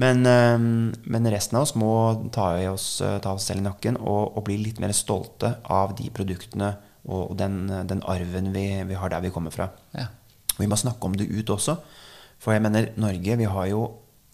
Men, 0.00 0.24
øhm, 0.26 0.90
men 1.10 1.28
resten 1.32 1.56
av 1.56 1.64
oss 1.64 1.72
må 1.78 1.90
ta, 2.34 2.52
oss, 2.70 3.00
øh, 3.00 3.18
ta 3.22 3.32
oss 3.34 3.46
selv 3.48 3.62
i 3.62 3.66
nakken 3.66 3.96
og, 3.96 4.36
og 4.36 4.44
bli 4.46 4.58
litt 4.60 4.80
mer 4.82 4.92
stolte 4.94 5.54
av 5.70 5.94
de 5.98 6.10
produktene 6.14 6.72
og, 7.06 7.30
og 7.30 7.34
den, 7.40 7.62
den 7.88 8.02
arven 8.10 8.52
vi, 8.54 8.66
vi 8.86 8.98
har 8.98 9.12
der 9.14 9.24
vi 9.24 9.32
kommer 9.34 9.54
fra. 9.54 9.70
Ja. 9.96 10.08
Og 10.56 10.62
vi 10.62 10.68
må 10.70 10.78
snakke 10.78 11.08
om 11.08 11.16
det 11.18 11.30
ut 11.30 11.50
også. 11.50 11.78
For 12.40 12.54
jeg 12.54 12.64
mener, 12.64 12.90
Norge 13.00 13.38
vi 13.40 13.48
har 13.48 13.66
jo 13.70 13.84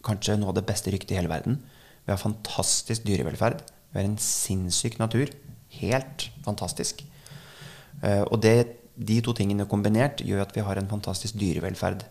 kanskje 0.05 0.37
noe 0.39 0.53
av 0.53 0.59
det 0.59 0.67
beste 0.67 0.93
ryktet 0.93 1.15
i 1.15 1.19
hele 1.19 1.31
verden. 1.31 1.61
Vi 2.07 2.13
har 2.13 2.21
fantastisk 2.21 3.03
dyrevelferd. 3.03 3.59
Vi 3.91 3.99
har 3.99 4.07
en 4.07 4.19
sinnssyk 4.21 4.95
natur. 5.01 5.27
Helt 5.81 6.29
fantastisk. 6.45 7.03
Eh, 7.99 8.23
og 8.23 8.39
det, 8.45 8.79
de 8.95 9.19
to 9.25 9.33
tingene 9.35 9.67
kombinert 9.67 10.23
gjør 10.23 10.45
at 10.45 10.55
vi 10.55 10.63
har 10.63 10.79
en 10.79 10.87
fantastisk 10.87 11.35
dyrevelferd. 11.35 12.05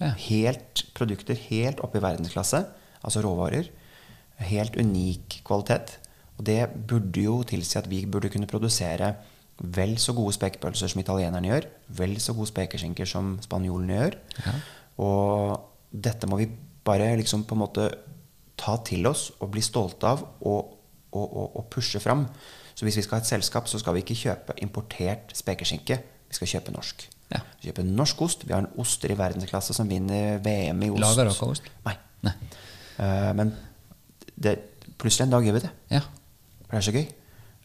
Ja. 0.00 0.14
Helt 0.24 0.86
produkter 0.96 1.36
helt 1.50 1.82
oppe 1.84 2.00
i 2.00 2.04
verdensklasse, 2.04 2.62
altså 3.04 3.22
råvarer. 3.24 3.68
Helt 4.48 4.80
unik 4.80 5.42
kvalitet. 5.44 5.98
Og 6.36 6.48
det 6.48 6.60
burde 6.88 7.20
jo 7.28 7.42
tilsi 7.48 7.76
at 7.78 7.88
vi 7.92 8.06
burde 8.08 8.32
kunne 8.32 8.48
produsere 8.48 9.14
vel 9.56 9.96
så 10.00 10.12
gode 10.16 10.34
spekepølser 10.36 10.92
som 10.92 11.00
italienerne 11.00 11.48
gjør. 11.48 11.68
Vel 12.00 12.16
så 12.20 12.32
gode 12.36 12.50
spekeskinker 12.52 13.08
som 13.08 13.36
spanjolene 13.44 14.00
gjør. 14.00 14.18
Og 15.04 15.60
dette 15.92 16.28
må 16.28 16.40
vi 16.40 16.50
bare 16.86 17.14
liksom 17.20 17.44
på 17.48 17.56
en 17.56 17.64
måte 17.64 17.88
ta 18.56 18.76
til 18.86 19.06
oss 19.08 19.28
og 19.40 19.50
bli 19.54 19.62
stolte 19.64 20.08
av 20.08 20.22
og, 20.24 20.76
og, 21.12 21.26
og, 21.26 21.56
og 21.60 21.66
pushe 21.72 22.00
fram. 22.02 22.26
Så 22.76 22.84
hvis 22.84 22.98
vi 23.00 23.04
skal 23.06 23.18
ha 23.18 23.24
et 23.24 23.28
selskap, 23.28 23.68
så 23.68 23.80
skal 23.80 23.96
vi 23.96 24.04
ikke 24.04 24.18
kjøpe 24.20 24.56
importert 24.64 25.32
spekeskinke. 25.36 26.00
Vi 26.28 26.38
skal 26.38 26.50
kjøpe 26.56 26.74
norsk. 26.74 27.06
Ja. 27.32 27.42
Vi 27.60 27.70
kjøper 27.70 27.86
norsk 27.88 28.22
ost. 28.26 28.46
Vi 28.46 28.54
har 28.54 28.64
en 28.64 28.72
oster 28.82 29.12
i 29.12 29.18
verdensklasse 29.18 29.74
som 29.76 29.88
vinner 29.90 30.40
VM 30.44 30.82
i 30.84 30.90
ost. 30.92 31.02
Lager 31.04 31.30
dere 31.30 31.50
ost? 31.50 31.70
Nei. 31.86 31.96
Nei. 32.26 32.34
Uh, 32.96 33.32
men 33.36 33.54
det, 34.36 34.58
plutselig 35.00 35.26
en 35.26 35.36
dag 35.36 35.46
gjør 35.46 35.56
vi 35.58 35.64
det. 35.64 35.72
Ja. 35.96 36.02
For 36.66 36.76
det 36.76 36.82
er 36.82 36.88
så 36.90 36.96
gøy. 36.96 37.06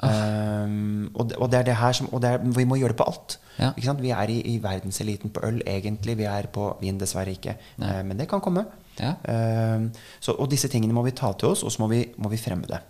Um, 0.02 1.12
og, 1.14 1.28
det, 1.30 1.36
og 1.38 1.52
det 1.52 1.60
er 1.60 1.66
det 1.68 1.76
her 1.78 1.94
som 1.94 2.08
Og 2.10 2.24
det 2.24 2.30
er, 2.34 2.40
vi 2.42 2.64
må 2.66 2.80
gjøre 2.80 2.96
det 2.96 2.98
på 2.98 3.06
alt. 3.12 3.38
Ja. 3.60 3.94
Vi 4.00 4.10
er 4.10 4.32
i, 4.34 4.40
i 4.56 4.56
verdenseliten 4.64 5.30
på 5.30 5.44
øl, 5.46 5.62
egentlig. 5.68 6.18
Vi 6.18 6.26
er 6.26 6.48
på 6.54 6.72
vin, 6.82 6.98
dessverre 7.00 7.36
ikke. 7.36 7.58
Eh, 7.78 8.02
men 8.06 8.18
det 8.18 8.30
kan 8.30 8.42
komme. 8.42 8.66
Ja. 9.02 9.16
Um, 9.26 9.90
så, 10.22 10.36
og 10.38 10.50
disse 10.52 10.70
tingene 10.72 10.96
må 10.96 11.04
vi 11.08 11.16
ta 11.18 11.32
til 11.34 11.52
oss, 11.52 11.66
og 11.66 11.74
så 11.74 11.84
må 11.84 11.90
vi, 11.92 12.04
må 12.22 12.30
vi 12.32 12.40
fremme 12.42 12.70
det. 12.70 12.82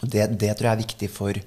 Det, 0.00 0.30
det 0.40 0.54
tror 0.56 0.70
jeg 0.70 0.74
er 0.74 0.82
viktig 0.82 1.10
for 1.12 1.40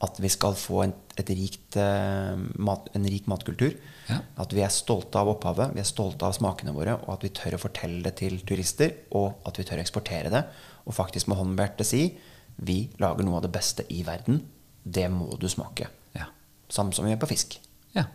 at 0.00 0.18
vi 0.22 0.30
skal 0.32 0.56
få 0.56 0.84
en, 0.86 0.92
et 1.20 1.30
rikt, 1.36 1.76
eh, 1.76 2.40
mat, 2.64 2.88
en 2.96 3.04
rik 3.04 3.26
matkultur. 3.28 3.74
Ja. 4.08 4.22
At 4.40 4.54
vi 4.56 4.62
er 4.64 4.72
stolte 4.72 5.20
av 5.20 5.28
opphavet, 5.34 5.74
vi 5.76 5.82
er 5.82 5.88
stolte 5.88 6.24
av 6.26 6.34
smakene 6.36 6.72
våre, 6.74 6.96
og 7.04 7.18
at 7.18 7.26
vi 7.26 7.32
tør 7.36 7.58
å 7.58 7.60
fortelle 7.60 8.00
det 8.06 8.14
til 8.22 8.38
turister, 8.48 8.94
og 9.18 9.44
at 9.48 9.60
vi 9.60 9.66
tør 9.68 9.82
å 9.82 9.84
eksportere 9.84 10.32
det. 10.32 10.42
Og 10.88 10.96
faktisk 10.96 11.28
med 11.28 11.60
hjertet 11.60 11.90
si 11.90 12.04
vi 12.60 12.82
lager 13.00 13.24
noe 13.24 13.38
av 13.38 13.44
det 13.44 13.52
beste 13.52 13.84
i 13.92 14.00
verden. 14.04 14.40
Det 14.82 15.06
må 15.12 15.28
du 15.40 15.48
smake. 15.52 15.90
Ja. 16.16 16.30
Samme 16.72 16.96
som 16.96 17.04
vi 17.04 17.12
gjør 17.12 17.24
på 17.26 17.34
fisk. 17.34 17.60
ja. 17.96 18.08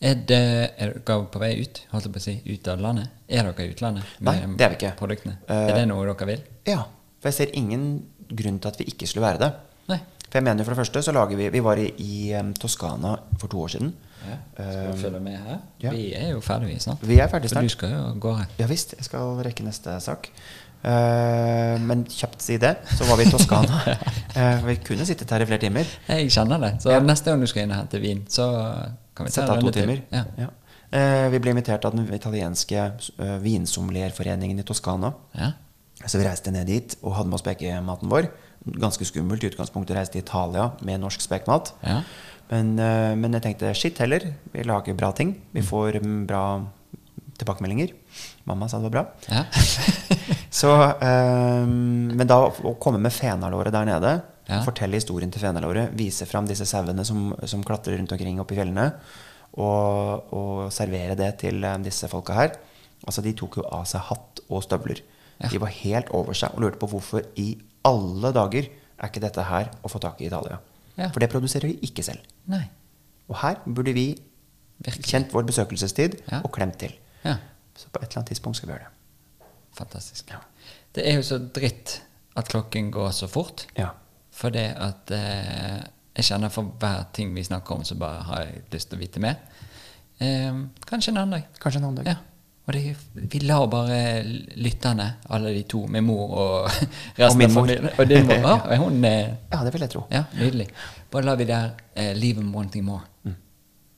Er, 0.00 0.14
det, 0.30 0.38
er 0.78 0.92
dere 1.02 1.24
på 1.26 1.40
vei 1.42 1.54
ut? 1.58 1.80
Holdt 1.90 2.06
jeg 2.06 2.12
på 2.14 2.20
å 2.20 2.22
si, 2.22 2.34
ut 2.46 2.68
av 2.70 2.78
landet? 2.84 3.08
Er 3.26 3.48
dere 3.48 3.64
i 3.66 3.72
utlandet? 3.72 4.04
Nei, 4.22 4.36
det 4.54 4.66
er 4.66 4.70
vi 4.70 4.76
ikke. 4.78 4.92
Produktene? 5.00 5.38
Eh, 5.50 5.64
er 5.72 5.74
det 5.80 5.88
noe 5.90 6.04
dere 6.06 6.28
vil? 6.30 6.44
Ja, 6.70 6.84
For 7.18 7.32
jeg 7.32 7.34
ser 7.40 7.56
ingen 7.58 7.88
grunn 8.30 8.60
til 8.62 8.70
at 8.70 8.78
vi 8.78 8.86
ikke 8.92 9.08
skulle 9.10 9.26
være 9.26 9.40
det. 9.42 9.48
Nei. 9.90 9.98
For 10.28 10.38
jeg 10.38 10.44
mener 10.46 10.62
for 10.68 10.76
det 10.76 10.82
første 10.84 11.00
så 11.02 11.12
lager 11.16 11.38
vi 11.40 11.48
Vi 11.50 11.60
var 11.64 11.80
i, 11.80 11.88
i 12.04 12.34
um, 12.36 12.52
Toskana 12.54 13.14
for 13.40 13.48
to 13.50 13.62
år 13.64 13.72
siden. 13.74 13.90
Ja. 14.28 14.36
Skal 14.54 14.92
du 14.92 15.00
følge 15.02 15.20
med 15.24 15.36
her? 15.40 15.58
ja. 15.82 15.90
Vi 15.94 16.12
er 16.14 16.30
jo 16.34 16.40
ferdige 16.44 16.78
snart. 16.84 17.02
Vi 17.02 17.18
er 17.18 17.30
ferdig 17.32 17.50
For 17.50 17.64
du 17.64 17.72
skal 17.72 17.94
jo 17.96 18.02
gå 18.20 18.34
her. 18.38 18.46
Ja 18.60 18.66
visst, 18.70 18.94
jeg 18.98 19.06
skal 19.08 19.38
rekke 19.46 19.64
neste 19.66 19.94
sak. 20.04 20.28
Uh, 20.78 21.74
men 21.82 22.04
kjapt 22.06 22.44
si 22.44 22.54
det, 22.60 22.76
så 22.94 23.06
var 23.08 23.18
vi 23.18 23.26
i 23.26 23.32
Toskana. 23.32 23.80
uh, 24.36 24.62
vi 24.68 24.76
kunne 24.86 25.06
sittet 25.08 25.32
her 25.34 25.42
i 25.42 25.48
flere 25.48 25.64
timer. 25.64 25.90
Jeg 26.06 26.30
kjenner 26.30 26.62
det. 26.62 26.72
Så 26.84 26.92
Ja. 26.94 27.00
neste 27.02 27.32
gang 27.32 27.42
du 27.42 27.50
skal 27.50 27.64
inn 27.66 27.72
og 27.74 27.80
hente 27.80 27.98
vin, 28.04 28.22
så 28.30 28.46
kan 29.18 29.26
vi 29.26 29.34
sette 29.34 29.52
av 29.52 29.62
to 29.62 29.74
timer. 29.74 30.04
Ja. 30.14 30.24
Ja. 30.38 30.48
Eh, 30.88 31.26
vi 31.34 31.40
ble 31.42 31.52
invitert 31.52 31.84
av 31.84 31.96
den 31.96 32.06
italienske 32.16 32.84
uh, 33.18 33.36
vinsommelierforeningen 33.42 34.60
i 34.62 34.64
Toskana. 34.64 35.12
Ja. 35.36 35.52
Så 36.06 36.20
vi 36.20 36.24
reiste 36.24 36.52
ned 36.54 36.70
dit 36.70 36.94
og 37.02 37.16
hadde 37.16 37.28
med 37.28 37.40
oss 37.40 37.44
spekematen 37.44 38.08
vår. 38.12 38.30
Ganske 38.78 39.06
skummelt 39.08 39.44
i 39.44 39.50
utgangspunktet 39.50 39.96
å 39.96 39.98
reise 39.98 40.14
til 40.14 40.22
Italia 40.22 40.70
med 40.86 41.02
norsk 41.02 41.24
spekmat. 41.24 41.74
Ja. 41.82 42.00
Men, 42.48 42.72
uh, 42.80 43.12
men 43.18 43.36
jeg 43.36 43.44
tenkte 43.44 43.74
shit 43.76 44.00
heller. 44.00 44.30
Vi 44.54 44.64
lager 44.64 44.96
bra 44.96 45.12
ting. 45.16 45.34
Vi 45.52 45.66
får 45.66 46.00
mm, 46.00 46.22
bra 46.30 46.44
tilbakemeldinger. 47.38 47.92
Mamma 48.48 48.70
sa 48.70 48.80
det 48.80 48.88
var 48.88 48.96
bra. 48.96 49.04
Ja. 49.28 49.44
Så, 50.60 50.72
um, 50.72 52.08
men 52.16 52.26
da 52.30 52.40
å 52.48 52.78
komme 52.80 53.02
med 53.02 53.12
fenalåret 53.12 53.74
der 53.74 53.90
nede, 53.90 54.14
Ja. 54.48 54.62
fortelle 54.64 54.96
historien 54.96 55.30
til 55.30 55.40
fenalåret, 55.42 55.90
vise 55.98 56.24
fram 56.26 56.46
disse 56.48 56.64
sauene 56.66 57.04
som, 57.04 57.34
som 57.44 57.62
klatrer 57.64 57.98
rundt 57.98 58.12
omkring 58.12 58.40
oppe 58.40 58.54
i 58.54 58.58
fjellene, 58.58 58.86
og, 59.58 60.32
og 60.32 60.72
servere 60.72 61.16
det 61.18 61.34
til 61.42 61.62
eh, 61.64 61.78
disse 61.84 62.08
folka 62.08 62.32
her 62.36 62.56
Altså, 63.06 63.22
de 63.22 63.30
tok 63.38 63.60
jo 63.60 63.62
av 63.70 63.84
seg 63.86 64.00
hatt 64.08 64.40
og 64.50 64.62
støvler. 64.64 64.98
Ja. 65.38 65.46
De 65.52 65.60
var 65.62 65.70
helt 65.70 66.08
over 66.10 66.34
seg 66.34 66.50
og 66.56 66.64
lurte 66.64 66.80
på 66.82 66.88
hvorfor 66.90 67.22
i 67.38 67.52
alle 67.86 68.32
dager 68.34 68.66
er 68.66 69.06
ikke 69.06 69.22
dette 69.22 69.44
her 69.46 69.68
å 69.86 69.90
få 69.92 70.00
tak 70.02 70.18
i 70.18 70.24
i 70.24 70.26
Italia. 70.26 70.56
Ja. 70.98 71.06
For 71.14 71.22
det 71.22 71.28
produserer 71.30 71.68
de 71.70 71.76
ikke 71.86 72.02
selv. 72.02 72.24
Nei. 72.50 72.64
Og 73.30 73.38
her 73.44 73.60
burde 73.64 73.94
vi 73.94 74.08
Virkelig. 74.82 75.06
kjent 75.12 75.30
vår 75.32 75.46
besøkelsestid 75.46 76.18
Ja. 76.26 76.40
og 76.42 76.50
klemt 76.58 76.80
til. 76.82 76.96
Ja. 77.22 77.36
Så 77.78 77.86
på 77.94 78.02
et 78.02 78.08
eller 78.10 78.18
annet 78.24 78.32
tidspunkt 78.34 78.58
skal 78.58 78.72
vi 78.72 78.74
gjøre 78.74 78.88
det. 78.88 79.46
Fantastisk. 79.78 80.34
Det 80.98 81.06
er 81.06 81.20
jo 81.20 81.22
så 81.22 81.38
dritt 81.38 82.00
at 82.34 82.50
klokken 82.50 82.90
går 82.90 83.14
så 83.14 83.30
fort. 83.30 83.68
Ja. 83.78 83.92
For 84.38 84.54
det 84.54 84.68
at 84.78 85.10
eh, 85.16 85.78
jeg 86.18 86.24
kjenner 86.30 86.50
for 86.54 86.62
hver 86.78 87.08
ting 87.14 87.34
vi 87.34 87.42
snakker 87.46 87.78
om, 87.78 87.84
så 87.86 87.94
bare 87.98 88.22
har 88.28 88.46
jeg 88.46 88.62
lyst 88.72 88.90
til 88.90 88.98
å 88.98 89.02
vite 89.02 89.22
mer. 89.22 89.36
Eh, 90.22 90.54
kanskje 90.86 91.10
en 91.14 91.22
annen 91.24 91.38
dag. 91.38 91.44
Kanskje 91.62 91.80
en 91.82 91.88
annen 91.88 92.02
dag. 92.02 92.06
Ja. 92.14 92.18
Og 92.68 92.74
det, 92.76 92.96
vi 93.32 93.38
lar 93.48 93.64
bare 93.72 94.22
lytterne, 94.60 95.06
alle 95.32 95.54
de 95.56 95.62
to, 95.64 95.86
med 95.88 96.04
mor 96.04 96.34
og 96.36 96.66
resten 97.18 97.42
av 97.46 97.54
familien 97.54 97.88
Og 97.94 98.08
din 98.10 98.26
mor. 98.28 98.34
Ja, 98.44 98.56
og 98.60 98.76
hun 98.84 99.04
eh, 99.08 99.28
Ja, 99.52 99.62
det 99.64 99.72
vil 99.72 99.86
jeg 99.86 99.90
tro. 99.94 100.02
Ja, 100.12 100.22
nydelig. 100.36 100.68
Bare 101.10 101.24
lar 101.24 101.36
vi 101.40 101.44
der 101.48 101.70
eh, 101.94 102.12
leave 102.16 102.34
them 102.42 102.52
wanting 102.54 102.84
more. 102.84 103.00
Mm. 103.24 103.34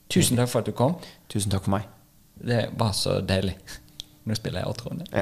Tusen 0.09 0.39
takk 0.39 0.49
for 0.53 0.59
at 0.63 0.71
du 0.71 0.71
kom. 0.71 0.95
Tusen 1.29 1.51
takk 1.51 1.63
for 1.67 1.71
meg. 1.75 1.89
Det 2.41 2.69
var 2.79 2.91
så 2.97 3.19
deilig. 3.21 3.57
Nå 4.25 4.35
spiller 4.39 4.59
jeg 4.63 4.67
outroen. 4.71 5.03
Ja. 5.11 5.19